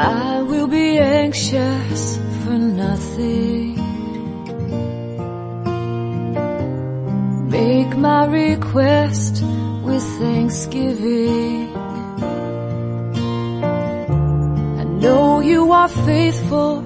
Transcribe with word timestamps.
I 0.00 0.42
will 0.42 0.68
be 0.68 0.96
anxious 0.98 2.18
for 2.44 2.56
nothing. 2.56 3.74
Make 7.50 7.96
my 7.96 8.26
request 8.26 9.42
with 9.82 10.04
thanksgiving. 10.20 11.74
I 14.82 14.84
know 14.84 15.40
you 15.40 15.72
are 15.72 15.88
faithful, 15.88 16.82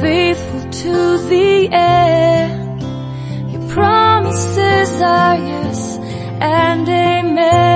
faithful 0.00 0.70
to 0.70 1.18
the 1.28 1.68
end. 1.70 2.82
Your 3.52 3.68
promises 3.68 5.02
are 5.02 5.36
yes 5.36 5.98
and 6.40 6.88
amen. 6.88 7.75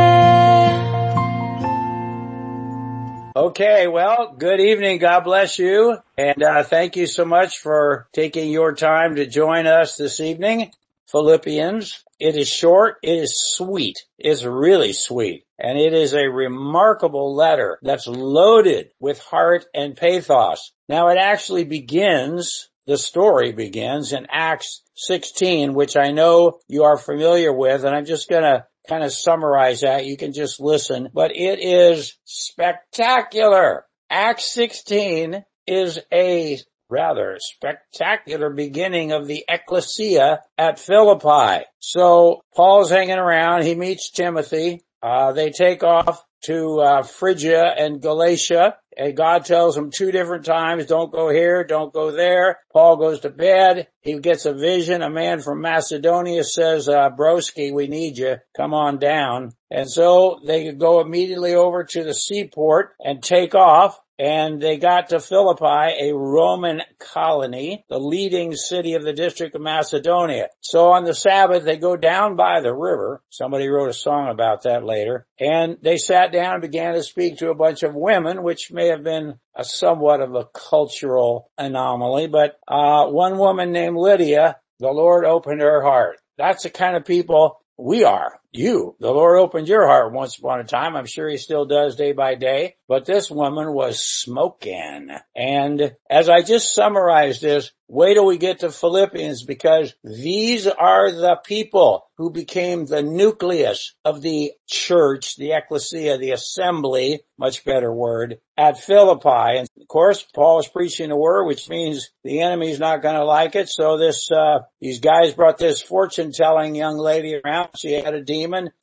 Okay, 3.50 3.88
well, 3.88 4.36
good 4.38 4.60
evening. 4.60 4.98
God 4.98 5.24
bless 5.24 5.58
you. 5.58 5.98
And 6.16 6.40
uh, 6.40 6.62
thank 6.62 6.94
you 6.94 7.08
so 7.08 7.24
much 7.24 7.58
for 7.58 8.06
taking 8.12 8.48
your 8.48 8.76
time 8.76 9.16
to 9.16 9.26
join 9.26 9.66
us 9.66 9.96
this 9.96 10.20
evening. 10.20 10.70
Philippians. 11.10 12.04
It 12.20 12.36
is 12.36 12.48
short. 12.48 12.98
It 13.02 13.10
is 13.10 13.42
sweet. 13.56 14.06
It's 14.20 14.44
really 14.44 14.92
sweet. 14.92 15.46
And 15.58 15.76
it 15.76 15.92
is 15.92 16.14
a 16.14 16.28
remarkable 16.28 17.34
letter 17.34 17.80
that's 17.82 18.06
loaded 18.06 18.92
with 19.00 19.18
heart 19.18 19.66
and 19.74 19.96
pathos. 19.96 20.70
Now 20.88 21.08
it 21.08 21.18
actually 21.18 21.64
begins, 21.64 22.70
the 22.86 22.98
story 22.98 23.50
begins 23.50 24.12
in 24.12 24.28
Acts 24.30 24.82
16, 24.94 25.74
which 25.74 25.96
I 25.96 26.12
know 26.12 26.60
you 26.68 26.84
are 26.84 26.96
familiar 26.96 27.52
with. 27.52 27.84
And 27.84 27.96
I'm 27.96 28.06
just 28.06 28.30
going 28.30 28.44
to 28.44 28.66
kind 28.90 29.04
of 29.04 29.12
summarize 29.12 29.82
that. 29.82 30.04
You 30.04 30.16
can 30.16 30.32
just 30.32 30.60
listen, 30.60 31.10
but 31.14 31.30
it 31.34 31.60
is 31.62 32.18
spectacular. 32.24 33.84
Acts 34.10 34.52
16 34.52 35.44
is 35.68 36.00
a 36.12 36.58
rather 36.88 37.36
spectacular 37.38 38.50
beginning 38.50 39.12
of 39.12 39.28
the 39.28 39.44
ecclesia 39.48 40.40
at 40.58 40.80
Philippi. 40.80 41.64
So 41.78 42.40
Paul's 42.56 42.90
hanging 42.90 43.18
around. 43.18 43.62
He 43.62 43.76
meets 43.76 44.10
Timothy. 44.10 44.82
Uh, 45.00 45.32
they 45.32 45.50
take 45.50 45.84
off 45.84 46.24
to 46.42 46.80
uh, 46.80 47.02
Phrygia 47.02 47.74
and 47.76 48.00
Galatia. 48.00 48.76
And 48.96 49.16
God 49.16 49.44
tells 49.44 49.76
him 49.76 49.90
two 49.90 50.10
different 50.10 50.44
times, 50.44 50.86
don't 50.86 51.12
go 51.12 51.30
here, 51.30 51.64
don't 51.64 51.92
go 51.92 52.10
there. 52.10 52.58
Paul 52.72 52.96
goes 52.96 53.20
to 53.20 53.30
bed. 53.30 53.88
He 54.00 54.18
gets 54.18 54.44
a 54.44 54.52
vision. 54.52 55.02
A 55.02 55.08
man 55.08 55.40
from 55.40 55.60
Macedonia 55.60 56.44
says, 56.44 56.88
uh, 56.88 57.10
broski, 57.10 57.72
we 57.72 57.86
need 57.86 58.18
you. 58.18 58.36
Come 58.56 58.74
on 58.74 58.98
down. 58.98 59.52
And 59.70 59.90
so 59.90 60.40
they 60.44 60.72
go 60.72 61.00
immediately 61.00 61.54
over 61.54 61.84
to 61.84 62.04
the 62.04 62.14
seaport 62.14 62.94
and 62.98 63.22
take 63.22 63.54
off 63.54 63.98
and 64.20 64.60
they 64.60 64.76
got 64.76 65.08
to 65.08 65.18
Philippi, 65.18 65.64
a 65.64 66.12
Roman 66.14 66.82
colony, 66.98 67.86
the 67.88 67.98
leading 67.98 68.54
city 68.54 68.92
of 68.92 69.02
the 69.02 69.14
district 69.14 69.54
of 69.54 69.62
Macedonia. 69.62 70.48
So 70.60 70.88
on 70.92 71.04
the 71.04 71.14
Sabbath, 71.14 71.64
they 71.64 71.78
go 71.78 71.96
down 71.96 72.36
by 72.36 72.60
the 72.60 72.74
river. 72.74 73.22
Somebody 73.30 73.68
wrote 73.68 73.88
a 73.88 73.94
song 73.94 74.28
about 74.28 74.64
that 74.64 74.84
later. 74.84 75.26
And 75.40 75.78
they 75.80 75.96
sat 75.96 76.32
down 76.32 76.52
and 76.52 76.62
began 76.62 76.92
to 76.92 77.02
speak 77.02 77.38
to 77.38 77.48
a 77.48 77.54
bunch 77.54 77.82
of 77.82 77.94
women, 77.94 78.42
which 78.42 78.70
may 78.70 78.88
have 78.88 79.02
been 79.02 79.38
a 79.56 79.64
somewhat 79.64 80.20
of 80.20 80.34
a 80.34 80.44
cultural 80.44 81.50
anomaly, 81.56 82.26
but 82.26 82.58
uh, 82.68 83.06
one 83.06 83.38
woman 83.38 83.72
named 83.72 83.96
Lydia, 83.96 84.58
the 84.80 84.90
Lord 84.90 85.24
opened 85.24 85.62
her 85.62 85.82
heart. 85.82 86.18
That's 86.36 86.64
the 86.64 86.70
kind 86.70 86.94
of 86.94 87.06
people 87.06 87.62
we 87.78 88.04
are. 88.04 88.39
You. 88.52 88.96
The 88.98 89.12
Lord 89.12 89.38
opened 89.38 89.68
your 89.68 89.86
heart 89.86 90.12
once 90.12 90.36
upon 90.36 90.60
a 90.60 90.64
time. 90.64 90.96
I'm 90.96 91.06
sure 91.06 91.28
he 91.28 91.36
still 91.36 91.66
does 91.66 91.94
day 91.94 92.12
by 92.12 92.34
day. 92.34 92.74
But 92.88 93.04
this 93.04 93.30
woman 93.30 93.72
was 93.72 94.04
smoking. 94.04 95.10
And 95.36 95.94
as 96.10 96.28
I 96.28 96.42
just 96.42 96.74
summarized 96.74 97.42
this, 97.42 97.70
wait 97.86 98.14
till 98.14 98.26
we 98.26 98.38
get 98.38 98.60
to 98.60 98.72
Philippians 98.72 99.44
because 99.44 99.94
these 100.02 100.66
are 100.66 101.12
the 101.12 101.38
people 101.44 102.06
who 102.16 102.30
became 102.30 102.86
the 102.86 103.02
nucleus 103.02 103.94
of 104.04 104.22
the 104.22 104.52
church, 104.68 105.36
the 105.36 105.52
ecclesia, 105.52 106.18
the 106.18 106.32
assembly, 106.32 107.20
much 107.38 107.64
better 107.64 107.92
word, 107.92 108.38
at 108.56 108.78
Philippi. 108.78 109.58
And 109.58 109.68
of 109.80 109.88
course, 109.88 110.26
Paul 110.34 110.58
is 110.58 110.68
preaching 110.68 111.08
the 111.08 111.16
word, 111.16 111.44
which 111.44 111.68
means 111.68 112.10
the 112.24 112.40
enemy's 112.42 112.78
not 112.80 113.02
going 113.02 113.14
to 113.14 113.24
like 113.24 113.54
it. 113.54 113.68
So 113.68 113.96
this, 113.96 114.30
uh, 114.30 114.60
these 114.80 114.98
guys 115.00 115.32
brought 115.32 115.58
this 115.58 115.80
fortune 115.80 116.32
telling 116.32 116.74
young 116.74 116.98
lady 116.98 117.40
around. 117.42 117.70
She 117.76 117.92
had 117.92 118.14
a 118.14 118.22
demon. 118.22 118.39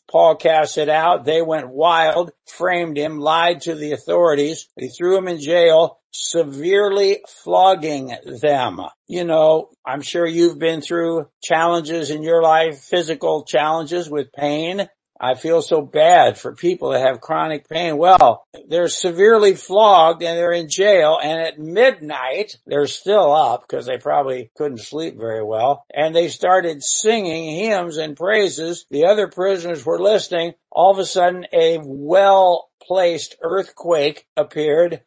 Paul 0.10 0.36
cast 0.36 0.78
it 0.78 0.90
out. 0.90 1.26
They 1.26 1.42
went 1.42 1.70
wild, 1.70 2.32
framed 2.46 2.98
him, 2.98 3.20
lied 3.20 3.62
to 3.62 3.76
the 3.76 3.92
authorities. 3.92 4.70
They 4.78 4.88
threw 4.88 5.18
him 5.18 5.28
in 5.28 5.40
jail, 5.40 6.00
severely 6.12 7.20
flogging 7.44 8.16
them. 8.26 8.80
You 9.08 9.26
know, 9.26 9.70
I'm 9.86 10.02
sure 10.02 10.26
you've 10.26 10.60
been 10.60 10.82
through 10.82 11.28
challenges 11.42 12.10
in 12.10 12.24
your 12.24 12.42
life, 12.42 12.80
physical 12.80 13.44
challenges 13.44 14.10
with 14.10 14.32
pain. 14.32 14.88
I 15.20 15.36
feel 15.36 15.62
so 15.62 15.82
bad 15.82 16.38
for 16.38 16.56
people 16.56 16.92
that 16.92 17.02
have 17.02 17.22
chronic 17.22 17.68
pain. 17.68 17.98
Well, 17.98 18.46
they're 18.68 18.88
severely 18.88 19.56
flogged 19.56 20.22
and 20.22 20.38
they're 20.38 20.52
in 20.52 20.70
jail 20.70 21.20
and 21.22 21.40
at 21.40 21.60
midnight 21.60 22.58
they're 22.66 22.88
still 22.88 23.34
up 23.34 23.62
because 23.68 23.86
they 23.86 23.98
probably 23.98 24.52
couldn't 24.56 24.80
sleep 24.80 25.18
very 25.18 25.44
well 25.44 25.86
and 25.94 26.16
they 26.16 26.28
started 26.28 26.84
singing 26.84 27.56
hymns 27.56 27.98
and 27.98 28.16
praises. 28.16 28.86
The 28.92 29.06
other 29.06 29.28
prisoners 29.28 29.86
were 29.86 30.00
listening. 30.00 30.54
All 30.72 30.92
of 30.92 31.00
a 31.00 31.06
sudden 31.06 31.46
a 31.52 31.80
well 31.82 32.70
placed 32.82 33.36
earthquake 33.42 34.26
appeared 34.38 35.02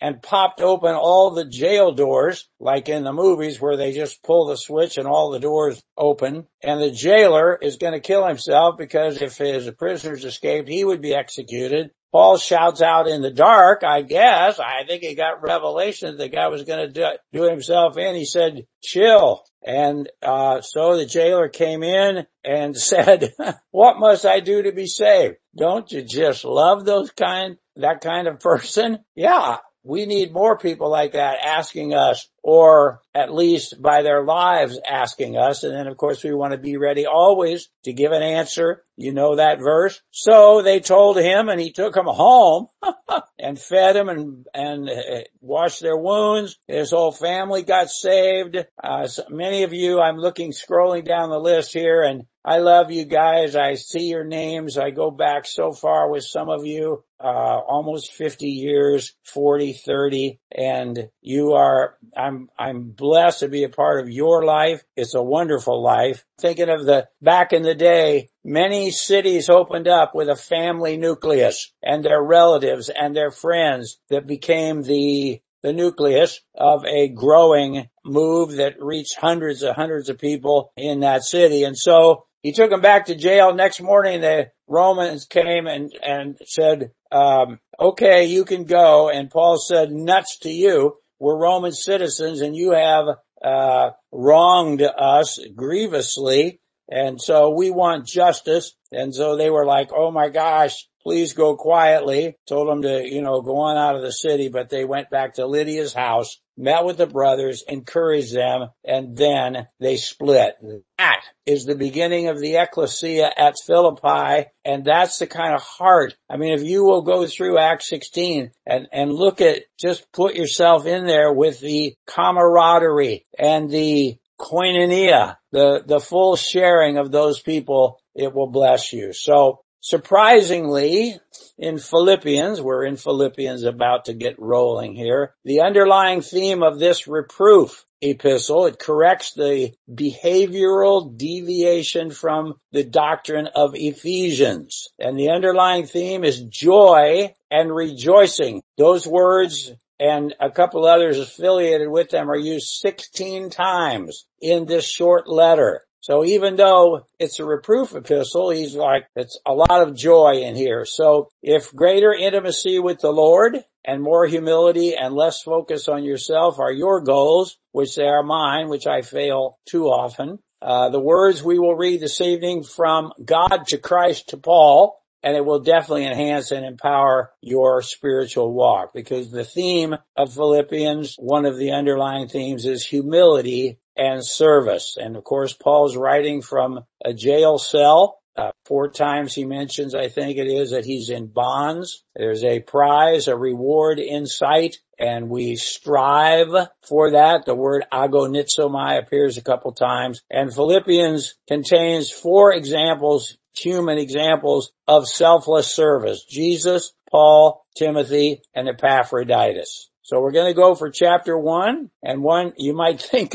and 0.00 0.22
popped 0.22 0.60
open 0.60 0.94
all 0.94 1.30
the 1.30 1.44
jail 1.44 1.92
doors, 1.92 2.48
like 2.60 2.88
in 2.88 3.04
the 3.04 3.12
movies 3.12 3.60
where 3.60 3.76
they 3.76 3.92
just 3.92 4.22
pull 4.22 4.46
the 4.46 4.56
switch 4.56 4.98
and 4.98 5.06
all 5.06 5.30
the 5.30 5.40
doors 5.40 5.82
open. 5.96 6.46
And 6.62 6.80
the 6.80 6.90
jailer 6.90 7.56
is 7.60 7.76
going 7.76 7.92
to 7.92 8.00
kill 8.00 8.26
himself 8.26 8.76
because 8.78 9.20
if 9.20 9.38
his 9.38 9.70
prisoners 9.78 10.24
escaped, 10.24 10.68
he 10.68 10.84
would 10.84 11.00
be 11.00 11.14
executed. 11.14 11.90
Paul 12.14 12.36
shouts 12.36 12.80
out 12.80 13.08
in 13.08 13.22
the 13.22 13.32
dark, 13.32 13.82
I 13.82 14.02
guess. 14.02 14.60
I 14.60 14.84
think 14.86 15.02
he 15.02 15.16
got 15.16 15.42
revelation 15.42 16.12
that 16.12 16.18
the 16.18 16.28
guy 16.28 16.46
was 16.46 16.62
going 16.62 16.86
to 16.86 16.92
do, 16.92 17.08
do 17.32 17.50
himself 17.50 17.98
in. 17.98 18.14
He 18.14 18.24
said, 18.24 18.68
chill. 18.80 19.42
And, 19.66 20.08
uh, 20.22 20.60
so 20.60 20.96
the 20.96 21.06
jailer 21.06 21.48
came 21.48 21.82
in 21.82 22.24
and 22.44 22.76
said, 22.80 23.32
what 23.72 23.98
must 23.98 24.24
I 24.24 24.38
do 24.38 24.62
to 24.62 24.70
be 24.70 24.86
saved? 24.86 25.38
Don't 25.56 25.90
you 25.90 26.02
just 26.02 26.44
love 26.44 26.84
those 26.84 27.10
kind, 27.10 27.56
that 27.76 28.00
kind 28.00 28.28
of 28.28 28.40
person? 28.40 28.98
Yeah. 29.14 29.58
We 29.82 30.06
need 30.06 30.32
more 30.32 30.56
people 30.56 30.90
like 30.90 31.12
that 31.12 31.38
asking 31.44 31.94
us 31.94 32.28
or 32.44 33.00
at 33.14 33.32
least 33.32 33.80
by 33.80 34.02
their 34.02 34.22
lives 34.22 34.78
asking 34.86 35.38
us. 35.38 35.62
And 35.62 35.74
then 35.74 35.86
of 35.86 35.96
course 35.96 36.22
we 36.22 36.34
want 36.34 36.52
to 36.52 36.58
be 36.58 36.76
ready 36.76 37.06
always 37.06 37.70
to 37.84 37.92
give 37.94 38.12
an 38.12 38.22
answer. 38.22 38.84
You 38.96 39.14
know 39.14 39.36
that 39.36 39.60
verse. 39.60 40.02
So 40.10 40.60
they 40.60 40.80
told 40.80 41.16
him 41.16 41.48
and 41.48 41.58
he 41.58 41.72
took 41.72 41.96
him 41.96 42.04
home 42.04 42.66
and 43.38 43.58
fed 43.58 43.96
him 43.96 44.10
and, 44.10 44.46
and 44.52 44.90
uh, 44.90 45.22
washed 45.40 45.80
their 45.80 45.96
wounds. 45.96 46.58
His 46.68 46.90
whole 46.90 47.12
family 47.12 47.62
got 47.62 47.88
saved. 47.88 48.58
Uh, 48.82 49.06
so 49.06 49.24
many 49.30 49.62
of 49.62 49.72
you, 49.72 49.98
I'm 49.98 50.18
looking, 50.18 50.52
scrolling 50.52 51.06
down 51.06 51.30
the 51.30 51.40
list 51.40 51.72
here 51.72 52.02
and 52.02 52.24
I 52.46 52.58
love 52.58 52.90
you 52.90 53.06
guys. 53.06 53.56
I 53.56 53.74
see 53.74 54.08
your 54.10 54.24
names. 54.24 54.76
I 54.76 54.90
go 54.90 55.10
back 55.10 55.46
so 55.46 55.72
far 55.72 56.10
with 56.10 56.24
some 56.24 56.50
of 56.50 56.66
you, 56.66 57.02
uh, 57.18 57.24
almost 57.26 58.12
50 58.12 58.46
years, 58.46 59.14
40, 59.22 59.72
30, 59.72 60.40
and 60.54 61.08
you 61.22 61.52
are, 61.54 61.96
I'm, 62.14 62.33
I'm 62.58 62.90
blessed 62.90 63.40
to 63.40 63.48
be 63.48 63.64
a 63.64 63.68
part 63.68 64.00
of 64.00 64.10
your 64.10 64.44
life. 64.44 64.82
It's 64.96 65.14
a 65.14 65.22
wonderful 65.22 65.82
life. 65.82 66.24
Thinking 66.40 66.68
of 66.68 66.84
the 66.84 67.08
back 67.20 67.52
in 67.52 67.62
the 67.62 67.74
day, 67.74 68.28
many 68.44 68.90
cities 68.90 69.48
opened 69.48 69.88
up 69.88 70.14
with 70.14 70.28
a 70.28 70.36
family 70.36 70.96
nucleus 70.96 71.72
and 71.82 72.04
their 72.04 72.22
relatives 72.22 72.88
and 72.88 73.14
their 73.14 73.30
friends 73.30 73.98
that 74.10 74.26
became 74.26 74.82
the 74.82 75.40
the 75.62 75.72
nucleus 75.72 76.40
of 76.54 76.84
a 76.84 77.08
growing 77.08 77.88
move 78.04 78.56
that 78.56 78.74
reached 78.80 79.16
hundreds 79.18 79.62
of 79.62 79.74
hundreds 79.74 80.10
of 80.10 80.18
people 80.18 80.70
in 80.76 81.00
that 81.00 81.24
city. 81.24 81.64
And 81.64 81.76
so 81.76 82.26
he 82.42 82.52
took 82.52 82.70
him 82.70 82.82
back 82.82 83.06
to 83.06 83.14
jail. 83.14 83.54
Next 83.54 83.80
morning, 83.80 84.20
the 84.20 84.50
Romans 84.68 85.24
came 85.24 85.66
and, 85.66 85.90
and 86.02 86.36
said, 86.44 86.92
um, 87.10 87.60
okay, 87.80 88.26
you 88.26 88.44
can 88.44 88.64
go. 88.64 89.08
And 89.08 89.30
Paul 89.30 89.56
said, 89.58 89.90
nuts 89.90 90.38
to 90.40 90.50
you. 90.50 90.98
We're 91.24 91.38
Roman 91.38 91.72
citizens 91.72 92.42
and 92.42 92.54
you 92.54 92.72
have, 92.72 93.06
uh, 93.42 93.90
wronged 94.12 94.82
us 94.82 95.40
grievously. 95.56 96.60
And 96.90 97.18
so 97.18 97.48
we 97.48 97.70
want 97.70 98.06
justice. 98.06 98.74
And 98.92 99.14
so 99.14 99.34
they 99.34 99.48
were 99.48 99.64
like, 99.64 99.88
oh 99.96 100.10
my 100.10 100.28
gosh, 100.28 100.86
please 101.02 101.32
go 101.32 101.56
quietly. 101.56 102.36
Told 102.46 102.68
them 102.68 102.82
to, 102.82 103.02
you 103.02 103.22
know, 103.22 103.40
go 103.40 103.56
on 103.56 103.78
out 103.78 103.96
of 103.96 104.02
the 104.02 104.12
city, 104.12 104.50
but 104.50 104.68
they 104.68 104.84
went 104.84 105.08
back 105.08 105.36
to 105.36 105.46
Lydia's 105.46 105.94
house, 105.94 106.38
met 106.56 106.84
with 106.84 106.96
the 106.96 107.06
brothers, 107.06 107.64
encouraged 107.68 108.34
them, 108.34 108.68
and 108.84 109.16
then 109.16 109.66
they 109.80 109.96
split. 109.96 110.54
That 110.98 111.20
is 111.46 111.64
the 111.64 111.74
beginning 111.74 112.28
of 112.28 112.40
the 112.40 112.56
ecclesia 112.56 113.30
at 113.36 113.56
Philippi, 113.66 114.48
and 114.64 114.84
that's 114.84 115.18
the 115.18 115.26
kind 115.26 115.54
of 115.54 115.62
heart. 115.62 116.14
I 116.30 116.36
mean, 116.36 116.52
if 116.52 116.62
you 116.62 116.84
will 116.84 117.02
go 117.02 117.26
through 117.26 117.58
Acts 117.58 117.88
16 117.88 118.50
and, 118.66 118.88
and 118.92 119.12
look 119.12 119.40
at, 119.40 119.62
just 119.78 120.10
put 120.12 120.34
yourself 120.34 120.86
in 120.86 121.06
there 121.06 121.32
with 121.32 121.60
the 121.60 121.94
camaraderie 122.06 123.24
and 123.38 123.70
the 123.70 124.16
koinonia, 124.40 125.36
the, 125.52 125.82
the 125.86 126.00
full 126.00 126.36
sharing 126.36 126.98
of 126.98 127.10
those 127.10 127.40
people, 127.40 128.00
it 128.14 128.32
will 128.32 128.48
bless 128.48 128.92
you. 128.92 129.12
So 129.12 129.63
surprisingly, 129.84 131.14
in 131.58 131.78
Philippians, 131.78 132.60
we're 132.60 132.86
in 132.86 132.96
Philippians 132.96 133.64
about 133.64 134.06
to 134.06 134.14
get 134.14 134.38
rolling 134.38 134.94
here, 134.94 135.34
the 135.44 135.60
underlying 135.60 136.22
theme 136.22 136.62
of 136.62 136.78
this 136.78 137.06
reproof 137.06 137.84
epistle, 138.00 138.64
it 138.66 138.78
corrects 138.78 139.34
the 139.34 139.72
behavioral 139.90 141.16
deviation 141.16 142.10
from 142.10 142.54
the 142.72 142.82
doctrine 142.82 143.48
of 143.54 143.74
Ephesians. 143.74 144.88
And 144.98 145.18
the 145.18 145.30
underlying 145.30 145.86
theme 145.86 146.24
is 146.24 146.40
joy 146.40 147.34
and 147.50 147.74
rejoicing. 147.74 148.62
Those 148.78 149.06
words 149.06 149.70
and 150.00 150.34
a 150.40 150.50
couple 150.50 150.86
others 150.86 151.18
affiliated 151.18 151.88
with 151.88 152.08
them 152.08 152.30
are 152.30 152.38
used 152.38 152.80
16 152.80 153.50
times 153.50 154.26
in 154.40 154.64
this 154.64 154.86
short 154.86 155.28
letter. 155.28 155.82
So 156.04 156.22
even 156.22 156.56
though 156.56 157.06
it's 157.18 157.40
a 157.40 157.46
reproof 157.46 157.94
epistle, 157.94 158.50
he's 158.50 158.74
like, 158.74 159.06
it's 159.16 159.40
a 159.46 159.54
lot 159.54 159.80
of 159.80 159.96
joy 159.96 160.42
in 160.42 160.54
here. 160.54 160.84
So 160.84 161.30
if 161.42 161.74
greater 161.74 162.12
intimacy 162.12 162.78
with 162.78 163.00
the 163.00 163.10
Lord 163.10 163.64
and 163.86 164.02
more 164.02 164.26
humility 164.26 164.94
and 164.94 165.14
less 165.14 165.40
focus 165.40 165.88
on 165.88 166.04
yourself 166.04 166.58
are 166.58 166.70
your 166.70 167.00
goals, 167.00 167.56
which 167.72 167.96
they 167.96 168.04
are 168.04 168.22
mine, 168.22 168.68
which 168.68 168.86
I 168.86 169.00
fail 169.00 169.56
too 169.64 169.86
often, 169.86 170.40
uh, 170.60 170.90
the 170.90 171.00
words 171.00 171.42
we 171.42 171.58
will 171.58 171.74
read 171.74 172.02
this 172.02 172.20
evening 172.20 172.64
from 172.64 173.14
God 173.24 173.66
to 173.68 173.78
Christ 173.78 174.28
to 174.28 174.36
Paul 174.36 175.00
and 175.22 175.34
it 175.34 175.46
will 175.46 175.60
definitely 175.60 176.04
enhance 176.04 176.50
and 176.50 176.66
empower 176.66 177.32
your 177.40 177.80
spiritual 177.80 178.52
walk 178.52 178.92
because 178.92 179.30
the 179.30 179.42
theme 179.42 179.96
of 180.18 180.34
Philippians, 180.34 181.16
one 181.18 181.46
of 181.46 181.56
the 181.56 181.72
underlying 181.72 182.28
themes 182.28 182.66
is 182.66 182.84
humility 182.84 183.78
and 183.96 184.24
service. 184.24 184.96
And 184.98 185.16
of 185.16 185.24
course, 185.24 185.52
Paul's 185.52 185.96
writing 185.96 186.42
from 186.42 186.84
a 187.04 187.12
jail 187.14 187.58
cell. 187.58 188.18
Uh, 188.36 188.50
four 188.64 188.90
times 188.90 189.32
he 189.32 189.44
mentions, 189.44 189.94
I 189.94 190.08
think 190.08 190.38
it 190.38 190.48
is, 190.48 190.72
that 190.72 190.84
he's 190.84 191.08
in 191.08 191.28
bonds. 191.28 192.02
There's 192.16 192.42
a 192.42 192.60
prize, 192.60 193.28
a 193.28 193.36
reward 193.36 194.00
in 194.00 194.26
sight, 194.26 194.78
and 194.98 195.28
we 195.28 195.54
strive 195.54 196.48
for 196.82 197.12
that. 197.12 197.46
The 197.46 197.54
word 197.54 197.84
agonizomai 197.92 198.98
appears 198.98 199.38
a 199.38 199.42
couple 199.42 199.70
times. 199.70 200.20
And 200.28 200.52
Philippians 200.52 201.34
contains 201.46 202.10
four 202.10 202.52
examples 202.52 203.36
human 203.56 203.98
examples 203.98 204.72
of 204.86 205.08
selfless 205.08 205.74
service. 205.74 206.24
Jesus, 206.24 206.92
Paul, 207.10 207.64
Timothy, 207.76 208.42
and 208.54 208.68
Epaphroditus. 208.68 209.90
So 210.04 210.20
we're 210.20 210.32
going 210.32 210.50
to 210.50 210.54
go 210.54 210.74
for 210.74 210.90
chapter 210.90 211.36
one 211.36 211.90
and 212.02 212.22
one, 212.22 212.52
you 212.58 212.74
might 212.74 213.00
think 213.10 213.32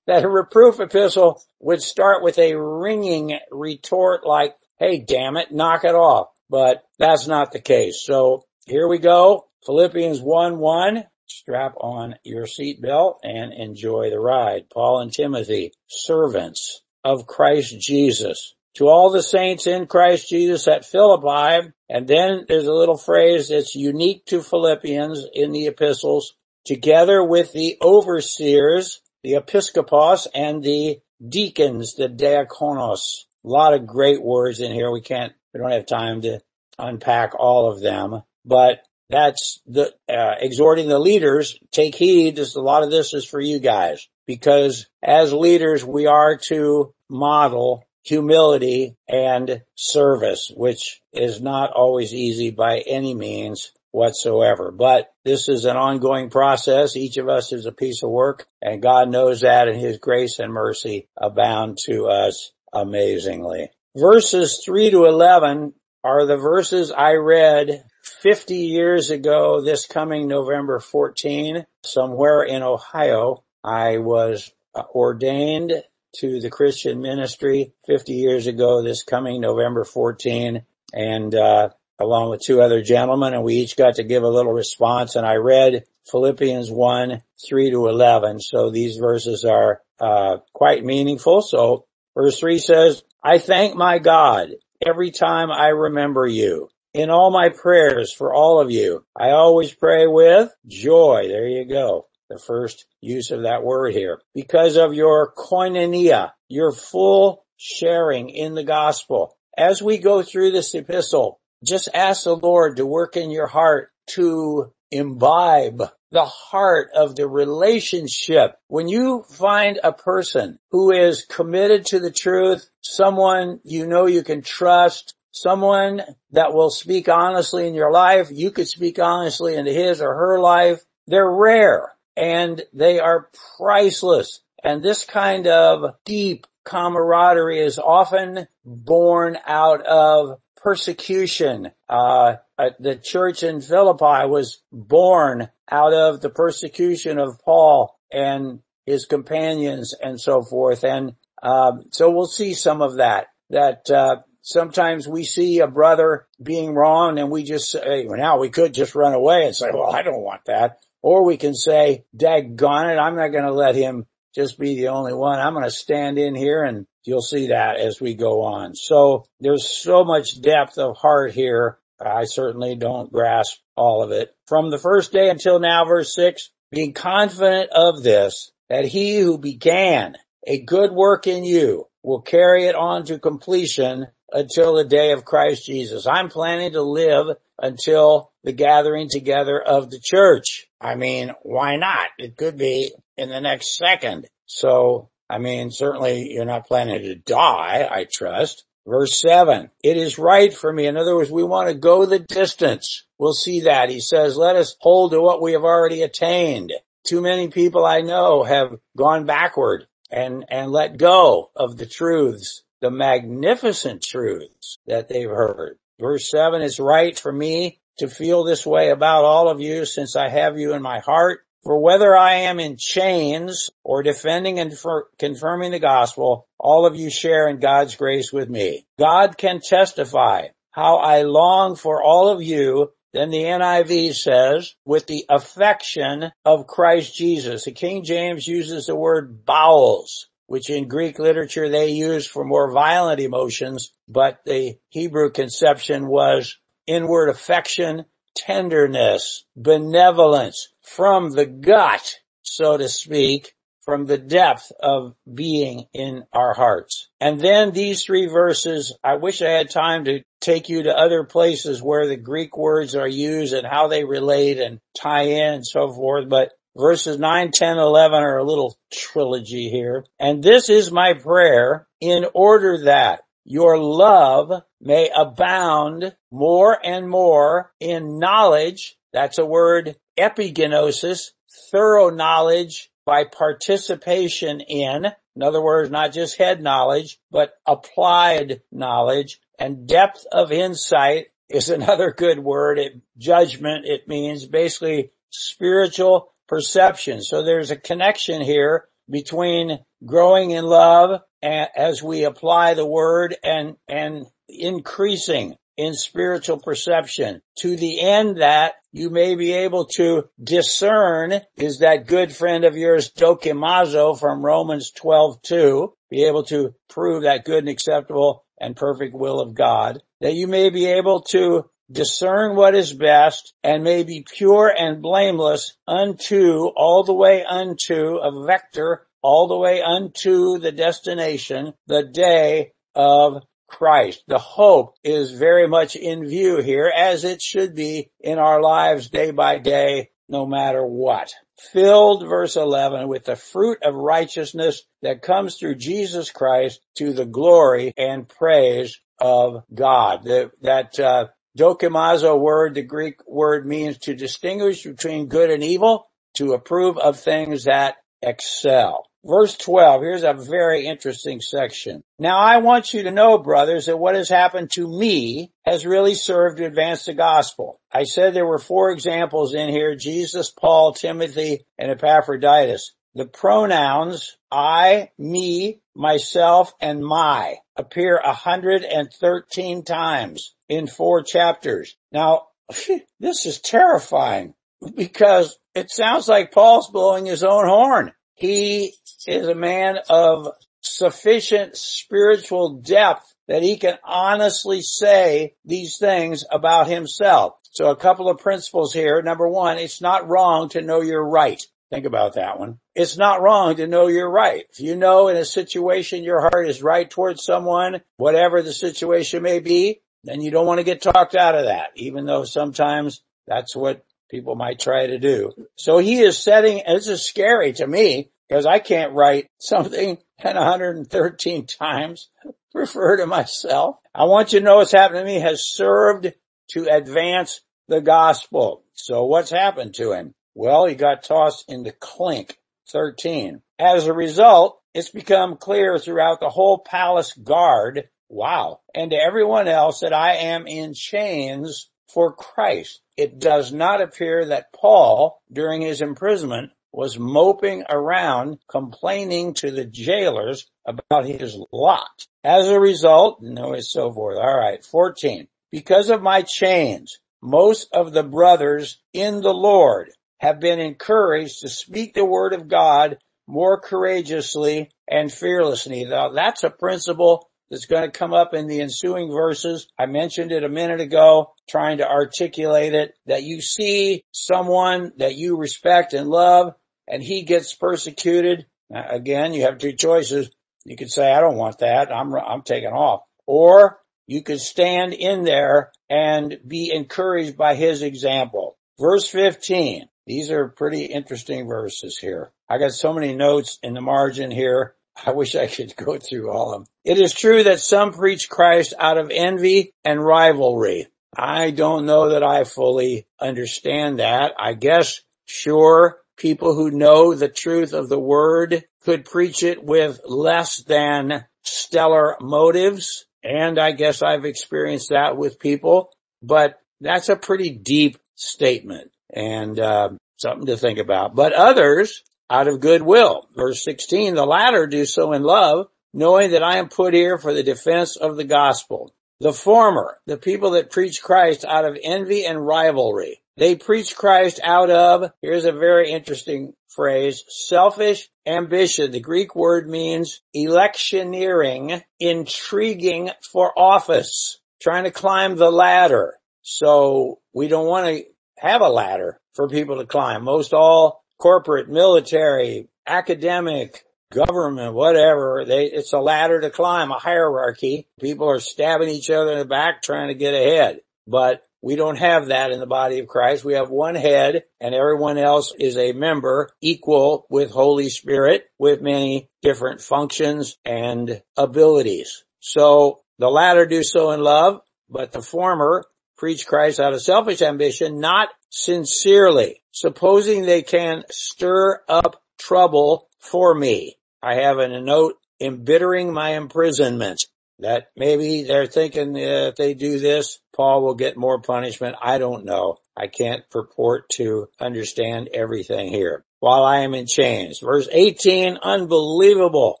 that 0.06 0.24
a 0.24 0.28
reproof 0.28 0.80
epistle 0.80 1.42
would 1.60 1.82
start 1.82 2.22
with 2.22 2.38
a 2.38 2.56
ringing 2.56 3.38
retort 3.50 4.26
like, 4.26 4.56
Hey, 4.78 4.98
damn 4.98 5.36
it, 5.36 5.52
knock 5.52 5.84
it 5.84 5.94
off. 5.94 6.28
But 6.48 6.82
that's 6.98 7.26
not 7.26 7.52
the 7.52 7.60
case. 7.60 8.02
So 8.04 8.44
here 8.66 8.88
we 8.88 8.98
go. 8.98 9.48
Philippians 9.66 10.20
1 10.20 10.58
1. 10.58 11.04
Strap 11.26 11.74
on 11.78 12.16
your 12.22 12.46
seatbelt 12.46 13.16
and 13.22 13.52
enjoy 13.52 14.10
the 14.10 14.20
ride. 14.20 14.70
Paul 14.70 15.00
and 15.00 15.12
Timothy, 15.12 15.72
servants 15.88 16.82
of 17.02 17.26
Christ 17.26 17.78
Jesus 17.80 18.53
to 18.74 18.88
all 18.88 19.10
the 19.10 19.22
saints 19.22 19.66
in 19.66 19.86
Christ 19.86 20.28
Jesus 20.28 20.66
at 20.68 20.84
Philippi. 20.84 21.72
And 21.88 22.08
then 22.08 22.44
there's 22.48 22.66
a 22.66 22.72
little 22.72 22.96
phrase 22.96 23.48
that's 23.48 23.74
unique 23.74 24.26
to 24.26 24.42
Philippians 24.42 25.26
in 25.32 25.52
the 25.52 25.66
epistles, 25.66 26.34
together 26.64 27.22
with 27.22 27.52
the 27.52 27.76
overseers, 27.80 29.00
the 29.22 29.34
episkopos, 29.34 30.26
and 30.34 30.62
the 30.62 30.98
deacons, 31.26 31.94
the 31.94 32.08
diakonos. 32.08 33.24
A 33.44 33.48
lot 33.48 33.74
of 33.74 33.86
great 33.86 34.22
words 34.22 34.60
in 34.60 34.72
here. 34.72 34.90
We 34.90 35.02
can't, 35.02 35.32
we 35.52 35.60
don't 35.60 35.70
have 35.70 35.86
time 35.86 36.22
to 36.22 36.40
unpack 36.78 37.32
all 37.38 37.70
of 37.70 37.80
them, 37.80 38.22
but 38.44 38.80
that's 39.10 39.60
the, 39.66 39.94
uh, 40.08 40.34
exhorting 40.40 40.88
the 40.88 40.98
leaders, 40.98 41.58
take 41.70 41.94
heed. 41.94 42.36
Just 42.36 42.56
a 42.56 42.62
lot 42.62 42.82
of 42.82 42.90
this 42.90 43.14
is 43.14 43.24
for 43.24 43.40
you 43.40 43.60
guys 43.60 44.08
because 44.26 44.86
as 45.02 45.32
leaders, 45.32 45.84
we 45.84 46.06
are 46.06 46.38
to 46.48 46.94
model 47.08 47.84
humility 48.04 48.96
and 49.08 49.62
service, 49.74 50.52
which 50.54 51.00
is 51.12 51.40
not 51.40 51.72
always 51.72 52.14
easy 52.14 52.50
by 52.50 52.80
any 52.86 53.14
means 53.14 53.72
whatsoever. 53.90 54.70
But 54.70 55.12
this 55.24 55.48
is 55.48 55.64
an 55.64 55.76
ongoing 55.76 56.28
process. 56.28 56.96
Each 56.96 57.16
of 57.16 57.28
us 57.28 57.52
is 57.52 57.64
a 57.66 57.72
piece 57.72 58.02
of 58.02 58.10
work 58.10 58.46
and 58.60 58.82
God 58.82 59.08
knows 59.08 59.40
that 59.40 59.68
and 59.68 59.80
his 59.80 59.98
grace 59.98 60.38
and 60.38 60.52
mercy 60.52 61.08
abound 61.16 61.78
to 61.86 62.06
us 62.06 62.52
amazingly. 62.72 63.70
Verses 63.96 64.60
3 64.64 64.90
to 64.90 65.06
11 65.06 65.72
are 66.02 66.26
the 66.26 66.36
verses 66.36 66.90
I 66.90 67.14
read 67.14 67.84
50 68.02 68.56
years 68.56 69.10
ago 69.10 69.62
this 69.64 69.86
coming 69.86 70.28
November 70.28 70.80
14 70.80 71.64
somewhere 71.84 72.42
in 72.42 72.62
Ohio. 72.62 73.44
I 73.62 73.98
was 73.98 74.52
ordained 74.74 75.72
to 76.14 76.40
the 76.40 76.50
Christian 76.50 77.00
ministry 77.00 77.72
50 77.86 78.12
years 78.12 78.46
ago 78.46 78.82
this 78.82 79.02
coming 79.02 79.40
November 79.40 79.84
14 79.84 80.62
and 80.92 81.34
uh, 81.34 81.70
along 81.98 82.30
with 82.30 82.42
two 82.42 82.60
other 82.60 82.82
gentlemen 82.82 83.34
and 83.34 83.42
we 83.42 83.54
each 83.54 83.76
got 83.76 83.96
to 83.96 84.04
give 84.04 84.22
a 84.22 84.28
little 84.28 84.52
response 84.52 85.16
and 85.16 85.26
I 85.26 85.34
read 85.34 85.84
Philippians 86.10 86.70
1, 86.70 87.22
3 87.48 87.70
to 87.70 87.88
11. 87.88 88.40
So 88.40 88.70
these 88.70 88.96
verses 88.96 89.44
are 89.44 89.82
uh, 89.98 90.38
quite 90.52 90.84
meaningful. 90.84 91.42
So 91.42 91.86
verse 92.14 92.38
3 92.38 92.58
says, 92.58 93.02
I 93.22 93.38
thank 93.38 93.74
my 93.74 93.98
God 93.98 94.50
every 94.84 95.10
time 95.10 95.50
I 95.50 95.68
remember 95.68 96.26
you. 96.26 96.68
In 96.92 97.10
all 97.10 97.32
my 97.32 97.48
prayers 97.48 98.12
for 98.12 98.32
all 98.32 98.60
of 98.60 98.70
you, 98.70 99.04
I 99.16 99.30
always 99.30 99.74
pray 99.74 100.06
with 100.06 100.54
joy. 100.68 101.26
There 101.26 101.48
you 101.48 101.64
go 101.64 102.06
the 102.34 102.38
first 102.40 102.86
use 103.00 103.30
of 103.30 103.42
that 103.42 103.62
word 103.62 103.94
here, 103.94 104.20
because 104.34 104.76
of 104.76 104.92
your 104.92 105.32
koinonia, 105.34 106.32
your 106.48 106.72
full 106.72 107.44
sharing 107.56 108.28
in 108.28 108.54
the 108.54 108.64
gospel. 108.64 109.36
As 109.56 109.80
we 109.80 109.98
go 109.98 110.22
through 110.22 110.50
this 110.50 110.74
epistle, 110.74 111.40
just 111.64 111.88
ask 111.94 112.24
the 112.24 112.36
Lord 112.36 112.76
to 112.76 112.86
work 112.86 113.16
in 113.16 113.30
your 113.30 113.46
heart 113.46 113.90
to 114.08 114.72
imbibe 114.90 115.82
the 116.10 116.24
heart 116.24 116.88
of 116.94 117.14
the 117.14 117.28
relationship. 117.28 118.56
When 118.66 118.88
you 118.88 119.24
find 119.30 119.78
a 119.82 119.92
person 119.92 120.58
who 120.72 120.90
is 120.90 121.24
committed 121.24 121.86
to 121.86 122.00
the 122.00 122.10
truth, 122.10 122.68
someone 122.80 123.60
you 123.64 123.86
know 123.86 124.06
you 124.06 124.24
can 124.24 124.42
trust, 124.42 125.14
someone 125.30 126.02
that 126.32 126.52
will 126.52 126.70
speak 126.70 127.08
honestly 127.08 127.68
in 127.68 127.74
your 127.74 127.92
life, 127.92 128.28
you 128.32 128.50
could 128.50 128.68
speak 128.68 128.98
honestly 128.98 129.54
into 129.54 129.72
his 129.72 130.02
or 130.02 130.14
her 130.14 130.40
life, 130.40 130.84
they're 131.06 131.30
rare 131.30 131.94
and 132.16 132.62
they 132.72 133.00
are 133.00 133.30
priceless. 133.56 134.40
And 134.62 134.82
this 134.82 135.04
kind 135.04 135.46
of 135.46 135.96
deep 136.04 136.46
camaraderie 136.64 137.60
is 137.60 137.78
often 137.78 138.48
born 138.64 139.38
out 139.46 139.82
of 139.82 140.40
persecution. 140.56 141.70
Uh, 141.88 142.36
uh, 142.58 142.70
the 142.80 142.96
church 142.96 143.42
in 143.42 143.60
Philippi 143.60 144.26
was 144.26 144.62
born 144.72 145.50
out 145.70 145.92
of 145.92 146.20
the 146.20 146.30
persecution 146.30 147.18
of 147.18 147.38
Paul 147.44 147.98
and 148.10 148.60
his 148.86 149.04
companions 149.04 149.94
and 150.02 150.20
so 150.20 150.42
forth. 150.42 150.84
And 150.84 151.14
um, 151.42 151.84
so 151.90 152.10
we'll 152.10 152.26
see 152.26 152.54
some 152.54 152.80
of 152.80 152.96
that. 152.96 153.26
That 153.50 153.90
uh, 153.90 154.22
sometimes 154.40 155.06
we 155.06 155.24
see 155.24 155.60
a 155.60 155.66
brother 155.66 156.26
being 156.42 156.74
wrong 156.74 157.18
and 157.18 157.30
we 157.30 157.44
just 157.44 157.70
say, 157.70 158.06
well, 158.06 158.18
now 158.18 158.38
we 158.38 158.48
could 158.48 158.72
just 158.72 158.94
run 158.94 159.12
away 159.12 159.46
and 159.46 159.54
say, 159.54 159.70
well, 159.72 159.92
I 159.92 160.02
don't 160.02 160.22
want 160.22 160.46
that. 160.46 160.78
Or 161.04 161.22
we 161.22 161.36
can 161.36 161.54
say, 161.54 162.06
daggone 162.16 162.94
it, 162.94 162.98
I'm 162.98 163.14
not 163.14 163.28
going 163.28 163.44
to 163.44 163.52
let 163.52 163.74
him 163.74 164.06
just 164.34 164.58
be 164.58 164.76
the 164.76 164.88
only 164.88 165.12
one. 165.12 165.38
I'm 165.38 165.52
going 165.52 165.66
to 165.66 165.70
stand 165.70 166.16
in 166.18 166.34
here 166.34 166.64
and 166.64 166.86
you'll 167.04 167.20
see 167.20 167.48
that 167.48 167.76
as 167.78 168.00
we 168.00 168.14
go 168.14 168.40
on. 168.44 168.74
So 168.74 169.26
there's 169.38 169.68
so 169.68 170.02
much 170.04 170.40
depth 170.40 170.78
of 170.78 170.96
heart 170.96 171.32
here. 171.32 171.76
I 172.00 172.24
certainly 172.24 172.74
don't 172.74 173.12
grasp 173.12 173.58
all 173.76 174.02
of 174.02 174.12
it. 174.12 174.34
From 174.48 174.70
the 174.70 174.78
first 174.78 175.12
day 175.12 175.28
until 175.28 175.58
now, 175.58 175.84
verse 175.84 176.14
six, 176.14 176.48
being 176.70 176.94
confident 176.94 177.68
of 177.74 178.02
this, 178.02 178.52
that 178.70 178.86
he 178.86 179.18
who 179.18 179.36
began 179.36 180.16
a 180.46 180.62
good 180.62 180.90
work 180.90 181.26
in 181.26 181.44
you 181.44 181.86
will 182.02 182.22
carry 182.22 182.64
it 182.64 182.74
on 182.74 183.04
to 183.04 183.18
completion 183.18 184.06
until 184.32 184.74
the 184.74 184.84
day 184.84 185.12
of 185.12 185.26
Christ 185.26 185.66
Jesus. 185.66 186.06
I'm 186.06 186.30
planning 186.30 186.72
to 186.72 186.82
live 186.82 187.36
until 187.58 188.32
the 188.42 188.52
gathering 188.52 189.08
together 189.10 189.60
of 189.60 189.90
the 189.90 190.00
church. 190.02 190.66
I 190.84 190.96
mean, 190.96 191.32
why 191.42 191.76
not? 191.76 192.08
It 192.18 192.36
could 192.36 192.58
be 192.58 192.92
in 193.16 193.30
the 193.30 193.40
next 193.40 193.76
second. 193.76 194.26
So, 194.44 195.08
I 195.30 195.38
mean, 195.38 195.70
certainly 195.70 196.30
you're 196.32 196.44
not 196.44 196.66
planning 196.66 197.00
to 197.00 197.14
die, 197.14 197.88
I 197.90 198.04
trust. 198.04 198.64
Verse 198.86 199.18
seven, 199.18 199.70
it 199.82 199.96
is 199.96 200.18
right 200.18 200.52
for 200.52 200.70
me. 200.70 200.86
In 200.86 200.98
other 200.98 201.16
words, 201.16 201.30
we 201.30 201.42
want 201.42 201.68
to 201.68 201.74
go 201.74 202.04
the 202.04 202.18
distance. 202.18 203.06
We'll 203.18 203.32
see 203.32 203.60
that. 203.60 203.88
He 203.88 204.00
says, 204.00 204.36
let 204.36 204.56
us 204.56 204.76
hold 204.78 205.12
to 205.12 205.22
what 205.22 205.40
we 205.40 205.52
have 205.52 205.64
already 205.64 206.02
attained. 206.02 206.70
Too 207.06 207.22
many 207.22 207.48
people 207.48 207.86
I 207.86 208.02
know 208.02 208.44
have 208.44 208.76
gone 208.94 209.24
backward 209.24 209.86
and, 210.10 210.44
and 210.50 210.70
let 210.70 210.98
go 210.98 211.50
of 211.56 211.78
the 211.78 211.86
truths, 211.86 212.62
the 212.82 212.90
magnificent 212.90 214.02
truths 214.02 214.76
that 214.86 215.08
they've 215.08 215.30
heard. 215.30 215.78
Verse 215.98 216.30
seven 216.30 216.60
is 216.60 216.78
right 216.78 217.18
for 217.18 217.32
me 217.32 217.80
to 217.98 218.08
feel 218.08 218.44
this 218.44 218.66
way 218.66 218.90
about 218.90 219.24
all 219.24 219.48
of 219.48 219.60
you 219.60 219.84
since 219.84 220.16
I 220.16 220.28
have 220.28 220.58
you 220.58 220.74
in 220.74 220.82
my 220.82 221.00
heart. 221.00 221.40
For 221.62 221.80
whether 221.80 222.14
I 222.14 222.34
am 222.34 222.60
in 222.60 222.76
chains 222.78 223.70
or 223.82 224.02
defending 224.02 224.58
and 224.58 224.76
confirming 225.18 225.70
the 225.70 225.78
gospel, 225.78 226.46
all 226.58 226.84
of 226.84 226.94
you 226.94 227.08
share 227.08 227.48
in 227.48 227.58
God's 227.58 227.96
grace 227.96 228.32
with 228.32 228.50
me. 228.50 228.86
God 228.98 229.38
can 229.38 229.60
testify 229.60 230.48
how 230.72 230.96
I 230.96 231.22
long 231.22 231.76
for 231.76 232.02
all 232.02 232.28
of 232.28 232.42
you 232.42 232.92
then 233.14 233.30
the 233.30 233.44
NIV 233.44 234.12
says, 234.16 234.74
with 234.84 235.06
the 235.06 235.24
affection 235.30 236.32
of 236.44 236.66
Christ 236.66 237.14
Jesus. 237.14 237.64
The 237.64 237.70
King 237.70 238.02
James 238.02 238.48
uses 238.48 238.86
the 238.86 238.96
word 238.96 239.46
bowels, 239.46 240.26
which 240.46 240.68
in 240.68 240.88
Greek 240.88 241.20
literature 241.20 241.68
they 241.68 241.90
use 241.90 242.26
for 242.26 242.44
more 242.44 242.72
violent 242.72 243.20
emotions, 243.20 243.92
but 244.08 244.40
the 244.44 244.78
Hebrew 244.88 245.30
conception 245.30 246.08
was 246.08 246.58
inward 246.86 247.28
affection, 247.28 248.04
tenderness, 248.34 249.44
benevolence 249.56 250.68
from 250.82 251.30
the 251.30 251.46
gut, 251.46 252.16
so 252.42 252.76
to 252.76 252.88
speak, 252.88 253.54
from 253.84 254.06
the 254.06 254.18
depth 254.18 254.72
of 254.80 255.14
being 255.32 255.86
in 255.92 256.24
our 256.32 256.54
hearts. 256.54 257.08
And 257.20 257.40
then 257.40 257.72
these 257.72 258.02
three 258.02 258.26
verses, 258.26 258.96
I 259.04 259.16
wish 259.16 259.42
I 259.42 259.50
had 259.50 259.70
time 259.70 260.06
to 260.06 260.22
take 260.40 260.68
you 260.68 260.84
to 260.84 260.96
other 260.96 261.24
places 261.24 261.82
where 261.82 262.06
the 262.06 262.16
Greek 262.16 262.56
words 262.56 262.94
are 262.94 263.08
used 263.08 263.52
and 263.52 263.66
how 263.66 263.88
they 263.88 264.04
relate 264.04 264.58
and 264.58 264.80
tie 264.96 265.24
in 265.24 265.54
and 265.54 265.66
so 265.66 265.92
forth, 265.92 266.28
but 266.28 266.52
verses 266.76 267.18
9, 267.18 267.50
10, 267.50 267.78
11 267.78 268.22
are 268.22 268.38
a 268.38 268.44
little 268.44 268.76
trilogy 268.92 269.68
here. 269.68 270.04
And 270.18 270.42
this 270.42 270.68
is 270.68 270.90
my 270.90 271.14
prayer 271.14 271.86
in 272.00 272.26
order 272.34 272.84
that 272.84 273.20
your 273.44 273.78
love 273.78 274.62
may 274.84 275.10
abound 275.16 276.14
more 276.30 276.78
and 276.84 277.08
more 277.08 277.72
in 277.80 278.18
knowledge. 278.18 278.96
That's 279.12 279.38
a 279.38 279.46
word, 279.46 279.96
epignosis, 280.18 281.30
thorough 281.72 282.10
knowledge 282.10 282.90
by 283.06 283.24
participation 283.24 284.60
in, 284.60 285.06
in 285.36 285.42
other 285.42 285.62
words, 285.62 285.90
not 285.90 286.12
just 286.12 286.38
head 286.38 286.62
knowledge, 286.62 287.18
but 287.30 287.54
applied 287.66 288.62
knowledge 288.70 289.40
and 289.58 289.86
depth 289.86 290.26
of 290.32 290.52
insight 290.52 291.26
is 291.48 291.68
another 291.70 292.12
good 292.12 292.38
word. 292.38 292.78
It, 292.78 293.00
judgment, 293.18 293.86
it 293.86 294.08
means 294.08 294.46
basically 294.46 295.10
spiritual 295.30 296.32
perception. 296.48 297.22
So 297.22 297.42
there's 297.42 297.70
a 297.70 297.76
connection 297.76 298.42
here 298.42 298.88
between 299.10 299.80
growing 300.04 300.50
in 300.50 300.64
love 300.64 301.20
as 301.42 302.02
we 302.02 302.24
apply 302.24 302.74
the 302.74 302.86
word 302.86 303.36
and, 303.42 303.76
and 303.86 304.26
increasing 304.48 305.56
in 305.76 305.94
spiritual 305.94 306.58
perception. 306.58 307.42
To 307.58 307.76
the 307.76 308.00
end 308.00 308.40
that 308.40 308.74
you 308.92 309.10
may 309.10 309.34
be 309.34 309.52
able 309.52 309.86
to 309.96 310.28
discern 310.42 311.40
is 311.56 311.80
that 311.80 312.06
good 312.06 312.34
friend 312.34 312.64
of 312.64 312.76
yours 312.76 313.10
dokimazo 313.10 314.18
from 314.18 314.44
Romans 314.44 314.92
12, 314.92 315.42
2, 315.42 315.92
be 316.10 316.24
able 316.24 316.44
to 316.44 316.74
prove 316.88 317.24
that 317.24 317.44
good 317.44 317.64
and 317.64 317.68
acceptable 317.68 318.44
and 318.60 318.76
perfect 318.76 319.14
will 319.14 319.40
of 319.40 319.54
God, 319.54 320.00
that 320.20 320.34
you 320.34 320.46
may 320.46 320.70
be 320.70 320.86
able 320.86 321.22
to 321.22 321.68
discern 321.90 322.56
what 322.56 322.74
is 322.74 322.92
best 322.92 323.52
and 323.62 323.84
may 323.84 324.04
be 324.04 324.24
pure 324.36 324.72
and 324.76 325.02
blameless 325.02 325.76
unto 325.86 326.66
all 326.76 327.02
the 327.02 327.12
way 327.12 327.44
unto 327.44 328.16
a 328.16 328.46
vector 328.46 329.06
all 329.24 329.48
the 329.48 329.56
way 329.56 329.80
unto 329.80 330.58
the 330.58 330.70
destination, 330.70 331.72
the 331.86 332.02
day 332.02 332.72
of 332.94 333.42
Christ. 333.74 334.22
The 334.28 334.38
hope 334.38 334.94
is 335.02 335.32
very 335.32 335.66
much 335.66 335.96
in 335.96 336.26
view 336.28 336.58
here 336.62 336.92
as 336.94 337.24
it 337.24 337.42
should 337.42 337.74
be 337.74 338.10
in 338.20 338.38
our 338.38 338.62
lives 338.62 339.10
day 339.10 339.32
by 339.32 339.58
day, 339.58 340.10
no 340.28 340.46
matter 340.46 340.86
what. 340.86 341.34
Filled, 341.72 342.26
verse 342.26 342.56
11, 342.56 343.08
with 343.08 343.24
the 343.24 343.36
fruit 343.36 343.78
of 343.82 343.94
righteousness 343.94 344.82
that 345.02 345.22
comes 345.22 345.56
through 345.56 345.74
Jesus 345.74 346.30
Christ 346.30 346.80
to 346.98 347.12
the 347.12 347.26
glory 347.26 347.92
and 347.96 348.28
praise 348.28 349.00
of 349.18 349.64
God. 349.74 350.22
The, 350.22 350.52
that, 350.62 350.98
uh, 351.00 351.28
dokimazo 351.58 352.38
word, 352.38 352.74
the 352.74 352.82
Greek 352.82 353.16
word 353.26 353.66
means 353.66 353.98
to 353.98 354.14
distinguish 354.14 354.84
between 354.84 355.26
good 355.26 355.50
and 355.50 355.64
evil, 355.64 356.06
to 356.36 356.52
approve 356.52 356.96
of 356.98 357.18
things 357.18 357.64
that 357.64 357.96
excel. 358.22 359.06
Verse 359.24 359.56
12, 359.56 360.02
here's 360.02 360.22
a 360.22 360.34
very 360.34 360.86
interesting 360.86 361.40
section. 361.40 362.04
Now 362.18 362.38
I 362.38 362.58
want 362.58 362.92
you 362.92 363.04
to 363.04 363.10
know, 363.10 363.38
brothers, 363.38 363.86
that 363.86 363.96
what 363.96 364.14
has 364.16 364.28
happened 364.28 364.70
to 364.72 364.86
me 364.86 365.50
has 365.64 365.86
really 365.86 366.14
served 366.14 366.58
to 366.58 366.66
advance 366.66 367.06
the 367.06 367.14
gospel. 367.14 367.80
I 367.90 368.04
said 368.04 368.34
there 368.34 368.44
were 368.44 368.58
four 368.58 368.90
examples 368.90 369.54
in 369.54 369.70
here, 369.70 369.96
Jesus, 369.96 370.50
Paul, 370.50 370.92
Timothy, 370.92 371.64
and 371.78 371.90
Epaphroditus. 371.90 372.92
The 373.14 373.24
pronouns 373.24 374.36
I, 374.50 375.10
me, 375.16 375.80
myself, 375.94 376.74
and 376.78 377.02
my 377.02 377.56
appear 377.76 378.20
113 378.22 379.84
times 379.84 380.54
in 380.68 380.86
four 380.86 381.22
chapters. 381.22 381.96
Now, 382.12 382.48
this 383.20 383.46
is 383.46 383.58
terrifying 383.58 384.52
because 384.94 385.58
it 385.74 385.90
sounds 385.90 386.28
like 386.28 386.52
Paul's 386.52 386.90
blowing 386.90 387.24
his 387.24 387.42
own 387.42 387.66
horn. 387.66 388.12
He 388.34 388.94
is 389.26 389.48
a 389.48 389.54
man 389.54 389.98
of 390.08 390.48
sufficient 390.80 391.76
spiritual 391.76 392.80
depth 392.80 393.34
that 393.48 393.62
he 393.62 393.76
can 393.76 393.98
honestly 394.04 394.80
say 394.80 395.54
these 395.64 395.98
things 395.98 396.44
about 396.50 396.88
himself. 396.88 397.54
So 397.70 397.90
a 397.90 397.96
couple 397.96 398.28
of 398.28 398.38
principles 398.38 398.92
here. 398.92 399.20
Number 399.22 399.48
one, 399.48 399.78
it's 399.78 400.00
not 400.00 400.28
wrong 400.28 400.68
to 400.70 400.80
know 400.80 401.00
you're 401.00 401.24
right. 401.24 401.62
Think 401.90 402.06
about 402.06 402.34
that 402.34 402.58
one. 402.58 402.78
It's 402.94 403.16
not 403.16 403.42
wrong 403.42 403.76
to 403.76 403.86
know 403.86 404.06
you're 404.06 404.30
right. 404.30 404.64
If 404.70 404.80
you 404.80 404.96
know 404.96 405.28
in 405.28 405.36
a 405.36 405.44
situation 405.44 406.24
your 406.24 406.40
heart 406.40 406.68
is 406.68 406.82
right 406.82 407.08
towards 407.08 407.44
someone, 407.44 408.00
whatever 408.16 408.62
the 408.62 408.72
situation 408.72 409.42
may 409.42 409.60
be, 409.60 410.00
then 410.24 410.40
you 410.40 410.50
don't 410.50 410.66
want 410.66 410.78
to 410.78 410.84
get 410.84 411.02
talked 411.02 411.34
out 411.34 411.54
of 411.54 411.66
that, 411.66 411.88
even 411.96 412.24
though 412.24 412.44
sometimes 412.44 413.22
that's 413.46 413.76
what 413.76 414.04
people 414.34 414.56
might 414.56 414.80
try 414.80 415.06
to 415.06 415.18
do. 415.18 415.52
So 415.76 415.98
he 415.98 416.20
is 416.20 416.42
setting, 416.42 416.82
this 416.86 417.06
is 417.06 417.26
scary 417.26 417.72
to 417.74 417.86
me 417.86 418.30
because 418.48 418.66
I 418.66 418.80
can't 418.80 419.12
write 419.12 419.46
something 419.58 420.18
113 420.42 421.66
times, 421.66 422.30
refer 422.74 423.18
to 423.18 423.26
myself. 423.26 423.96
I 424.12 424.24
want 424.24 424.52
you 424.52 424.58
to 424.58 424.64
know 424.64 424.76
what's 424.76 424.90
happened 424.90 425.20
to 425.20 425.24
me 425.24 425.38
has 425.38 425.62
served 425.64 426.32
to 426.70 426.86
advance 426.90 427.60
the 427.86 428.00
gospel. 428.00 428.82
So 428.94 429.24
what's 429.24 429.50
happened 429.50 429.94
to 429.94 430.12
him? 430.12 430.34
Well, 430.54 430.86
he 430.86 430.96
got 430.96 431.22
tossed 431.22 431.64
into 431.68 431.92
clink 431.92 432.58
13. 432.90 433.62
As 433.78 434.06
a 434.06 434.12
result, 434.12 434.80
it's 434.94 435.10
become 435.10 435.56
clear 435.56 435.98
throughout 435.98 436.40
the 436.40 436.48
whole 436.48 436.78
palace 436.78 437.32
guard, 437.32 438.08
wow, 438.28 438.80
and 438.94 439.10
to 439.10 439.16
everyone 439.16 439.68
else 439.68 440.00
that 440.00 440.12
I 440.12 440.36
am 440.36 440.66
in 440.66 440.94
chains 440.94 441.90
for 442.08 442.32
Christ. 442.32 443.00
It 443.16 443.38
does 443.38 443.72
not 443.72 444.00
appear 444.00 444.46
that 444.46 444.72
Paul, 444.72 445.40
during 445.52 445.82
his 445.82 446.00
imprisonment, 446.00 446.72
was 446.92 447.18
moping 447.18 447.84
around 447.88 448.58
complaining 448.68 449.54
to 449.54 449.70
the 449.70 449.84
jailers 449.84 450.66
about 450.86 451.26
his 451.26 451.58
lot. 451.72 452.26
As 452.44 452.68
a 452.68 452.78
result, 452.78 453.42
no, 453.42 453.72
it's 453.72 453.92
so 453.92 454.12
forth. 454.12 454.38
All 454.38 454.56
right. 454.56 454.84
14. 454.84 455.48
Because 455.72 456.08
of 456.08 456.22
my 456.22 456.42
chains, 456.42 457.18
most 457.42 457.88
of 457.92 458.12
the 458.12 458.22
brothers 458.22 458.98
in 459.12 459.40
the 459.40 459.52
Lord 459.52 460.10
have 460.38 460.60
been 460.60 460.78
encouraged 460.78 461.60
to 461.60 461.68
speak 461.68 462.14
the 462.14 462.24
word 462.24 462.52
of 462.52 462.68
God 462.68 463.18
more 463.46 463.80
courageously 463.80 464.90
and 465.08 465.32
fearlessly. 465.32 466.04
Now 466.04 466.30
that's 466.30 466.64
a 466.64 466.70
principle 466.70 467.48
that's 467.70 467.86
going 467.86 468.04
to 468.04 468.18
come 468.18 468.32
up 468.32 468.54
in 468.54 468.66
the 468.66 468.80
ensuing 468.80 469.32
verses. 469.32 469.88
I 469.98 470.06
mentioned 470.06 470.52
it 470.52 470.64
a 470.64 470.68
minute 470.68 471.00
ago, 471.00 471.54
trying 471.68 471.98
to 471.98 472.08
articulate 472.08 472.94
it, 472.94 473.14
that 473.26 473.42
you 473.42 473.60
see 473.60 474.24
someone 474.32 475.12
that 475.18 475.36
you 475.36 475.56
respect 475.56 476.12
and 476.12 476.28
love 476.28 476.74
and 477.08 477.22
he 477.22 477.42
gets 477.42 477.74
persecuted. 477.74 478.66
Again, 478.90 479.54
you 479.54 479.62
have 479.62 479.78
two 479.78 479.92
choices. 479.92 480.50
You 480.84 480.96
could 480.96 481.10
say, 481.10 481.32
I 481.32 481.40
don't 481.40 481.56
want 481.56 481.78
that. 481.78 482.14
I'm, 482.14 482.34
I'm 482.34 482.62
taking 482.62 482.90
off. 482.90 483.22
Or 483.46 484.00
you 484.26 484.42
could 484.42 484.60
stand 484.60 485.12
in 485.12 485.44
there 485.44 485.92
and 486.08 486.58
be 486.66 486.92
encouraged 486.92 487.56
by 487.56 487.74
his 487.74 488.02
example. 488.02 488.76
Verse 488.98 489.28
15. 489.28 490.08
These 490.26 490.50
are 490.50 490.68
pretty 490.68 491.04
interesting 491.04 491.66
verses 491.66 492.18
here. 492.18 492.50
I 492.68 492.78
got 492.78 492.92
so 492.92 493.12
many 493.12 493.34
notes 493.34 493.78
in 493.82 493.94
the 493.94 494.00
margin 494.00 494.50
here. 494.50 494.94
I 495.24 495.32
wish 495.32 495.54
I 495.54 495.66
could 495.66 495.94
go 495.96 496.18
through 496.18 496.50
all 496.50 496.72
of 496.72 496.80
them. 496.80 496.86
It 497.04 497.18
is 497.18 497.32
true 497.32 497.62
that 497.64 497.80
some 497.80 498.12
preach 498.12 498.48
Christ 498.48 498.94
out 498.98 499.18
of 499.18 499.30
envy 499.30 499.92
and 500.04 500.24
rivalry. 500.24 501.08
I 501.36 501.70
don't 501.70 502.06
know 502.06 502.30
that 502.30 502.42
I 502.42 502.64
fully 502.64 503.26
understand 503.40 504.18
that. 504.18 504.52
I 504.58 504.74
guess, 504.74 505.20
sure, 505.46 506.20
people 506.36 506.74
who 506.74 506.90
know 506.90 507.34
the 507.34 507.48
truth 507.48 507.92
of 507.92 508.08
the 508.08 508.18
word 508.18 508.84
could 509.02 509.24
preach 509.24 509.62
it 509.62 509.84
with 509.84 510.20
less 510.24 510.82
than 510.82 511.44
stellar 511.62 512.36
motives. 512.40 513.26
And 513.42 513.78
I 513.78 513.92
guess 513.92 514.22
I've 514.22 514.44
experienced 514.44 515.10
that 515.10 515.36
with 515.36 515.58
people, 515.58 516.10
but 516.42 516.80
that's 517.00 517.28
a 517.28 517.36
pretty 517.36 517.70
deep 517.70 518.18
statement 518.34 519.10
and 519.32 519.78
uh, 519.78 520.10
something 520.36 520.66
to 520.66 520.76
think 520.76 520.98
about. 520.98 521.34
But 521.34 521.52
others 521.52 522.22
out 522.50 522.68
of 522.68 522.80
goodwill. 522.80 523.48
Verse 523.54 523.82
16, 523.84 524.34
the 524.34 524.46
latter 524.46 524.86
do 524.86 525.04
so 525.04 525.32
in 525.32 525.42
love, 525.42 525.88
knowing 526.12 526.52
that 526.52 526.62
I 526.62 526.78
am 526.78 526.88
put 526.88 527.14
here 527.14 527.38
for 527.38 527.52
the 527.52 527.62
defense 527.62 528.16
of 528.16 528.36
the 528.36 528.44
gospel. 528.44 529.14
The 529.40 529.52
former, 529.52 530.18
the 530.26 530.36
people 530.36 530.72
that 530.72 530.90
preach 530.90 531.22
Christ 531.22 531.64
out 531.64 531.84
of 531.84 531.98
envy 532.02 532.46
and 532.46 532.64
rivalry. 532.64 533.40
They 533.56 533.76
preach 533.76 534.16
Christ 534.16 534.60
out 534.62 534.90
of, 534.90 535.30
here's 535.42 535.64
a 535.64 535.72
very 535.72 536.10
interesting 536.10 536.74
phrase, 536.88 537.44
selfish 537.48 538.28
ambition. 538.46 539.10
The 539.10 539.20
Greek 539.20 539.54
word 539.54 539.88
means 539.88 540.40
electioneering, 540.54 542.02
intriguing 542.20 543.30
for 543.52 543.76
office, 543.76 544.60
trying 544.80 545.04
to 545.04 545.10
climb 545.10 545.56
the 545.56 545.70
ladder. 545.70 546.34
So 546.62 547.40
we 547.52 547.68
don't 547.68 547.86
want 547.86 548.06
to 548.06 548.24
have 548.58 548.80
a 548.80 548.88
ladder 548.88 549.40
for 549.54 549.68
people 549.68 549.98
to 549.98 550.06
climb. 550.06 550.44
Most 550.44 550.72
all 550.72 551.23
corporate, 551.38 551.88
military, 551.88 552.88
academic, 553.06 554.04
government, 554.32 554.94
whatever, 554.94 555.64
they, 555.66 555.86
it's 555.86 556.12
a 556.12 556.18
ladder 556.18 556.60
to 556.60 556.70
climb, 556.70 557.10
a 557.10 557.18
hierarchy. 557.18 558.08
People 558.20 558.48
are 558.50 558.60
stabbing 558.60 559.08
each 559.08 559.30
other 559.30 559.52
in 559.52 559.58
the 559.58 559.64
back 559.64 560.02
trying 560.02 560.28
to 560.28 560.34
get 560.34 560.54
ahead. 560.54 561.00
But 561.26 561.62
we 561.80 561.96
don't 561.96 562.16
have 562.16 562.46
that 562.46 562.70
in 562.70 562.80
the 562.80 562.86
body 562.86 563.18
of 563.18 563.26
Christ. 563.26 563.64
We 563.64 563.74
have 563.74 563.90
one 563.90 564.14
head 564.14 564.64
and 564.80 564.94
everyone 564.94 565.38
else 565.38 565.72
is 565.78 565.96
a 565.96 566.12
member 566.12 566.70
equal 566.80 567.46
with 567.50 567.70
Holy 567.70 568.08
Spirit 568.08 568.64
with 568.78 569.02
many 569.02 569.50
different 569.62 570.00
functions 570.00 570.76
and 570.84 571.42
abilities. 571.56 572.44
So 572.60 573.20
the 573.38 573.50
latter 573.50 573.84
do 573.86 574.02
so 574.02 574.30
in 574.30 574.40
love, 574.40 574.80
but 575.10 575.32
the 575.32 575.42
former 575.42 576.04
preach 576.36 576.66
Christ 576.66 577.00
out 577.00 577.12
of 577.12 577.22
selfish 577.22 577.62
ambition, 577.62 578.18
not 578.18 578.48
sincerely, 578.74 579.80
supposing 579.92 580.62
they 580.62 580.82
can 580.82 581.22
stir 581.30 582.00
up 582.08 582.42
trouble 582.58 583.28
for 583.38 583.72
me. 583.72 584.16
I 584.42 584.56
have 584.56 584.78
a 584.78 585.00
note, 585.00 585.36
embittering 585.60 586.32
my 586.32 586.50
imprisonment. 586.50 587.44
That 587.78 588.08
maybe 588.16 588.64
they're 588.64 588.86
thinking 588.86 589.36
if 589.36 589.76
they 589.76 589.94
do 589.94 590.18
this, 590.18 590.60
Paul 590.74 591.02
will 591.02 591.14
get 591.14 591.36
more 591.36 591.60
punishment. 591.60 592.16
I 592.20 592.38
don't 592.38 592.64
know. 592.64 592.98
I 593.16 593.26
can't 593.28 593.68
purport 593.70 594.28
to 594.34 594.68
understand 594.80 595.50
everything 595.52 596.08
here 596.08 596.44
while 596.60 596.84
I 596.84 597.00
am 597.00 597.14
in 597.14 597.26
chains. 597.26 597.80
Verse 597.80 598.08
18, 598.10 598.78
unbelievable. 598.82 600.00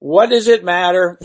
What 0.00 0.30
does 0.30 0.48
it 0.48 0.64
matter? 0.64 1.18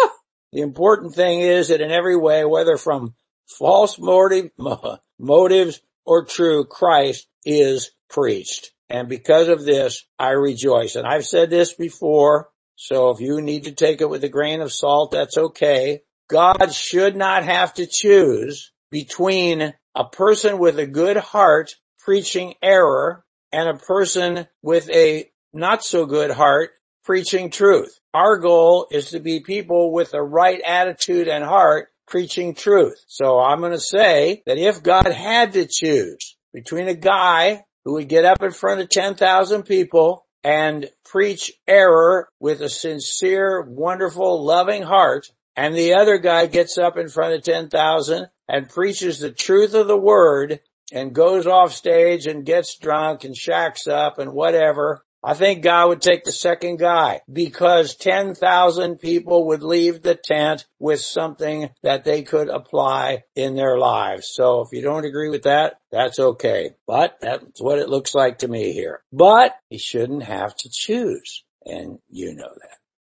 the 0.52 0.60
important 0.60 1.14
thing 1.14 1.40
is 1.40 1.68
that 1.68 1.80
in 1.80 1.90
every 1.90 2.16
way, 2.16 2.44
whether 2.44 2.76
from 2.76 3.14
false 3.46 3.98
motive, 3.98 4.50
motives 5.18 5.80
or 6.04 6.24
true, 6.24 6.64
Christ 6.64 7.26
is 7.44 7.90
preached. 8.08 8.70
And 8.88 9.08
because 9.08 9.48
of 9.48 9.64
this, 9.64 10.04
I 10.18 10.30
rejoice. 10.30 10.96
And 10.96 11.06
I've 11.06 11.26
said 11.26 11.50
this 11.50 11.72
before, 11.72 12.50
so 12.76 13.10
if 13.10 13.20
you 13.20 13.40
need 13.40 13.64
to 13.64 13.72
take 13.72 14.00
it 14.00 14.10
with 14.10 14.24
a 14.24 14.28
grain 14.28 14.60
of 14.60 14.72
salt, 14.72 15.12
that's 15.12 15.38
okay. 15.38 16.02
God 16.28 16.72
should 16.72 17.16
not 17.16 17.44
have 17.44 17.74
to 17.74 17.86
choose 17.86 18.72
between 18.90 19.74
a 19.94 20.04
person 20.04 20.58
with 20.58 20.78
a 20.78 20.86
good 20.86 21.16
heart 21.16 21.76
preaching 21.98 22.54
error 22.62 23.24
and 23.52 23.68
a 23.68 23.74
person 23.74 24.46
with 24.62 24.90
a 24.90 25.30
not 25.52 25.84
so 25.84 26.06
good 26.06 26.30
heart 26.30 26.70
preaching 27.04 27.50
truth. 27.50 27.98
Our 28.12 28.38
goal 28.38 28.88
is 28.90 29.10
to 29.10 29.20
be 29.20 29.40
people 29.40 29.92
with 29.92 30.10
the 30.10 30.22
right 30.22 30.60
attitude 30.60 31.28
and 31.28 31.44
heart 31.44 31.88
preaching 32.06 32.54
truth. 32.54 33.02
So 33.06 33.38
I'm 33.38 33.60
going 33.60 33.72
to 33.72 33.80
say 33.80 34.42
that 34.46 34.58
if 34.58 34.82
God 34.82 35.06
had 35.06 35.52
to 35.54 35.66
choose 35.66 36.36
between 36.52 36.88
a 36.88 36.94
guy 36.94 37.64
who 37.84 37.94
would 37.94 38.08
get 38.08 38.24
up 38.24 38.42
in 38.42 38.50
front 38.50 38.80
of 38.80 38.88
10,000 38.88 39.62
people 39.64 40.26
and 40.42 40.88
preach 41.04 41.52
error 41.66 42.28
with 42.40 42.60
a 42.60 42.68
sincere, 42.68 43.62
wonderful, 43.62 44.44
loving 44.44 44.82
heart, 44.82 45.30
and 45.56 45.74
the 45.74 45.94
other 45.94 46.18
guy 46.18 46.46
gets 46.46 46.78
up 46.78 46.96
in 46.96 47.08
front 47.08 47.34
of 47.34 47.42
10,000 47.42 48.28
and 48.48 48.68
preaches 48.68 49.18
the 49.18 49.30
truth 49.30 49.74
of 49.74 49.86
the 49.86 49.96
word 49.96 50.60
and 50.92 51.14
goes 51.14 51.46
off 51.46 51.72
stage 51.72 52.26
and 52.26 52.44
gets 52.44 52.76
drunk 52.78 53.24
and 53.24 53.36
shacks 53.36 53.86
up 53.86 54.18
and 54.18 54.32
whatever, 54.32 55.04
I 55.26 55.32
think 55.32 55.62
God 55.62 55.88
would 55.88 56.02
take 56.02 56.24
the 56.24 56.32
second 56.32 56.78
guy 56.78 57.22
because 57.32 57.96
10,000 57.96 58.98
people 58.98 59.46
would 59.46 59.62
leave 59.62 60.02
the 60.02 60.14
tent 60.14 60.66
with 60.78 61.00
something 61.00 61.70
that 61.82 62.04
they 62.04 62.22
could 62.22 62.50
apply 62.50 63.24
in 63.34 63.54
their 63.54 63.78
lives. 63.78 64.28
So 64.30 64.60
if 64.60 64.68
you 64.72 64.82
don't 64.82 65.06
agree 65.06 65.30
with 65.30 65.44
that, 65.44 65.80
that's 65.90 66.18
okay. 66.18 66.72
But 66.86 67.16
that's 67.22 67.62
what 67.62 67.78
it 67.78 67.88
looks 67.88 68.14
like 68.14 68.38
to 68.38 68.48
me 68.48 68.72
here. 68.72 69.02
But 69.12 69.54
he 69.70 69.78
shouldn't 69.78 70.24
have 70.24 70.54
to 70.56 70.68
choose. 70.70 71.42
And 71.64 72.00
you 72.10 72.34
know 72.34 72.50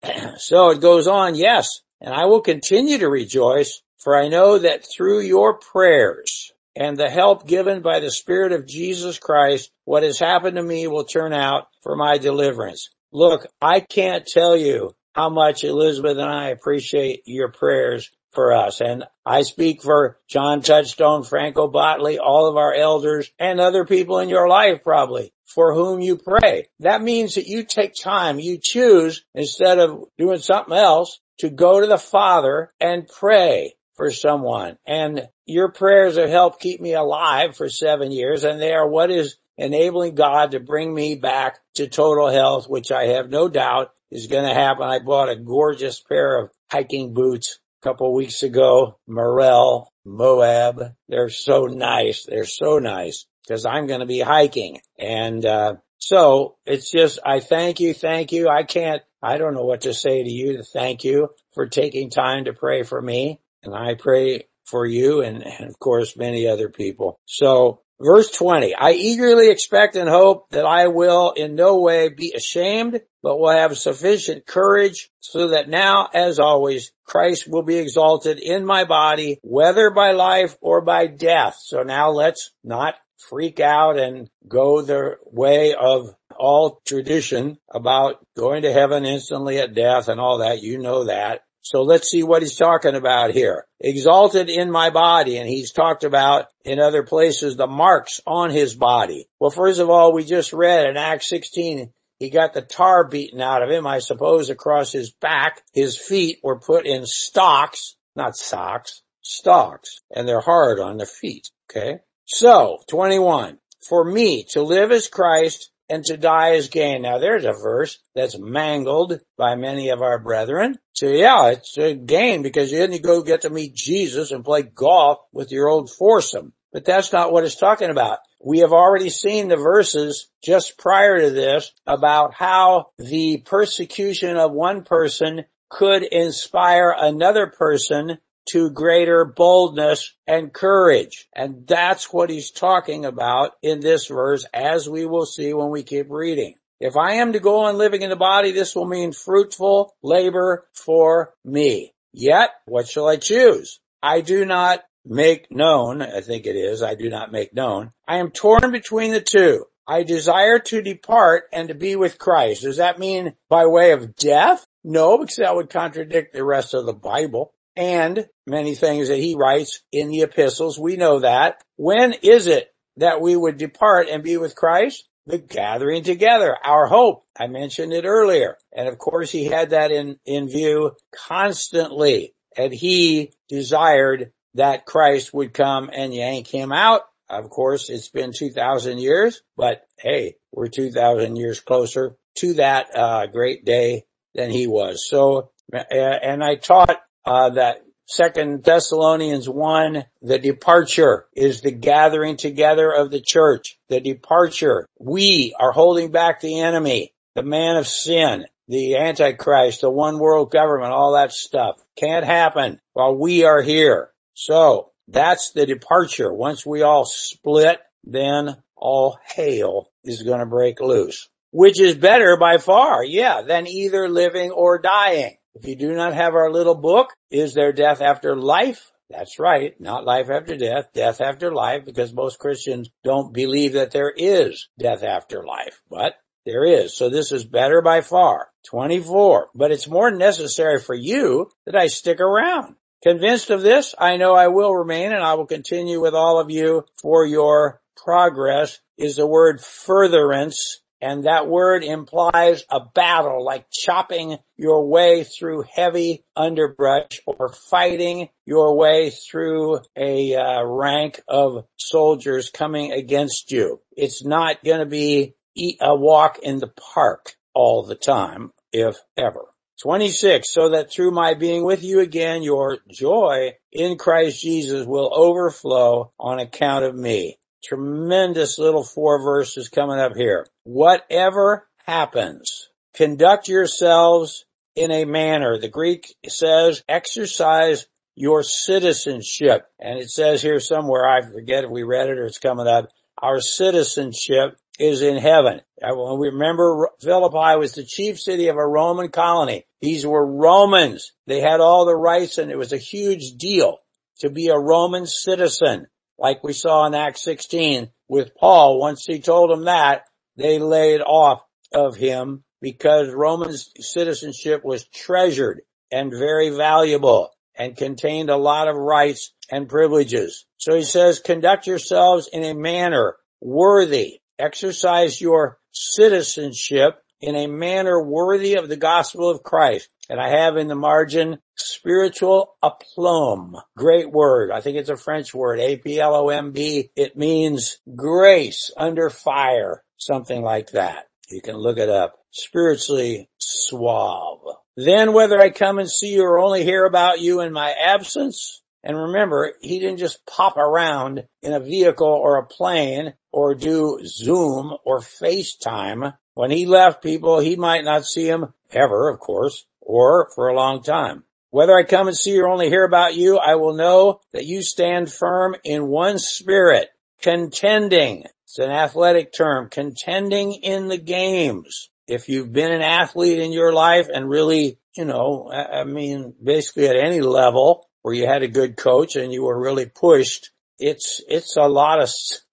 that. 0.03 0.33
so 0.39 0.69
it 0.69 0.79
goes 0.79 1.07
on. 1.07 1.33
Yes. 1.33 1.67
And 1.99 2.13
I 2.13 2.25
will 2.25 2.41
continue 2.41 2.99
to 2.99 3.09
rejoice 3.09 3.81
for 3.97 4.15
I 4.15 4.27
know 4.27 4.59
that 4.59 4.85
through 4.95 5.21
your 5.21 5.57
prayers 5.57 6.51
and 6.75 6.97
the 6.97 7.09
help 7.09 7.47
given 7.47 7.81
by 7.81 7.99
the 7.99 8.11
Spirit 8.11 8.51
of 8.51 8.67
Jesus 8.67 9.19
Christ, 9.19 9.71
what 9.85 10.03
has 10.03 10.19
happened 10.19 10.57
to 10.57 10.63
me 10.63 10.87
will 10.87 11.03
turn 11.03 11.33
out 11.33 11.67
for 11.81 11.95
my 11.95 12.17
deliverance. 12.17 12.89
Look, 13.11 13.47
I 13.61 13.81
can't 13.81 14.25
tell 14.25 14.55
you 14.55 14.95
how 15.13 15.29
much 15.29 15.63
Elizabeth 15.63 16.17
and 16.17 16.29
I 16.29 16.49
appreciate 16.49 17.23
your 17.25 17.51
prayers 17.51 18.09
for 18.31 18.53
us. 18.53 18.79
And 18.79 19.03
I 19.25 19.41
speak 19.41 19.81
for 19.81 20.17
John 20.29 20.61
Touchstone, 20.61 21.23
Franco 21.23 21.67
Botley, 21.67 22.17
all 22.17 22.47
of 22.47 22.55
our 22.55 22.73
elders 22.73 23.29
and 23.37 23.59
other 23.59 23.85
people 23.85 24.19
in 24.19 24.29
your 24.29 24.47
life 24.47 24.83
probably 24.83 25.33
for 25.45 25.73
whom 25.73 25.99
you 25.99 26.17
pray. 26.17 26.67
That 26.79 27.01
means 27.01 27.35
that 27.35 27.47
you 27.47 27.63
take 27.63 27.93
time, 27.93 28.39
you 28.39 28.57
choose 28.61 29.23
instead 29.35 29.79
of 29.79 30.05
doing 30.17 30.39
something 30.39 30.77
else 30.77 31.19
to 31.39 31.49
go 31.49 31.81
to 31.81 31.87
the 31.87 31.97
Father 31.97 32.71
and 32.79 33.07
pray 33.07 33.73
for 33.95 34.11
someone. 34.11 34.77
And 34.85 35.27
your 35.45 35.71
prayers 35.71 36.17
have 36.17 36.29
helped 36.29 36.61
keep 36.61 36.81
me 36.81 36.93
alive 36.93 37.55
for 37.55 37.69
seven 37.69 38.11
years 38.11 38.43
and 38.43 38.59
they 38.59 38.73
are 38.73 38.87
what 38.87 39.11
is 39.11 39.37
enabling 39.57 40.15
God 40.15 40.51
to 40.51 40.59
bring 40.59 40.93
me 40.93 41.15
back 41.15 41.59
to 41.75 41.87
total 41.87 42.29
health, 42.29 42.67
which 42.67 42.91
I 42.91 43.07
have 43.07 43.29
no 43.29 43.47
doubt 43.47 43.91
is 44.09 44.27
going 44.27 44.47
to 44.47 44.53
happen. 44.53 44.83
I 44.83 44.99
bought 44.99 45.29
a 45.29 45.35
gorgeous 45.35 46.01
pair 46.01 46.39
of 46.39 46.51
hiking 46.71 47.13
boots 47.13 47.59
a 47.81 47.87
couple 47.87 48.13
weeks 48.13 48.43
ago, 48.43 48.97
Merrell, 49.09 49.87
Moab. 50.05 50.95
They're 51.07 51.29
so 51.29 51.65
nice. 51.65 52.25
They're 52.25 52.45
so 52.45 52.79
nice 52.79 53.25
because 53.43 53.65
I'm 53.65 53.87
going 53.87 53.99
to 53.99 54.05
be 54.05 54.19
hiking. 54.19 54.81
And, 54.97 55.45
uh, 55.45 55.75
so 55.97 56.57
it's 56.65 56.89
just, 56.89 57.19
I 57.23 57.39
thank 57.39 57.79
you. 57.79 57.93
Thank 57.93 58.31
you. 58.31 58.49
I 58.49 58.63
can't, 58.63 59.03
I 59.21 59.37
don't 59.37 59.53
know 59.53 59.65
what 59.65 59.81
to 59.81 59.93
say 59.93 60.23
to 60.23 60.29
you 60.29 60.57
to 60.57 60.63
thank 60.63 61.03
you 61.03 61.29
for 61.53 61.67
taking 61.67 62.09
time 62.09 62.45
to 62.45 62.53
pray 62.53 62.81
for 62.81 62.99
me. 62.99 63.39
And 63.63 63.75
I 63.75 63.95
pray 63.95 64.47
for 64.65 64.85
you 64.85 65.21
and, 65.21 65.43
and 65.43 65.69
of 65.69 65.77
course 65.79 66.15
many 66.15 66.47
other 66.47 66.69
people. 66.69 67.19
So 67.25 67.81
verse 67.99 68.31
20, 68.31 68.73
I 68.75 68.91
eagerly 68.91 69.49
expect 69.49 69.95
and 69.95 70.09
hope 70.09 70.49
that 70.51 70.65
I 70.65 70.87
will 70.87 71.31
in 71.31 71.55
no 71.55 71.79
way 71.79 72.09
be 72.09 72.33
ashamed, 72.35 73.01
but 73.21 73.37
will 73.37 73.51
have 73.51 73.77
sufficient 73.77 74.45
courage 74.45 75.09
so 75.19 75.49
that 75.49 75.69
now, 75.69 76.09
as 76.13 76.39
always, 76.39 76.91
Christ 77.05 77.47
will 77.47 77.63
be 77.63 77.77
exalted 77.77 78.39
in 78.39 78.65
my 78.65 78.85
body, 78.85 79.39
whether 79.43 79.91
by 79.91 80.11
life 80.11 80.57
or 80.61 80.81
by 80.81 81.07
death. 81.07 81.59
So 81.61 81.83
now 81.83 82.11
let's 82.11 82.51
not 82.63 82.95
freak 83.17 83.59
out 83.59 83.99
and 83.99 84.29
go 84.47 84.81
the 84.81 85.17
way 85.25 85.75
of 85.75 86.15
all 86.37 86.81
tradition 86.85 87.57
about 87.69 88.25
going 88.35 88.63
to 88.63 88.73
heaven 88.73 89.05
instantly 89.05 89.59
at 89.59 89.75
death 89.75 90.07
and 90.07 90.19
all 90.19 90.39
that. 90.39 90.63
You 90.63 90.79
know 90.79 91.05
that. 91.05 91.43
So 91.61 91.83
let's 91.83 92.09
see 92.09 92.23
what 92.23 92.41
he's 92.41 92.57
talking 92.57 92.95
about 92.95 93.31
here. 93.31 93.65
Exalted 93.79 94.49
in 94.49 94.71
my 94.71 94.89
body, 94.89 95.37
and 95.37 95.47
he's 95.47 95.71
talked 95.71 96.03
about 96.03 96.47
in 96.65 96.79
other 96.79 97.03
places 97.03 97.55
the 97.55 97.67
marks 97.67 98.19
on 98.25 98.49
his 98.49 98.73
body. 98.73 99.27
Well, 99.39 99.51
first 99.51 99.79
of 99.79 99.89
all, 99.89 100.13
we 100.13 100.23
just 100.23 100.53
read 100.53 100.87
in 100.87 100.97
Acts 100.97 101.29
16, 101.29 101.91
he 102.21 102.29
got 102.29 102.53
the 102.53 102.61
tar 102.61 103.07
beaten 103.07 103.41
out 103.41 103.63
of 103.63 103.71
him, 103.71 103.87
I 103.87 103.97
suppose, 103.97 104.51
across 104.51 104.91
his 104.91 105.11
back. 105.11 105.63
His 105.73 105.97
feet 105.97 106.37
were 106.43 106.59
put 106.59 106.85
in 106.85 107.07
stocks, 107.07 107.95
not 108.15 108.35
socks, 108.35 109.01
stocks, 109.21 110.01
and 110.15 110.27
they're 110.27 110.39
hard 110.39 110.79
on 110.79 110.97
the 110.97 111.07
feet. 111.07 111.49
Okay. 111.69 112.01
So 112.25 112.77
21, 112.89 113.57
for 113.87 114.03
me 114.03 114.45
to 114.51 114.61
live 114.61 114.91
as 114.91 115.07
Christ 115.07 115.70
and 115.91 116.05
to 116.05 116.15
die 116.15 116.51
is 116.51 116.69
gain. 116.69 117.01
Now 117.01 117.19
there's 117.19 117.43
a 117.43 117.51
verse 117.51 117.99
that's 118.15 118.39
mangled 118.39 119.19
by 119.37 119.55
many 119.55 119.89
of 119.89 120.01
our 120.01 120.19
brethren. 120.19 120.79
So 120.93 121.07
yeah, 121.07 121.49
it's 121.49 121.77
a 121.77 121.93
gain 121.93 122.41
because 122.43 122.71
then 122.71 122.93
you 122.93 122.99
go 122.99 123.21
get 123.21 123.41
to 123.41 123.49
meet 123.49 123.75
Jesus 123.75 124.31
and 124.31 124.45
play 124.45 124.63
golf 124.63 125.19
with 125.33 125.51
your 125.51 125.67
old 125.67 125.91
foursome. 125.91 126.53
But 126.71 126.85
that's 126.85 127.11
not 127.11 127.33
what 127.33 127.43
it's 127.43 127.57
talking 127.57 127.89
about. 127.89 128.19
We 128.43 128.59
have 128.59 128.71
already 128.71 129.09
seen 129.09 129.49
the 129.49 129.57
verses 129.57 130.29
just 130.41 130.77
prior 130.77 131.19
to 131.19 131.29
this 131.29 131.71
about 131.85 132.33
how 132.33 132.91
the 132.97 133.43
persecution 133.45 134.37
of 134.37 134.53
one 134.53 134.83
person 134.83 135.43
could 135.69 136.03
inspire 136.03 136.95
another 136.97 137.47
person 137.47 138.17
to 138.49 138.69
greater 138.69 139.25
boldness 139.25 140.13
and 140.27 140.53
courage. 140.53 141.27
And 141.35 141.67
that's 141.67 142.11
what 142.11 142.29
he's 142.29 142.51
talking 142.51 143.05
about 143.05 143.51
in 143.61 143.79
this 143.79 144.07
verse 144.07 144.45
as 144.53 144.89
we 144.89 145.05
will 145.05 145.25
see 145.25 145.53
when 145.53 145.69
we 145.69 145.83
keep 145.83 146.07
reading. 146.09 146.55
If 146.79 146.97
I 146.97 147.13
am 147.13 147.33
to 147.33 147.39
go 147.39 147.65
on 147.65 147.77
living 147.77 148.01
in 148.01 148.09
the 148.09 148.15
body, 148.15 148.51
this 148.51 148.75
will 148.75 148.87
mean 148.87 149.11
fruitful 149.11 149.93
labor 150.01 150.67
for 150.73 151.33
me. 151.45 151.93
Yet, 152.11 152.49
what 152.65 152.87
shall 152.87 153.07
I 153.07 153.17
choose? 153.17 153.79
I 154.01 154.21
do 154.21 154.45
not 154.45 154.83
make 155.05 155.51
known, 155.51 156.01
I 156.01 156.21
think 156.21 156.45
it 156.45 156.55
is, 156.55 156.81
I 156.81 156.95
do 156.95 157.09
not 157.09 157.31
make 157.31 157.53
known. 157.53 157.91
I 158.07 158.17
am 158.17 158.31
torn 158.31 158.71
between 158.71 159.11
the 159.11 159.21
two. 159.21 159.65
I 159.87 160.03
desire 160.03 160.59
to 160.59 160.81
depart 160.81 161.45
and 161.51 161.67
to 161.67 161.73
be 161.73 161.95
with 161.95 162.19
Christ. 162.19 162.63
Does 162.63 162.77
that 162.77 162.99
mean 162.99 163.33
by 163.49 163.65
way 163.65 163.91
of 163.91 164.15
death? 164.15 164.65
No, 164.83 165.17
because 165.17 165.37
that 165.37 165.55
would 165.55 165.69
contradict 165.69 166.33
the 166.33 166.43
rest 166.43 166.73
of 166.73 166.85
the 166.85 166.93
Bible 166.93 167.53
and 167.75 168.27
many 168.45 168.75
things 168.75 169.07
that 169.07 169.17
he 169.19 169.35
writes 169.35 169.81
in 169.91 170.09
the 170.09 170.21
epistles. 170.21 170.79
We 170.79 170.97
know 170.97 171.19
that. 171.19 171.63
When 171.77 172.13
is 172.21 172.47
it 172.47 172.73
that 172.97 173.21
we 173.21 173.35
would 173.35 173.57
depart 173.57 174.09
and 174.09 174.23
be 174.23 174.37
with 174.37 174.55
Christ? 174.55 175.07
The 175.27 175.37
gathering 175.37 176.03
together, 176.03 176.57
our 176.65 176.87
hope. 176.87 177.25
I 177.39 177.47
mentioned 177.47 177.93
it 177.93 178.05
earlier. 178.05 178.57
And 178.75 178.87
of 178.87 178.97
course 178.97 179.31
he 179.31 179.45
had 179.45 179.69
that 179.69 179.91
in, 179.91 180.17
in 180.25 180.49
view 180.49 180.93
constantly. 181.27 182.33
And 182.57 182.73
he 182.73 183.33
desired 183.47 184.31
that 184.55 184.85
Christ 184.85 185.33
would 185.33 185.53
come 185.53 185.89
and 185.93 186.13
yank 186.13 186.47
him 186.47 186.71
out. 186.71 187.01
Of 187.29 187.49
course, 187.49 187.89
it's 187.89 188.09
been 188.09 188.33
2000 188.33 188.97
years, 188.97 189.41
but 189.55 189.83
hey, 189.97 190.35
we're 190.51 190.67
2000 190.67 191.37
years 191.37 191.61
closer 191.61 192.17
to 192.39 192.55
that, 192.55 192.93
uh, 192.93 193.27
great 193.27 193.63
day 193.63 194.03
than 194.35 194.49
he 194.49 194.67
was. 194.67 195.07
So, 195.07 195.51
and 195.71 196.43
I 196.43 196.55
taught 196.55 197.01
uh, 197.25 197.51
that 197.51 197.83
Second 198.05 198.63
Thessalonians 198.63 199.47
1, 199.47 200.03
the 200.21 200.37
departure 200.37 201.27
is 201.33 201.61
the 201.61 201.71
gathering 201.71 202.35
together 202.35 202.91
of 202.91 203.09
the 203.09 203.21
church. 203.21 203.77
The 203.87 204.01
departure. 204.01 204.85
We 204.99 205.55
are 205.57 205.71
holding 205.71 206.11
back 206.11 206.41
the 206.41 206.59
enemy, 206.59 207.13
the 207.35 207.43
man 207.43 207.77
of 207.77 207.87
sin, 207.87 208.47
the 208.67 208.97
Antichrist, 208.97 209.81
the 209.81 209.89
one 209.89 210.19
world 210.19 210.51
government, 210.51 210.91
all 210.91 211.13
that 211.13 211.31
stuff. 211.31 211.81
Can't 211.95 212.25
happen 212.25 212.81
while 212.93 213.15
we 213.15 213.45
are 213.45 213.61
here. 213.61 214.11
So 214.33 214.91
that's 215.07 215.51
the 215.51 215.65
departure. 215.65 216.33
Once 216.33 216.65
we 216.65 216.81
all 216.81 217.05
split, 217.05 217.79
then 218.03 218.57
all 218.75 219.19
hail 219.35 219.89
is 220.03 220.23
going 220.23 220.39
to 220.39 220.45
break 220.45 220.81
loose, 220.81 221.29
which 221.51 221.79
is 221.79 221.95
better 221.95 222.35
by 222.37 222.57
far. 222.57 223.03
Yeah, 223.05 223.41
than 223.41 223.67
either 223.67 224.09
living 224.09 224.51
or 224.51 224.79
dying. 224.79 225.37
If 225.55 225.67
you 225.67 225.75
do 225.75 225.93
not 225.93 226.13
have 226.13 226.33
our 226.33 226.51
little 226.51 226.75
book, 226.75 227.13
is 227.29 227.53
there 227.53 227.73
death 227.73 228.01
after 228.01 228.35
life? 228.35 228.91
That's 229.09 229.39
right. 229.39 229.79
Not 229.79 230.05
life 230.05 230.29
after 230.29 230.55
death, 230.55 230.89
death 230.93 231.19
after 231.19 231.51
life, 231.53 231.85
because 231.85 232.13
most 232.13 232.39
Christians 232.39 232.89
don't 233.03 233.33
believe 233.33 233.73
that 233.73 233.91
there 233.91 234.13
is 234.15 234.69
death 234.79 235.03
after 235.03 235.43
life, 235.43 235.81
but 235.89 236.15
there 236.45 236.63
is. 236.63 236.95
So 236.95 237.09
this 237.09 237.31
is 237.31 237.43
better 237.43 237.81
by 237.81 238.01
far. 238.01 238.47
24. 238.69 239.49
But 239.53 239.71
it's 239.71 239.87
more 239.87 240.11
necessary 240.11 240.79
for 240.79 240.95
you 240.95 241.49
that 241.65 241.75
I 241.75 241.87
stick 241.87 242.19
around. 242.19 242.75
Convinced 243.03 243.49
of 243.49 243.61
this, 243.61 243.95
I 243.97 244.17
know 244.17 244.33
I 244.33 244.47
will 244.47 244.75
remain 244.75 245.11
and 245.11 245.23
I 245.23 245.33
will 245.33 245.47
continue 245.47 245.99
with 245.99 246.13
all 246.13 246.39
of 246.39 246.51
you 246.51 246.85
for 247.01 247.25
your 247.25 247.81
progress 247.97 248.79
is 248.97 249.15
the 249.15 249.27
word 249.27 249.59
furtherance 249.61 250.80
and 251.01 251.23
that 251.23 251.47
word 251.47 251.83
implies 251.83 252.63
a 252.69 252.79
battle, 252.79 253.43
like 253.43 253.65
chopping 253.71 254.37
your 254.55 254.87
way 254.87 255.23
through 255.23 255.63
heavy 255.73 256.23
underbrush 256.35 257.21
or 257.25 257.49
fighting 257.49 258.29
your 258.45 258.77
way 258.77 259.09
through 259.09 259.79
a 259.95 260.35
uh, 260.35 260.63
rank 260.63 261.19
of 261.27 261.65
soldiers 261.77 262.49
coming 262.49 262.91
against 262.91 263.51
you. 263.51 263.81
It's 263.97 264.23
not 264.23 264.63
going 264.63 264.79
to 264.79 264.85
be 264.85 265.35
a 265.81 265.95
walk 265.95 266.39
in 266.43 266.59
the 266.59 266.71
park 266.93 267.35
all 267.53 267.83
the 267.83 267.95
time, 267.95 268.51
if 268.71 268.97
ever. 269.17 269.45
26, 269.81 270.53
so 270.53 270.69
that 270.69 270.91
through 270.91 271.09
my 271.09 271.33
being 271.33 271.63
with 271.63 271.83
you 271.83 272.01
again, 272.01 272.43
your 272.43 272.77
joy 272.91 273.53
in 273.71 273.97
Christ 273.97 274.39
Jesus 274.39 274.85
will 274.85 275.11
overflow 275.11 276.13
on 276.19 276.37
account 276.37 276.85
of 276.85 276.95
me. 276.95 277.37
Tremendous 277.63 278.57
little 278.57 278.83
four 278.83 279.21
verses 279.21 279.69
coming 279.69 279.99
up 279.99 280.15
here. 280.15 280.47
Whatever 280.63 281.67
happens, 281.85 282.69
conduct 282.93 283.47
yourselves 283.47 284.45
in 284.75 284.91
a 284.91 285.05
manner. 285.05 285.57
The 285.57 285.69
Greek 285.69 286.15
says 286.27 286.83
exercise 286.87 287.87
your 288.15 288.43
citizenship. 288.43 289.67
And 289.79 289.99
it 289.99 290.09
says 290.09 290.41
here 290.41 290.59
somewhere, 290.59 291.07
I 291.07 291.21
forget 291.21 291.63
if 291.63 291.69
we 291.69 291.83
read 291.83 292.09
it 292.09 292.17
or 292.17 292.25
it's 292.25 292.39
coming 292.39 292.67
up, 292.67 292.89
our 293.21 293.39
citizenship 293.39 294.57
is 294.79 295.01
in 295.01 295.17
heaven. 295.17 295.61
We 295.81 296.29
remember 296.29 296.89
Philippi 296.99 297.57
was 297.57 297.73
the 297.73 297.85
chief 297.85 298.19
city 298.19 298.47
of 298.47 298.55
a 298.55 298.67
Roman 298.67 299.09
colony. 299.09 299.65
These 299.81 300.05
were 300.05 300.25
Romans. 300.25 301.11
They 301.27 301.41
had 301.41 301.59
all 301.59 301.85
the 301.85 301.95
rights 301.95 302.37
and 302.37 302.51
it 302.51 302.57
was 302.57 302.73
a 302.73 302.77
huge 302.77 303.33
deal 303.37 303.77
to 304.19 304.29
be 304.29 304.47
a 304.47 304.57
Roman 304.57 305.05
citizen 305.05 305.87
like 306.21 306.43
we 306.43 306.53
saw 306.53 306.85
in 306.85 306.93
Acts 306.93 307.23
16 307.23 307.89
with 308.07 308.35
Paul. 308.35 308.79
Once 308.79 309.05
he 309.05 309.19
told 309.19 309.49
them 309.49 309.65
that, 309.65 310.03
they 310.37 310.59
laid 310.59 311.01
off 311.01 311.41
of 311.73 311.95
him 311.95 312.43
because 312.61 313.09
Roman 313.09 313.57
citizenship 313.79 314.63
was 314.63 314.87
treasured 314.87 315.61
and 315.91 316.11
very 316.11 316.51
valuable 316.51 317.31
and 317.55 317.75
contained 317.75 318.29
a 318.29 318.37
lot 318.37 318.67
of 318.67 318.75
rights 318.75 319.33
and 319.49 319.67
privileges. 319.67 320.45
So 320.57 320.75
he 320.75 320.83
says, 320.83 321.19
conduct 321.19 321.65
yourselves 321.65 322.29
in 322.31 322.43
a 322.43 322.53
manner 322.53 323.15
worthy. 323.41 324.19
Exercise 324.37 325.19
your 325.19 325.57
citizenship 325.71 327.01
in 327.21 327.35
a 327.35 327.47
manner 327.47 328.01
worthy 328.01 328.55
of 328.55 328.67
the 328.67 328.77
gospel 328.77 329.29
of 329.29 329.43
Christ. 329.43 329.89
And 330.09 330.19
I 330.19 330.29
have 330.29 330.57
in 330.57 330.67
the 330.67 330.75
margin 330.75 331.39
spiritual 331.55 332.55
aplomb. 332.61 333.55
Great 333.77 334.11
word. 334.11 334.51
I 334.51 334.59
think 334.59 334.77
it's 334.77 334.89
a 334.89 334.97
French 334.97 335.33
word. 335.33 335.59
A-P-L-O-M-B. 335.59 336.89
It 336.95 337.15
means 337.15 337.77
grace 337.95 338.71
under 338.75 339.09
fire. 339.09 339.83
Something 339.97 340.41
like 340.41 340.71
that. 340.71 341.05
You 341.29 341.41
can 341.41 341.55
look 341.55 341.77
it 341.77 341.89
up. 341.89 342.15
Spiritually 342.31 343.29
suave. 343.37 344.39
Then 344.75 345.13
whether 345.13 345.39
I 345.39 345.49
come 345.49 345.79
and 345.79 345.89
see 345.89 346.13
you 346.13 346.23
or 346.23 346.39
only 346.39 346.63
hear 346.63 346.85
about 346.85 347.19
you 347.19 347.41
in 347.41 347.53
my 347.53 347.71
absence, 347.71 348.61
and 348.83 348.97
remember, 348.97 349.53
he 349.61 349.79
didn't 349.79 349.99
just 349.99 350.25
pop 350.25 350.57
around 350.57 351.23
in 351.43 351.53
a 351.53 351.59
vehicle 351.59 352.07
or 352.07 352.37
a 352.37 352.45
plane 352.45 353.13
or 353.31 353.53
do 353.53 353.99
Zoom 354.05 354.75
or 354.85 354.99
FaceTime. 354.99 356.15
When 356.33 356.51
he 356.51 356.65
left 356.65 357.03
people, 357.03 357.39
he 357.39 357.55
might 357.55 357.83
not 357.83 358.05
see 358.05 358.27
them 358.27 358.53
ever, 358.71 359.09
of 359.09 359.19
course, 359.19 359.65
or 359.81 360.29
for 360.35 360.47
a 360.47 360.55
long 360.55 360.81
time. 360.81 361.23
Whether 361.49 361.75
I 361.75 361.83
come 361.83 362.07
and 362.07 362.15
see 362.15 362.39
or 362.39 362.47
only 362.47 362.69
hear 362.69 362.85
about 362.85 363.15
you, 363.15 363.37
I 363.37 363.55
will 363.55 363.73
know 363.73 364.21
that 364.31 364.45
you 364.45 364.63
stand 364.63 365.11
firm 365.11 365.55
in 365.65 365.87
one 365.87 366.17
spirit, 366.17 366.89
contending. 367.21 368.23
It's 368.45 368.57
an 368.57 368.71
athletic 368.71 369.33
term, 369.33 369.69
contending 369.69 370.53
in 370.53 370.87
the 370.87 370.97
games. 370.97 371.89
If 372.07 372.29
you've 372.29 372.53
been 372.53 372.71
an 372.71 372.81
athlete 372.81 373.39
in 373.39 373.51
your 373.51 373.73
life 373.73 374.07
and 374.13 374.29
really, 374.29 374.79
you 374.95 375.03
know, 375.03 375.51
I 375.51 375.83
mean, 375.83 376.33
basically 376.41 376.87
at 376.87 376.95
any 376.95 377.19
level 377.19 377.89
where 378.01 378.13
you 378.13 378.27
had 378.27 378.43
a 378.43 378.47
good 378.47 378.77
coach 378.77 379.17
and 379.17 379.33
you 379.33 379.43
were 379.43 379.59
really 379.59 379.85
pushed, 379.85 380.51
it's, 380.79 381.21
it's 381.27 381.57
a 381.57 381.67
lot 381.67 382.01
of 382.01 382.09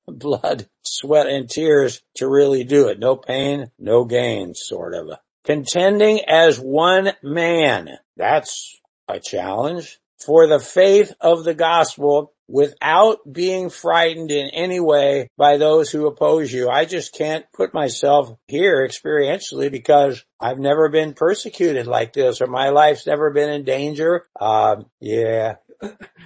blood, 0.18 0.68
sweat 0.82 1.26
and 1.26 1.48
tears 1.48 2.02
to 2.16 2.28
really 2.28 2.64
do 2.64 2.88
it. 2.88 2.98
No 2.98 3.16
pain, 3.16 3.70
no 3.78 4.04
gain 4.04 4.54
sort 4.54 4.94
of. 4.94 5.18
Contending 5.44 6.20
as 6.26 6.58
one 6.58 7.12
man. 7.22 7.90
That's 8.16 8.80
a 9.08 9.18
challenge 9.18 9.98
for 10.24 10.46
the 10.46 10.60
faith 10.60 11.12
of 11.20 11.44
the 11.44 11.54
gospel 11.54 12.34
without 12.48 13.18
being 13.30 13.70
frightened 13.70 14.30
in 14.30 14.48
any 14.48 14.80
way 14.80 15.30
by 15.36 15.58
those 15.58 15.90
who 15.90 16.06
oppose 16.06 16.52
you. 16.52 16.68
I 16.68 16.86
just 16.86 17.14
can't 17.14 17.44
put 17.52 17.74
myself 17.74 18.34
here 18.48 18.86
experientially 18.86 19.70
because 19.70 20.24
I've 20.40 20.58
never 20.58 20.88
been 20.88 21.12
persecuted 21.12 21.86
like 21.86 22.14
this 22.14 22.40
or 22.40 22.46
my 22.46 22.70
life's 22.70 23.06
never 23.06 23.30
been 23.30 23.50
in 23.50 23.64
danger. 23.64 24.24
Uh, 24.38 24.82
yeah, 25.00 25.56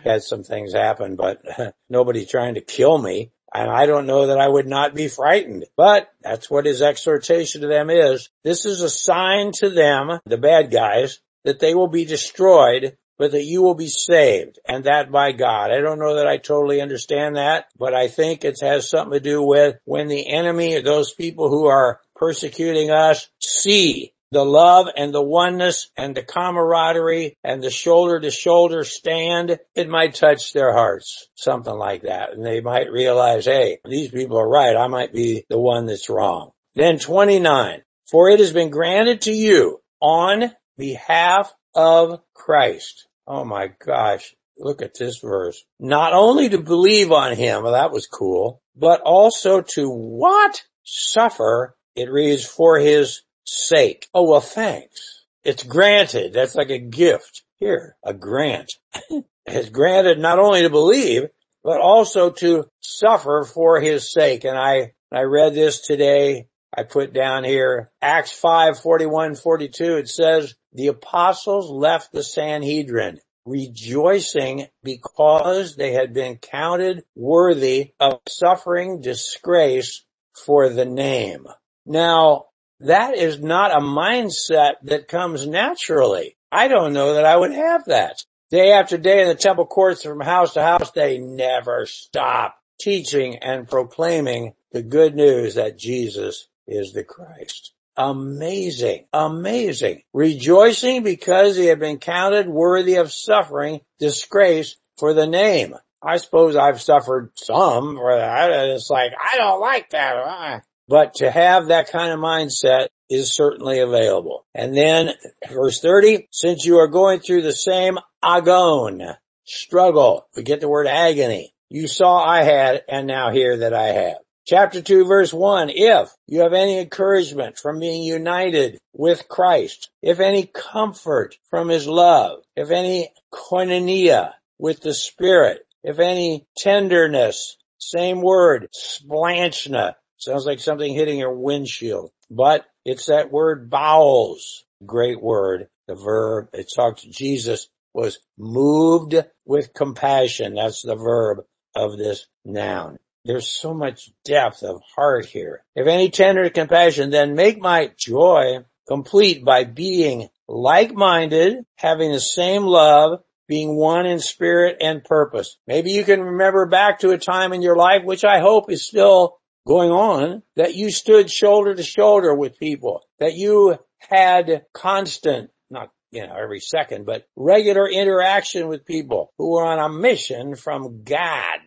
had 0.05 0.23
some 0.23 0.45
things 0.45 0.73
happen, 0.73 1.17
but 1.17 1.43
nobody 1.91 2.25
trying 2.25 2.55
to 2.55 2.61
kill 2.61 2.97
me. 2.99 3.33
And 3.55 3.71
I 3.71 3.87
don't 3.87 4.07
know 4.07 4.29
that 4.29 4.39
I 4.39 4.49
would 4.49 4.67
not 4.67 4.95
be 4.95 5.09
frightened, 5.09 5.67
but 5.77 6.09
that's 6.23 6.51
what 6.51 6.67
his 6.67 6.81
exhortation 6.81 7.61
to 7.61 7.67
them 7.67 7.91
is. 7.91 8.31
This 8.45 8.65
is 8.65 8.81
a 8.81 8.89
sign 8.89 9.53
to 9.57 9.69
them, 9.69 10.21
the 10.25 10.39
bad 10.39 10.71
guys, 10.71 11.21
that 11.45 11.61
they 11.61 11.75
will 11.75 11.89
be 11.89 12.05
destroyed, 12.05 12.97
but 13.19 13.33
that 13.33 13.45
you 13.45 13.63
will 13.63 13.75
be 13.75 13.89
saved 13.89 14.59
and 14.67 14.85
that 14.85 15.13
by 15.13 15.33
God. 15.33 15.71
I 15.71 15.81
don't 15.81 15.99
know 15.99 16.17
that 16.17 16.27
I 16.27 16.39
totally 16.39 16.81
understand 16.81 17.37
that, 17.37 17.67
but 17.79 17.95
I 17.95 18.09
think 18.09 18.45
it 18.45 18.59
has 18.63 18.89
something 18.89 19.13
to 19.13 19.21
do 19.21 19.43
with 19.43 19.77
when 19.85 20.09
the 20.09 20.29
enemy, 20.29 20.81
those 20.81 21.13
people 21.13 21.49
who 21.51 21.67
are 21.67 22.01
persecuting 22.17 22.91
us, 22.91 23.29
see 23.39 24.15
the 24.33 24.45
love 24.45 24.89
and 24.97 25.13
the 25.13 25.23
oneness 25.23 25.91
and 25.97 26.17
the 26.17 26.23
camaraderie 26.23 27.37
and 27.45 27.63
the 27.63 27.71
shoulder 27.71 28.19
to 28.19 28.31
shoulder 28.31 28.83
stand, 28.83 29.59
it 29.75 29.91
might 29.91 30.15
touch 30.15 30.53
their 30.53 30.73
hearts. 30.73 31.29
Something 31.35 31.77
like 31.77 32.03
that. 32.03 32.33
And 32.33 32.45
they 32.45 32.63
might 32.63 32.91
realize, 32.91 33.45
hey, 33.45 33.79
these 33.85 34.11
people 34.11 34.39
are 34.39 34.49
right. 34.49 34.75
I 34.75 34.89
might 34.89 35.13
be 35.13 35.45
the 35.51 35.61
one 35.61 35.85
that's 35.85 36.09
wrong. 36.09 36.53
Then 36.75 36.99
29. 36.99 37.83
For 38.11 38.31
it 38.31 38.41
has 38.41 38.53
been 38.53 38.71
granted 38.71 39.23
to 39.23 39.33
you 39.33 39.81
on 40.01 40.51
behalf 40.79 41.53
of 41.75 42.21
Christ. 42.35 43.07
Oh 43.27 43.45
my 43.45 43.73
gosh. 43.85 44.35
Look 44.59 44.81
at 44.81 44.99
this 44.99 45.19
verse. 45.19 45.63
Not 45.79 46.15
only 46.15 46.49
to 46.51 46.59
believe 46.59 47.13
on 47.13 47.37
him, 47.37 47.63
well, 47.63 47.73
that 47.73 47.93
was 47.93 48.07
cool, 48.07 48.63
but 48.75 49.03
also 49.03 49.63
to 49.75 49.89
what? 49.89 50.63
Suffer, 50.85 51.77
it 51.95 52.11
reads, 52.11 52.45
for 52.45 52.79
his 52.79 53.23
sake. 53.45 54.09
Oh, 54.15 54.29
well, 54.29 54.41
thanks. 54.41 55.25
It's 55.45 55.63
granted. 55.63 56.33
That's 56.33 56.55
like 56.55 56.71
a 56.71 56.79
gift. 56.79 57.43
Here, 57.59 57.97
a 58.05 58.13
grant. 58.13 58.73
it's 59.47 59.69
granted 59.69 60.19
not 60.19 60.39
only 60.39 60.63
to 60.63 60.71
believe, 60.71 61.29
but 61.63 61.81
also 61.81 62.31
to 62.31 62.65
suffer 62.81 63.45
for 63.45 63.81
his 63.81 64.13
sake. 64.13 64.45
And 64.45 64.59
I, 64.59 64.93
I 65.13 65.23
read 65.23 65.55
this 65.55 65.81
today. 65.81 66.47
I 66.75 66.85
put 66.85 67.13
down 67.13 67.45
here, 67.45 67.91
Acts 68.01 68.33
5, 68.33 68.81
41, 68.81 69.35
42. 69.37 69.97
It 69.97 70.09
says, 70.09 70.55
the 70.73 70.89
apostles 70.89 71.71
left 71.71 72.13
the 72.13 72.23
Sanhedrin 72.23 73.21
rejoicing 73.45 74.67
because 74.83 75.77
they 75.77 75.93
had 75.93 76.15
been 76.15 76.37
counted 76.37 77.05
worthy 77.15 77.93
of 78.01 78.21
suffering 78.29 79.01
disgrace 79.01 80.05
for 80.47 80.69
the 80.69 80.85
name. 80.85 81.47
Now, 81.85 82.47
that 82.87 83.17
is 83.17 83.41
not 83.41 83.73
a 83.73 83.81
mindset 83.81 84.75
that 84.85 85.09
comes 85.09 85.47
naturally. 85.47 86.37
I 86.51 86.69
don't 86.69 86.93
know 86.93 87.15
that 87.15 87.25
I 87.25 87.37
would 87.37 87.53
have 87.53 87.87
that. 87.87 88.17
Day 88.51 88.73
after 88.73 88.99
day 88.99 89.23
in 89.23 89.29
the 89.29 89.35
temple 89.35 89.67
courts 89.67 90.03
from 90.03 90.21
house 90.21 90.55
to 90.55 90.63
house, 90.63 90.91
they 90.91 91.19
never 91.19 91.87
stop 91.87 92.57
teaching 92.79 93.37
and 93.39 93.69
proclaiming 93.69 94.55
the 94.73 94.83
good 94.83 95.15
news 95.15 95.55
that 95.55 95.79
Jesus 95.79 96.49
is 96.67 96.93
the 96.93 97.05
Christ. 97.05 97.73
Amazing, 97.97 99.07
amazing. 99.13 100.03
Rejoicing 100.13 101.03
because 101.03 101.57
he 101.57 101.67
had 101.67 101.79
been 101.79 101.99
counted 101.99 102.49
worthy 102.49 102.97
of 102.97 103.13
suffering 103.13 103.81
disgrace 103.99 104.77
for 104.99 105.15
the 105.15 105.27
name. 105.27 105.75
I 106.03 106.17
suppose 106.17 106.57
I've 106.57 106.81
suffered 106.81 107.31
some 107.35 107.97
for 107.97 108.17
that. 108.17 108.51
It's 108.71 108.91
like, 108.91 109.13
I 109.19 109.37
don't 109.37 109.61
like 109.61 109.91
that. 109.91 110.63
But 110.89 111.15
to 111.15 111.31
have 111.31 111.69
that 111.69 111.91
kind 111.91 112.13
of 112.13 112.19
mindset 112.19 112.89
is 113.09 113.35
certainly 113.35 113.79
available. 113.81 114.47
And 114.55 114.77
then 114.77 115.11
verse 115.51 115.81
30, 115.81 116.29
since 116.31 116.65
you 116.65 116.79
are 116.79 116.89
going 116.89 117.21
through 117.21 117.43
the 117.43 117.53
same 117.53 117.99
agon, 118.23 119.03
struggle, 119.45 120.27
we 120.37 120.43
get 120.43 120.61
the 120.61 120.69
word 120.69 120.87
agony. 120.87 121.55
You 121.69 121.89
saw 121.89 122.23
I 122.25 122.43
had 122.43 122.83
and 122.89 123.07
now 123.07 123.31
hear 123.31 123.59
that 123.59 123.75
I 123.75 123.89
have. 123.89 124.17
Chapter 124.45 124.83
2 124.83 125.05
verse 125.05 125.33
1, 125.33 125.71
if 125.71 126.11
you 126.27 126.41
have 126.41 126.53
any 126.53 126.79
encouragement 126.79 127.59
from 127.59 127.79
being 127.79 128.03
united 128.03 128.79
with 128.93 129.29
Christ, 129.29 129.91
if 130.03 130.19
any 130.19 130.47
comfort 130.47 131.37
from 131.49 131.69
his 131.69 131.87
love, 131.87 132.41
if 132.57 132.71
any 132.71 133.13
koinonia 133.33 134.33
with 134.59 134.81
the 134.81 134.95
Spirit, 134.95 135.61
if 135.85 136.01
any 136.01 136.47
tenderness, 136.57 137.57
same 137.79 138.21
word, 138.21 138.69
splanchna, 138.75 139.95
Sounds 140.23 140.47
like 140.47 140.61
something 140.61 140.95
hitting 140.95 141.19
your 141.19 141.35
windshield, 141.35 142.13
but 142.31 142.65
it's 142.85 143.07
that 143.07 143.33
word 143.33 143.69
bowels. 143.69 144.63
Great 144.87 145.21
word. 145.21 145.67
The 145.89 145.97
verb, 145.97 146.51
it 146.53 146.71
talks, 146.73 147.03
Jesus 147.03 147.67
was 147.93 148.21
moved 148.39 149.17
with 149.45 149.75
compassion. 149.75 150.55
That's 150.55 150.83
the 150.83 150.95
verb 150.95 151.39
of 151.75 151.99
this 151.99 152.29
noun. 152.45 153.01
There's 153.25 153.49
so 153.49 153.75
much 153.75 154.13
depth 154.25 154.63
of 154.63 154.81
heart 154.95 155.27
here. 155.27 155.65
If 155.75 155.89
any 155.89 156.09
tender 156.09 156.49
compassion, 156.51 157.11
then 157.11 157.35
make 157.35 157.61
my 157.61 157.91
joy 157.99 158.59
complete 158.87 159.45
by 159.45 159.65
being 159.65 160.29
like-minded, 160.47 161.67
having 161.75 162.13
the 162.13 162.21
same 162.21 162.63
love, 162.63 163.25
being 163.49 163.75
one 163.75 164.07
in 164.07 164.21
spirit 164.21 164.77
and 164.81 165.03
purpose. 165.03 165.57
Maybe 165.67 165.91
you 165.91 166.05
can 166.05 166.21
remember 166.21 166.67
back 166.67 167.01
to 167.01 167.11
a 167.11 167.19
time 167.19 167.53
in 167.53 167.61
your 167.61 167.77
life, 167.77 168.05
which 168.05 168.25
I 168.25 168.39
hope 168.39 168.71
is 168.71 168.87
still 168.87 169.39
going 169.67 169.91
on 169.91 170.43
that 170.57 170.75
you 170.75 170.91
stood 170.91 171.31
shoulder 171.31 171.75
to 171.75 171.83
shoulder 171.83 172.35
with 172.35 172.59
people, 172.59 173.03
that 173.19 173.35
you 173.35 173.79
had 173.99 174.65
constant, 174.73 175.51
not, 175.71 175.91
you 176.11 176.27
know, 176.27 176.35
every 176.35 176.61
second, 176.61 177.07
but 177.07 177.27
regular 177.37 177.89
interaction 177.89 178.69
with 178.69 178.85
people 178.85 179.33
who 179.39 179.53
were 179.53 179.65
on 179.65 179.79
a 179.79 179.89
mission 179.89 180.57
from 180.57 181.05
God. 181.05 181.61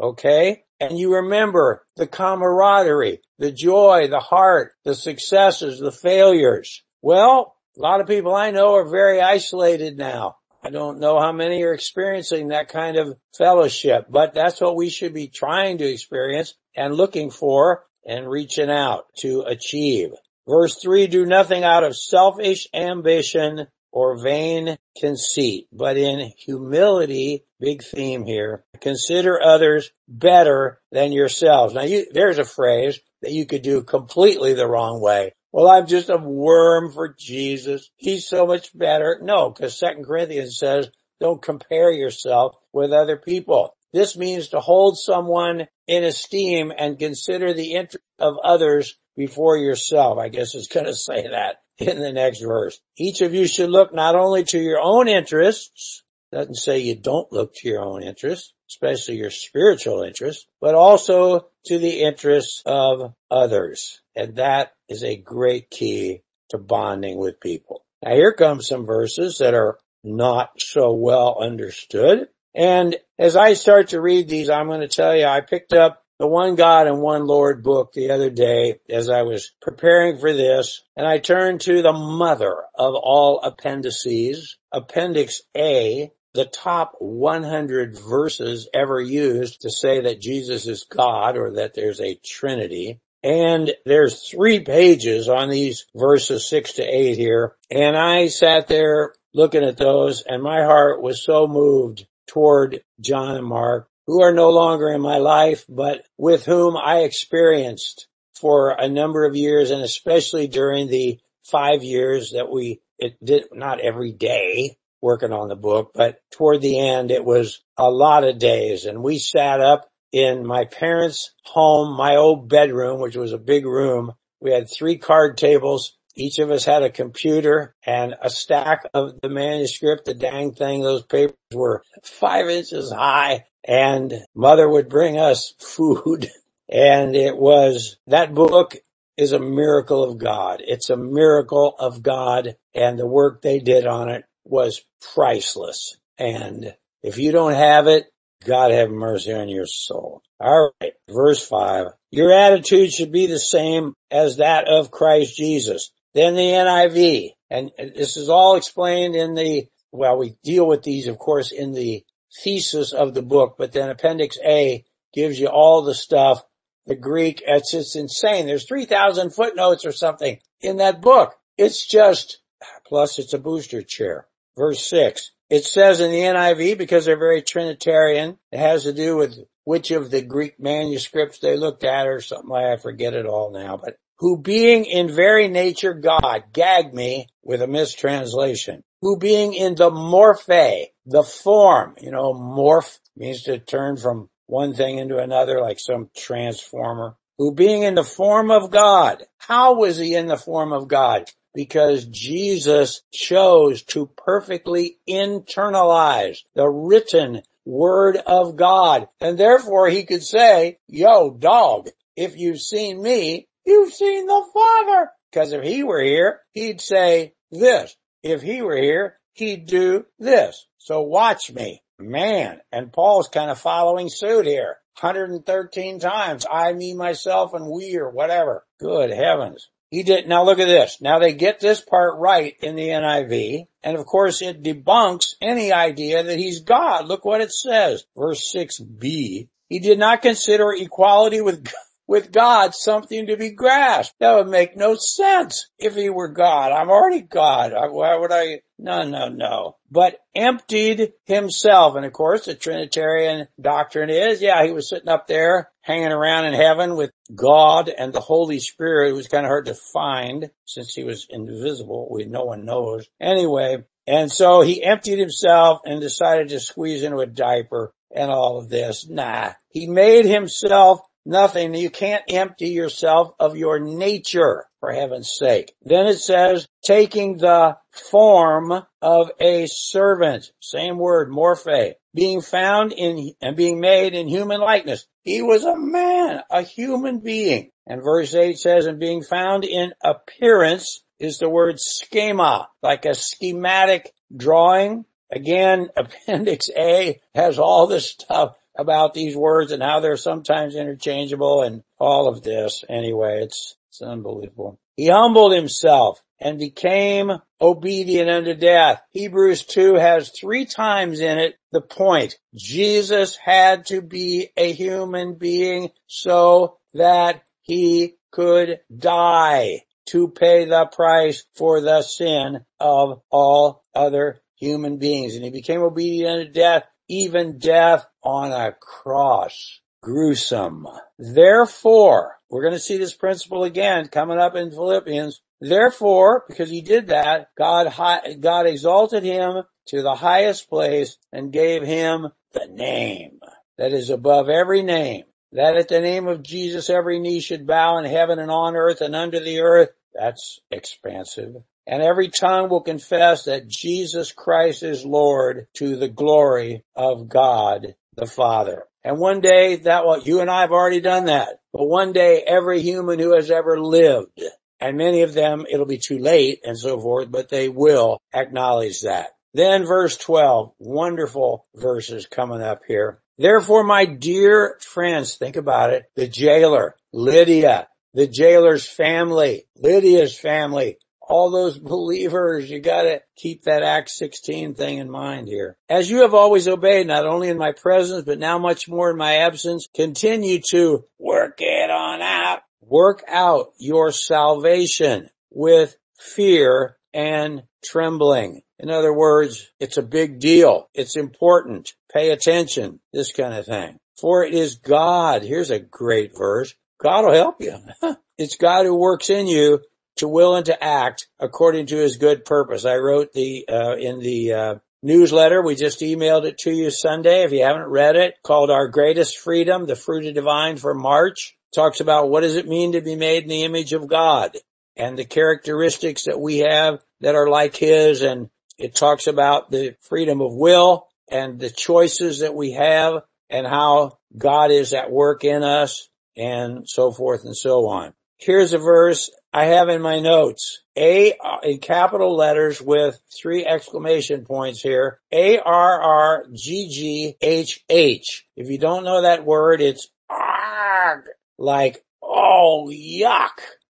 Okay. 0.00 0.64
And 0.78 0.98
you 0.98 1.16
remember 1.16 1.84
the 1.96 2.06
camaraderie, 2.06 3.20
the 3.38 3.52
joy, 3.52 4.08
the 4.08 4.20
heart, 4.20 4.72
the 4.84 4.94
successes, 4.94 5.78
the 5.78 5.92
failures. 5.92 6.82
Well, 7.02 7.54
a 7.76 7.80
lot 7.80 8.00
of 8.00 8.06
people 8.06 8.34
I 8.34 8.50
know 8.50 8.76
are 8.76 8.88
very 8.88 9.20
isolated 9.20 9.98
now. 9.98 10.36
I 10.62 10.70
don't 10.70 11.00
know 11.00 11.18
how 11.18 11.32
many 11.32 11.62
are 11.62 11.72
experiencing 11.72 12.48
that 12.48 12.68
kind 12.68 12.96
of 12.96 13.16
fellowship, 13.36 14.06
but 14.10 14.34
that's 14.34 14.60
what 14.60 14.76
we 14.76 14.90
should 14.90 15.14
be 15.14 15.28
trying 15.28 15.78
to 15.78 15.90
experience 15.90 16.54
and 16.76 16.94
looking 16.94 17.30
for 17.30 17.84
and 18.06 18.28
reaching 18.28 18.70
out 18.70 19.04
to 19.18 19.42
achieve. 19.42 20.10
Verse 20.48 20.76
three, 20.82 21.06
do 21.06 21.26
nothing 21.26 21.64
out 21.64 21.84
of 21.84 21.96
selfish 21.96 22.66
ambition 22.74 23.66
or 23.92 24.22
vain 24.22 24.76
conceit, 25.00 25.66
but 25.72 25.96
in 25.96 26.30
humility, 26.38 27.44
big 27.58 27.82
theme 27.82 28.24
here, 28.24 28.64
consider 28.80 29.42
others 29.42 29.90
better 30.08 30.80
than 30.92 31.12
yourselves. 31.12 31.74
Now 31.74 31.82
you, 31.82 32.06
there's 32.12 32.38
a 32.38 32.44
phrase 32.44 33.00
that 33.22 33.32
you 33.32 33.46
could 33.46 33.62
do 33.62 33.82
completely 33.82 34.54
the 34.54 34.68
wrong 34.68 35.00
way. 35.00 35.32
Well, 35.52 35.68
I'm 35.68 35.88
just 35.88 36.08
a 36.08 36.16
worm 36.16 36.92
for 36.92 37.14
Jesus. 37.18 37.90
He's 37.96 38.26
so 38.26 38.46
much 38.46 38.76
better. 38.76 39.18
No, 39.20 39.50
because 39.50 39.76
Second 39.76 40.04
Corinthians 40.04 40.56
says, 40.56 40.88
don't 41.20 41.42
compare 41.42 41.90
yourself 41.90 42.54
with 42.72 42.92
other 42.92 43.16
people. 43.16 43.74
This 43.92 44.16
means 44.16 44.48
to 44.48 44.60
hold 44.60 44.98
someone 44.98 45.66
in 45.86 46.04
esteem 46.04 46.72
and 46.76 46.98
consider 46.98 47.52
the 47.52 47.74
interest 47.74 48.04
of 48.18 48.36
others 48.42 48.96
before 49.16 49.56
yourself. 49.56 50.18
I 50.18 50.28
guess 50.28 50.54
it's 50.54 50.68
going 50.68 50.86
to 50.86 50.94
say 50.94 51.28
that 51.28 51.56
in 51.78 51.98
the 51.98 52.12
next 52.12 52.40
verse. 52.40 52.78
Each 52.96 53.20
of 53.20 53.34
you 53.34 53.46
should 53.46 53.70
look 53.70 53.94
not 53.94 54.14
only 54.14 54.44
to 54.44 54.58
your 54.58 54.80
own 54.80 55.08
interests, 55.08 56.02
doesn't 56.30 56.54
say 56.56 56.78
you 56.78 56.94
don't 56.94 57.32
look 57.32 57.54
to 57.54 57.68
your 57.68 57.82
own 57.82 58.02
interests, 58.02 58.52
especially 58.68 59.16
your 59.16 59.30
spiritual 59.30 60.02
interests, 60.02 60.46
but 60.60 60.74
also 60.74 61.48
to 61.66 61.78
the 61.78 62.02
interests 62.02 62.62
of 62.64 63.14
others. 63.30 64.00
And 64.14 64.36
that 64.36 64.72
is 64.88 65.02
a 65.02 65.16
great 65.16 65.70
key 65.70 66.22
to 66.50 66.58
bonding 66.58 67.18
with 67.18 67.40
people. 67.40 67.84
Now 68.02 68.14
here 68.14 68.32
comes 68.32 68.68
some 68.68 68.86
verses 68.86 69.38
that 69.38 69.54
are 69.54 69.78
not 70.04 70.60
so 70.60 70.92
well 70.92 71.38
understood. 71.40 72.28
And 72.54 72.96
as 73.18 73.36
I 73.36 73.54
start 73.54 73.88
to 73.88 74.00
read 74.00 74.28
these, 74.28 74.50
I'm 74.50 74.66
going 74.66 74.80
to 74.80 74.88
tell 74.88 75.16
you, 75.16 75.26
I 75.26 75.40
picked 75.40 75.72
up 75.72 76.02
the 76.18 76.26
One 76.26 76.54
God 76.54 76.86
and 76.86 77.00
One 77.00 77.26
Lord 77.26 77.62
book 77.62 77.92
the 77.92 78.10
other 78.10 78.30
day 78.30 78.80
as 78.90 79.08
I 79.08 79.22
was 79.22 79.52
preparing 79.62 80.18
for 80.18 80.32
this, 80.32 80.82
and 80.96 81.06
I 81.06 81.18
turned 81.18 81.62
to 81.62 81.80
the 81.80 81.92
mother 81.92 82.54
of 82.74 82.94
all 82.94 83.40
appendices, 83.40 84.58
Appendix 84.72 85.42
A, 85.56 86.12
the 86.34 86.44
top 86.44 86.92
100 86.98 87.98
verses 87.98 88.68
ever 88.74 89.00
used 89.00 89.62
to 89.62 89.70
say 89.70 90.02
that 90.02 90.20
Jesus 90.20 90.66
is 90.66 90.84
God 90.84 91.36
or 91.36 91.54
that 91.54 91.74
there's 91.74 92.00
a 92.00 92.20
Trinity. 92.24 93.00
And 93.22 93.72
there's 93.84 94.28
three 94.28 94.60
pages 94.60 95.28
on 95.28 95.50
these 95.50 95.86
verses 95.94 96.48
six 96.48 96.74
to 96.74 96.82
eight 96.82 97.16
here. 97.16 97.56
And 97.70 97.96
I 97.96 98.28
sat 98.28 98.68
there 98.68 99.14
looking 99.34 99.64
at 99.64 99.76
those 99.76 100.22
and 100.22 100.42
my 100.42 100.62
heart 100.62 101.02
was 101.02 101.24
so 101.24 101.46
moved 101.46 102.06
toward 102.30 102.80
John 103.00 103.36
and 103.36 103.46
Mark, 103.46 103.88
who 104.06 104.22
are 104.22 104.32
no 104.32 104.50
longer 104.50 104.88
in 104.88 105.00
my 105.00 105.18
life, 105.18 105.64
but 105.68 106.06
with 106.16 106.44
whom 106.44 106.76
I 106.76 107.00
experienced 107.00 108.06
for 108.34 108.70
a 108.70 108.88
number 108.88 109.24
of 109.24 109.34
years 109.34 109.72
and 109.72 109.82
especially 109.82 110.46
during 110.46 110.88
the 110.88 111.18
five 111.42 111.82
years 111.82 112.30
that 112.30 112.48
we, 112.48 112.80
it 112.98 113.22
did 113.24 113.46
not 113.52 113.80
every 113.80 114.12
day, 114.12 114.76
working 115.02 115.32
on 115.32 115.48
the 115.48 115.56
book, 115.56 115.90
but 115.92 116.20
toward 116.30 116.60
the 116.60 116.78
end 116.78 117.10
it 117.10 117.24
was 117.24 117.62
a 117.76 117.90
lot 117.90 118.22
of 118.22 118.38
days 118.38 118.84
and 118.84 119.02
we 119.02 119.18
sat 119.18 119.60
up 119.60 119.88
in 120.12 120.46
my 120.46 120.66
parents' 120.66 121.32
home, 121.44 121.96
my 121.96 122.14
old 122.14 122.48
bedroom, 122.48 123.00
which 123.00 123.16
was 123.16 123.32
a 123.32 123.38
big 123.38 123.66
room. 123.66 124.12
We 124.40 124.52
had 124.52 124.68
three 124.70 124.98
card 124.98 125.36
tables. 125.36 125.96
Each 126.16 126.38
of 126.38 126.50
us 126.50 126.64
had 126.64 126.82
a 126.82 126.90
computer 126.90 127.74
and 127.84 128.14
a 128.20 128.30
stack 128.30 128.82
of 128.94 129.20
the 129.20 129.28
manuscript, 129.28 130.04
the 130.04 130.14
dang 130.14 130.52
thing. 130.52 130.82
Those 130.82 131.04
papers 131.04 131.36
were 131.52 131.82
five 132.02 132.48
inches 132.48 132.92
high 132.92 133.44
and 133.64 134.12
mother 134.34 134.68
would 134.68 134.88
bring 134.88 135.18
us 135.18 135.54
food. 135.58 136.28
And 136.72 137.16
it 137.16 137.36
was 137.36 137.96
that 138.06 138.32
book 138.32 138.76
is 139.16 139.32
a 139.32 139.40
miracle 139.40 140.04
of 140.04 140.18
God. 140.18 140.62
It's 140.64 140.88
a 140.88 140.96
miracle 140.96 141.74
of 141.76 142.00
God 142.00 142.54
and 142.76 142.96
the 142.96 143.08
work 143.08 143.42
they 143.42 143.58
did 143.58 143.88
on 143.88 144.08
it 144.08 144.24
was 144.44 144.80
priceless. 145.12 145.96
And 146.16 146.72
if 147.02 147.18
you 147.18 147.32
don't 147.32 147.54
have 147.54 147.88
it, 147.88 148.06
God 148.44 148.70
have 148.70 148.90
mercy 148.90 149.32
on 149.32 149.48
your 149.48 149.66
soul. 149.66 150.22
All 150.38 150.70
right. 150.80 150.92
Verse 151.08 151.44
five. 151.44 151.86
Your 152.10 152.32
attitude 152.32 152.92
should 152.92 153.12
be 153.12 153.26
the 153.26 153.40
same 153.40 153.94
as 154.10 154.36
that 154.36 154.68
of 154.68 154.90
Christ 154.90 155.36
Jesus. 155.36 155.90
Then 156.14 156.34
the 156.34 156.40
NIV. 156.40 157.30
And 157.50 157.70
this 157.78 158.16
is 158.16 158.28
all 158.28 158.56
explained 158.56 159.16
in 159.16 159.34
the, 159.34 159.68
well, 159.92 160.18
we 160.18 160.36
deal 160.44 160.66
with 160.66 160.82
these, 160.82 161.08
of 161.08 161.18
course, 161.18 161.50
in 161.52 161.72
the 161.72 162.04
thesis 162.42 162.92
of 162.92 163.14
the 163.14 163.22
book, 163.22 163.56
but 163.58 163.72
then 163.72 163.90
appendix 163.90 164.38
A 164.44 164.84
gives 165.12 165.38
you 165.38 165.48
all 165.48 165.82
the 165.82 165.94
stuff. 165.94 166.42
The 166.86 166.94
Greek, 166.94 167.42
it's 167.46 167.72
just 167.72 167.96
insane. 167.96 168.46
There's 168.46 168.66
3,000 168.66 169.30
footnotes 169.30 169.84
or 169.84 169.92
something 169.92 170.38
in 170.60 170.78
that 170.78 171.00
book. 171.00 171.34
It's 171.58 171.86
just, 171.86 172.40
plus 172.86 173.18
it's 173.18 173.34
a 173.34 173.38
booster 173.38 173.82
chair. 173.82 174.26
Verse 174.56 174.88
six. 174.88 175.32
It 175.48 175.64
says 175.64 176.00
in 176.00 176.12
the 176.12 176.20
NIV, 176.20 176.78
because 176.78 177.04
they're 177.04 177.18
very 177.18 177.42
Trinitarian, 177.42 178.38
it 178.52 178.58
has 178.58 178.84
to 178.84 178.92
do 178.92 179.16
with 179.16 179.36
which 179.64 179.90
of 179.90 180.10
the 180.10 180.22
Greek 180.22 180.60
manuscripts 180.60 181.38
they 181.38 181.56
looked 181.56 181.84
at 181.84 182.06
or 182.06 182.20
something 182.20 182.54
I 182.54 182.76
forget 182.76 183.14
it 183.14 183.26
all 183.26 183.50
now, 183.52 183.76
but 183.76 183.96
who 184.20 184.38
being 184.38 184.84
in 184.84 185.12
very 185.12 185.48
nature 185.48 185.94
God, 185.94 186.44
gag 186.52 186.92
me 186.92 187.26
with 187.42 187.62
a 187.62 187.66
mistranslation, 187.66 188.84
who 189.00 189.18
being 189.18 189.54
in 189.54 189.74
the 189.74 189.90
morphe, 189.90 190.86
the 191.06 191.22
form, 191.22 191.94
you 192.00 192.10
know, 192.10 192.34
morph 192.34 192.98
means 193.16 193.42
to 193.44 193.58
turn 193.58 193.96
from 193.96 194.28
one 194.46 194.74
thing 194.74 194.98
into 194.98 195.16
another 195.16 195.60
like 195.60 195.78
some 195.80 196.10
transformer, 196.14 197.16
who 197.38 197.54
being 197.54 197.82
in 197.82 197.94
the 197.94 198.04
form 198.04 198.50
of 198.50 198.70
God. 198.70 199.22
How 199.38 199.74
was 199.74 199.96
he 199.96 200.14
in 200.14 200.26
the 200.26 200.36
form 200.36 200.74
of 200.74 200.86
God? 200.86 201.24
Because 201.54 202.04
Jesus 202.04 203.02
chose 203.12 203.82
to 203.84 204.10
perfectly 204.18 204.98
internalize 205.08 206.40
the 206.54 206.68
written 206.68 207.40
word 207.64 208.18
of 208.18 208.56
God. 208.56 209.08
And 209.20 209.38
therefore 209.38 209.88
he 209.88 210.04
could 210.04 210.22
say, 210.22 210.78
yo 210.86 211.30
dog, 211.30 211.88
if 212.16 212.36
you've 212.36 212.60
seen 212.60 213.02
me, 213.02 213.48
you've 213.64 213.92
seen 213.92 214.26
the 214.26 214.44
Father. 214.52 215.10
Because 215.30 215.52
if 215.52 215.62
he 215.62 215.82
were 215.82 216.02
here, 216.02 216.40
he'd 216.52 216.80
say 216.80 217.34
this. 217.50 217.96
If 218.22 218.42
he 218.42 218.62
were 218.62 218.76
here, 218.76 219.18
he'd 219.32 219.66
do 219.66 220.06
this. 220.18 220.66
So 220.78 221.02
watch 221.02 221.52
me. 221.52 221.82
Man. 221.98 222.60
And 222.72 222.92
Paul's 222.92 223.28
kind 223.28 223.50
of 223.50 223.58
following 223.58 224.08
suit 224.08 224.46
here. 224.46 224.78
113 224.98 226.00
times. 226.00 226.46
I, 226.50 226.72
me, 226.72 226.94
myself, 226.94 227.54
and 227.54 227.70
we 227.70 227.96
or 227.96 228.10
whatever. 228.10 228.66
Good 228.78 229.10
heavens. 229.10 229.70
He 229.90 230.04
did. 230.04 230.28
Now 230.28 230.44
look 230.44 230.60
at 230.60 230.66
this. 230.66 231.00
Now 231.00 231.18
they 231.18 231.32
get 231.32 231.58
this 231.58 231.80
part 231.80 232.18
right 232.18 232.54
in 232.60 232.76
the 232.76 232.88
NIV. 232.88 233.66
And 233.82 233.96
of 233.96 234.06
course 234.06 234.40
it 234.40 234.62
debunks 234.62 235.34
any 235.40 235.72
idea 235.72 236.22
that 236.22 236.38
he's 236.38 236.60
God. 236.60 237.06
Look 237.06 237.24
what 237.24 237.40
it 237.40 237.52
says. 237.52 238.04
Verse 238.16 238.52
6b. 238.54 239.48
He 239.68 239.78
did 239.78 239.98
not 239.98 240.22
consider 240.22 240.72
equality 240.72 241.40
with 241.40 241.66
with 242.10 242.32
God 242.32 242.74
something 242.74 243.28
to 243.28 243.36
be 243.36 243.52
grasped. 243.52 244.16
That 244.18 244.34
would 244.34 244.48
make 244.48 244.76
no 244.76 244.96
sense 244.96 245.68
if 245.78 245.94
he 245.94 246.10
were 246.10 246.26
God. 246.26 246.72
I'm 246.72 246.90
already 246.90 247.20
God. 247.20 247.72
Why 247.72 248.16
would 248.16 248.32
I? 248.32 248.62
No, 248.80 249.04
no, 249.04 249.28
no. 249.28 249.76
But 249.92 250.18
emptied 250.34 251.12
himself. 251.24 251.94
And 251.94 252.04
of 252.04 252.12
course 252.12 252.46
the 252.46 252.56
Trinitarian 252.56 253.46
doctrine 253.60 254.10
is, 254.10 254.42
yeah, 254.42 254.64
he 254.64 254.72
was 254.72 254.90
sitting 254.90 255.08
up 255.08 255.28
there 255.28 255.70
hanging 255.82 256.10
around 256.10 256.46
in 256.46 256.54
heaven 256.54 256.96
with 256.96 257.12
God 257.32 257.88
and 257.88 258.12
the 258.12 258.20
Holy 258.20 258.58
Spirit. 258.58 259.10
It 259.10 259.14
was 259.14 259.28
kind 259.28 259.46
of 259.46 259.50
hard 259.50 259.66
to 259.66 259.76
find 259.92 260.50
since 260.64 260.92
he 260.92 261.04
was 261.04 261.28
invisible. 261.30 262.08
We, 262.10 262.24
no 262.24 262.44
one 262.44 262.64
knows. 262.64 263.06
Anyway, 263.20 263.84
and 264.08 264.32
so 264.32 264.62
he 264.62 264.82
emptied 264.82 265.20
himself 265.20 265.82
and 265.84 266.00
decided 266.00 266.48
to 266.48 266.58
squeeze 266.58 267.04
into 267.04 267.18
a 267.18 267.26
diaper 267.26 267.92
and 268.12 268.32
all 268.32 268.58
of 268.58 268.68
this. 268.68 269.08
Nah, 269.08 269.52
he 269.68 269.86
made 269.86 270.24
himself 270.24 271.00
Nothing. 271.26 271.74
You 271.74 271.90
can't 271.90 272.24
empty 272.28 272.68
yourself 272.68 273.32
of 273.38 273.56
your 273.56 273.78
nature, 273.78 274.64
for 274.80 274.92
heaven's 274.92 275.36
sake. 275.36 275.74
Then 275.82 276.06
it 276.06 276.18
says, 276.18 276.66
taking 276.82 277.36
the 277.36 277.76
form 277.90 278.72
of 279.02 279.30
a 279.38 279.66
servant. 279.66 280.50
Same 280.60 280.98
word, 280.98 281.30
morphe. 281.30 281.94
Being 282.14 282.40
found 282.40 282.92
in 282.92 283.32
and 283.40 283.56
being 283.56 283.80
made 283.80 284.14
in 284.14 284.28
human 284.28 284.60
likeness. 284.60 285.06
He 285.22 285.42
was 285.42 285.64
a 285.64 285.76
man, 285.76 286.42
a 286.50 286.62
human 286.62 287.20
being. 287.20 287.70
And 287.86 288.02
verse 288.02 288.34
8 288.34 288.58
says, 288.58 288.86
and 288.86 288.98
being 288.98 289.22
found 289.22 289.64
in 289.64 289.92
appearance 290.02 291.02
is 291.18 291.38
the 291.38 291.48
word 291.48 291.78
schema, 291.78 292.68
like 292.82 293.04
a 293.04 293.14
schematic 293.14 294.12
drawing. 294.34 295.04
Again, 295.30 295.88
appendix 295.96 296.70
A 296.76 297.20
has 297.34 297.58
all 297.58 297.86
this 297.86 298.10
stuff 298.10 298.56
about 298.80 299.12
these 299.12 299.36
words 299.36 299.72
and 299.72 299.82
how 299.82 300.00
they're 300.00 300.16
sometimes 300.16 300.74
interchangeable 300.74 301.62
and 301.62 301.82
all 301.98 302.28
of 302.28 302.42
this. 302.42 302.82
Anyway, 302.88 303.42
it's, 303.42 303.76
it's 303.90 304.00
unbelievable. 304.00 304.80
He 304.96 305.08
humbled 305.08 305.52
himself 305.52 306.22
and 306.40 306.58
became 306.58 307.30
obedient 307.60 308.30
unto 308.30 308.54
death. 308.54 309.02
Hebrews 309.10 309.64
2 309.66 309.96
has 309.96 310.30
three 310.30 310.64
times 310.64 311.20
in 311.20 311.38
it 311.38 311.56
the 311.72 311.82
point. 311.82 312.38
Jesus 312.54 313.36
had 313.36 313.86
to 313.86 314.00
be 314.00 314.48
a 314.56 314.72
human 314.72 315.34
being 315.34 315.90
so 316.06 316.78
that 316.94 317.42
he 317.60 318.14
could 318.30 318.80
die 318.96 319.82
to 320.06 320.28
pay 320.28 320.64
the 320.64 320.86
price 320.86 321.44
for 321.54 321.80
the 321.80 322.02
sin 322.02 322.64
of 322.80 323.20
all 323.30 323.84
other 323.94 324.40
human 324.56 324.98
beings. 324.98 325.34
And 325.34 325.44
he 325.44 325.50
became 325.50 325.82
obedient 325.82 326.40
unto 326.40 326.52
death, 326.52 326.84
even 327.10 327.58
death 327.58 328.06
on 328.22 328.52
a 328.52 328.72
cross. 328.72 329.80
Gruesome. 330.02 330.86
Therefore, 331.18 332.36
we're 332.48 332.62
going 332.62 332.72
to 332.72 332.78
see 332.78 332.96
this 332.96 333.12
principle 333.12 333.64
again 333.64 334.08
coming 334.08 334.38
up 334.38 334.54
in 334.54 334.70
Philippians. 334.70 335.42
Therefore, 335.60 336.44
because 336.48 336.70
he 336.70 336.80
did 336.80 337.08
that, 337.08 337.48
God, 337.58 337.92
God 338.40 338.66
exalted 338.66 339.24
him 339.24 339.64
to 339.86 340.02
the 340.02 340.14
highest 340.14 340.70
place 340.70 341.18
and 341.32 341.52
gave 341.52 341.82
him 341.82 342.28
the 342.52 342.66
name 342.66 343.40
that 343.76 343.92
is 343.92 344.08
above 344.08 344.48
every 344.48 344.82
name. 344.82 345.24
That 345.52 345.76
at 345.76 345.88
the 345.88 346.00
name 346.00 346.28
of 346.28 346.42
Jesus 346.44 346.88
every 346.88 347.18
knee 347.18 347.40
should 347.40 347.66
bow 347.66 347.98
in 347.98 348.04
heaven 348.04 348.38
and 348.38 348.50
on 348.50 348.76
earth 348.76 349.00
and 349.00 349.16
under 349.16 349.40
the 349.40 349.60
earth. 349.60 349.90
That's 350.14 350.60
expansive 350.70 351.56
and 351.86 352.02
every 352.02 352.28
tongue 352.28 352.68
will 352.68 352.82
confess 352.82 353.44
that 353.44 353.68
Jesus 353.68 354.32
Christ 354.32 354.82
is 354.82 355.04
Lord 355.04 355.66
to 355.74 355.96
the 355.96 356.08
glory 356.08 356.84
of 356.94 357.28
God 357.28 357.94
the 358.16 358.26
Father. 358.26 358.84
And 359.02 359.18
one 359.18 359.40
day 359.40 359.76
that 359.76 360.04
will, 360.04 360.18
you 360.18 360.40
and 360.40 360.50
I 360.50 360.60
have 360.60 360.72
already 360.72 361.00
done 361.00 361.26
that, 361.26 361.60
but 361.72 361.86
one 361.86 362.12
day 362.12 362.42
every 362.46 362.82
human 362.82 363.18
who 363.18 363.34
has 363.34 363.50
ever 363.50 363.80
lived, 363.80 364.42
and 364.78 364.96
many 364.96 365.22
of 365.22 365.32
them 365.32 365.64
it'll 365.70 365.86
be 365.86 365.98
too 365.98 366.18
late 366.18 366.60
and 366.64 366.78
so 366.78 367.00
forth, 367.00 367.30
but 367.30 367.48
they 367.48 367.68
will 367.68 368.20
acknowledge 368.34 369.02
that. 369.02 369.30
Then 369.54 369.84
verse 369.84 370.16
12, 370.16 370.72
wonderful 370.78 371.66
verses 371.74 372.26
coming 372.26 372.62
up 372.62 372.82
here. 372.86 373.20
Therefore, 373.38 373.84
my 373.84 374.04
dear 374.04 374.76
friends, 374.80 375.36
think 375.36 375.56
about 375.56 375.92
it. 375.92 376.04
The 376.14 376.28
jailer, 376.28 376.94
Lydia, 377.12 377.88
the 378.12 378.26
jailer's 378.26 378.86
family, 378.86 379.66
Lydia's 379.76 380.38
family, 380.38 380.98
all 381.30 381.50
those 381.50 381.78
believers. 381.78 382.68
You 382.68 382.80
gotta 382.80 383.22
keep 383.36 383.62
that 383.62 383.82
Acts 383.82 384.18
16 384.18 384.74
thing 384.74 384.98
in 384.98 385.10
mind 385.10 385.48
here. 385.48 385.78
As 385.88 386.10
you 386.10 386.22
have 386.22 386.34
always 386.34 386.66
obeyed, 386.66 387.06
not 387.06 387.24
only 387.24 387.48
in 387.48 387.56
my 387.56 387.72
presence, 387.72 388.24
but 388.24 388.38
now 388.38 388.58
much 388.58 388.88
more 388.88 389.10
in 389.10 389.16
my 389.16 389.36
absence, 389.36 389.88
continue 389.94 390.60
to 390.70 391.04
work 391.18 391.58
it 391.60 391.90
on 391.90 392.20
out. 392.20 392.60
Work 392.82 393.22
out 393.28 393.68
your 393.78 394.10
salvation 394.10 395.30
with 395.50 395.96
fear 396.18 396.96
and 397.14 397.62
trembling. 397.84 398.62
In 398.78 398.90
other 398.90 399.12
words, 399.12 399.70
it's 399.78 399.98
a 399.98 400.02
big 400.02 400.40
deal. 400.40 400.88
It's 400.94 401.16
important. 401.16 401.94
Pay 402.12 402.30
attention. 402.30 403.00
This 403.12 403.32
kind 403.32 403.54
of 403.54 403.66
thing. 403.66 403.98
For 404.20 404.44
it 404.44 404.52
is 404.52 404.76
God. 404.76 405.42
Here's 405.42 405.70
a 405.70 405.78
great 405.78 406.32
verse. 406.36 406.74
God 407.00 407.24
will 407.24 407.34
help 407.34 407.56
you. 407.60 407.76
it's 408.38 408.56
God 408.56 408.84
who 408.84 408.96
works 408.96 409.30
in 409.30 409.46
you 409.46 409.80
to 410.16 410.28
will 410.28 410.56
and 410.56 410.66
to 410.66 410.82
act 410.84 411.28
according 411.38 411.86
to 411.86 411.96
his 411.96 412.16
good 412.16 412.44
purpose. 412.44 412.84
I 412.84 412.96
wrote 412.96 413.32
the, 413.32 413.66
uh, 413.68 413.96
in 413.96 414.20
the, 414.20 414.52
uh, 414.52 414.74
newsletter. 415.02 415.62
We 415.62 415.76
just 415.76 416.00
emailed 416.00 416.44
it 416.44 416.58
to 416.58 416.70
you 416.70 416.90
Sunday. 416.90 417.42
If 417.42 417.52
you 417.52 417.62
haven't 417.62 417.88
read 417.88 418.16
it, 418.16 418.34
called 418.42 418.70
Our 418.70 418.88
Greatest 418.88 419.38
Freedom, 419.38 419.86
the 419.86 419.96
Fruit 419.96 420.26
of 420.26 420.34
Divine 420.34 420.76
for 420.76 420.94
March, 420.94 421.56
talks 421.74 422.00
about 422.00 422.30
what 422.30 422.40
does 422.40 422.56
it 422.56 422.68
mean 422.68 422.92
to 422.92 423.00
be 423.00 423.16
made 423.16 423.44
in 423.44 423.48
the 423.48 423.64
image 423.64 423.92
of 423.92 424.08
God 424.08 424.56
and 424.96 425.18
the 425.18 425.24
characteristics 425.24 426.24
that 426.24 426.40
we 426.40 426.58
have 426.58 427.02
that 427.20 427.34
are 427.34 427.48
like 427.48 427.76
His. 427.76 428.22
And 428.22 428.50
it 428.78 428.94
talks 428.94 429.26
about 429.26 429.70
the 429.70 429.96
freedom 430.00 430.40
of 430.40 430.54
will 430.54 431.06
and 431.30 431.58
the 431.58 431.70
choices 431.70 432.40
that 432.40 432.54
we 432.54 432.72
have 432.72 433.22
and 433.48 433.66
how 433.66 434.18
God 434.36 434.70
is 434.70 434.92
at 434.92 435.10
work 435.10 435.44
in 435.44 435.62
us 435.62 436.08
and 436.36 436.88
so 436.88 437.12
forth 437.12 437.44
and 437.44 437.56
so 437.56 437.88
on. 437.88 438.12
Here's 438.38 438.72
a 438.72 438.78
verse 438.78 439.30
I 439.52 439.66
have 439.66 439.88
in 439.88 440.00
my 440.00 440.20
notes. 440.20 440.82
A 440.96 441.34
in 441.62 441.78
capital 441.78 442.36
letters 442.36 442.80
with 442.80 443.18
three 443.30 443.64
exclamation 443.64 444.44
points 444.44 444.80
here. 444.80 445.20
A 445.32 445.58
R 445.58 446.02
R 446.02 446.46
G 446.52 446.88
G 446.88 447.36
H 447.40 447.84
H. 447.88 448.46
If 448.56 448.68
you 448.68 448.78
don't 448.78 449.04
know 449.04 449.22
that 449.22 449.44
word, 449.44 449.80
it's 449.80 450.08
arg, 450.28 451.24
like, 451.58 452.04
oh, 452.22 452.88
yuck. 452.92 453.50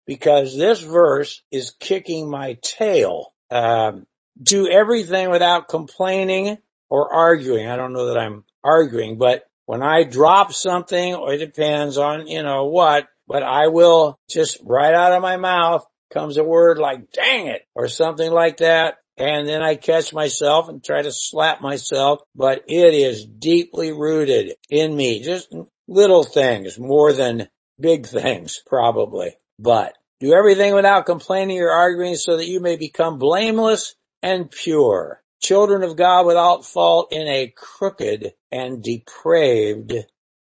Because 0.05 0.55
this 0.57 0.81
verse 0.81 1.41
is 1.51 1.75
kicking 1.79 2.29
my 2.29 2.57
tail. 2.61 3.33
Um, 3.49 4.05
do 4.41 4.69
everything 4.69 5.29
without 5.29 5.67
complaining 5.67 6.57
or 6.89 7.13
arguing. 7.13 7.67
I 7.67 7.75
don't 7.75 7.93
know 7.93 8.07
that 8.07 8.17
I'm 8.17 8.43
arguing, 8.63 9.17
but 9.17 9.45
when 9.65 9.81
I 9.81 10.03
drop 10.03 10.53
something, 10.53 11.15
or 11.15 11.33
it 11.33 11.39
depends 11.39 11.97
on, 11.97 12.27
you 12.27 12.43
know, 12.43 12.65
what, 12.65 13.07
but 13.27 13.43
I 13.43 13.67
will 13.67 14.19
just 14.29 14.59
right 14.63 14.93
out 14.93 15.13
of 15.13 15.21
my 15.21 15.37
mouth 15.37 15.85
comes 16.13 16.37
a 16.37 16.43
word 16.43 16.77
like 16.77 17.11
dang 17.11 17.47
it 17.47 17.63
or 17.75 17.87
something 17.87 18.31
like 18.31 18.57
that. 18.57 18.97
And 19.17 19.47
then 19.47 19.61
I 19.61 19.75
catch 19.75 20.13
myself 20.13 20.67
and 20.67 20.83
try 20.83 21.01
to 21.01 21.11
slap 21.11 21.61
myself, 21.61 22.19
but 22.35 22.63
it 22.67 22.93
is 22.93 23.25
deeply 23.25 23.93
rooted 23.93 24.55
in 24.69 24.95
me. 24.95 25.23
Just 25.23 25.53
little 25.87 26.23
things 26.23 26.77
more 26.77 27.13
than 27.13 27.47
big 27.79 28.07
things 28.07 28.61
probably, 28.65 29.35
but 29.57 29.93
do 30.19 30.33
everything 30.33 30.73
without 30.73 31.05
complaining 31.05 31.59
or 31.61 31.69
arguing 31.69 32.15
so 32.15 32.37
that 32.37 32.47
you 32.47 32.59
may 32.59 32.75
become 32.75 33.17
blameless 33.17 33.95
and 34.21 34.49
pure. 34.51 35.21
Children 35.41 35.83
of 35.83 35.95
God 35.95 36.25
without 36.25 36.65
fault 36.65 37.13
in 37.13 37.27
a 37.27 37.53
crooked 37.55 38.33
and 38.51 38.81
depraved 38.81 39.93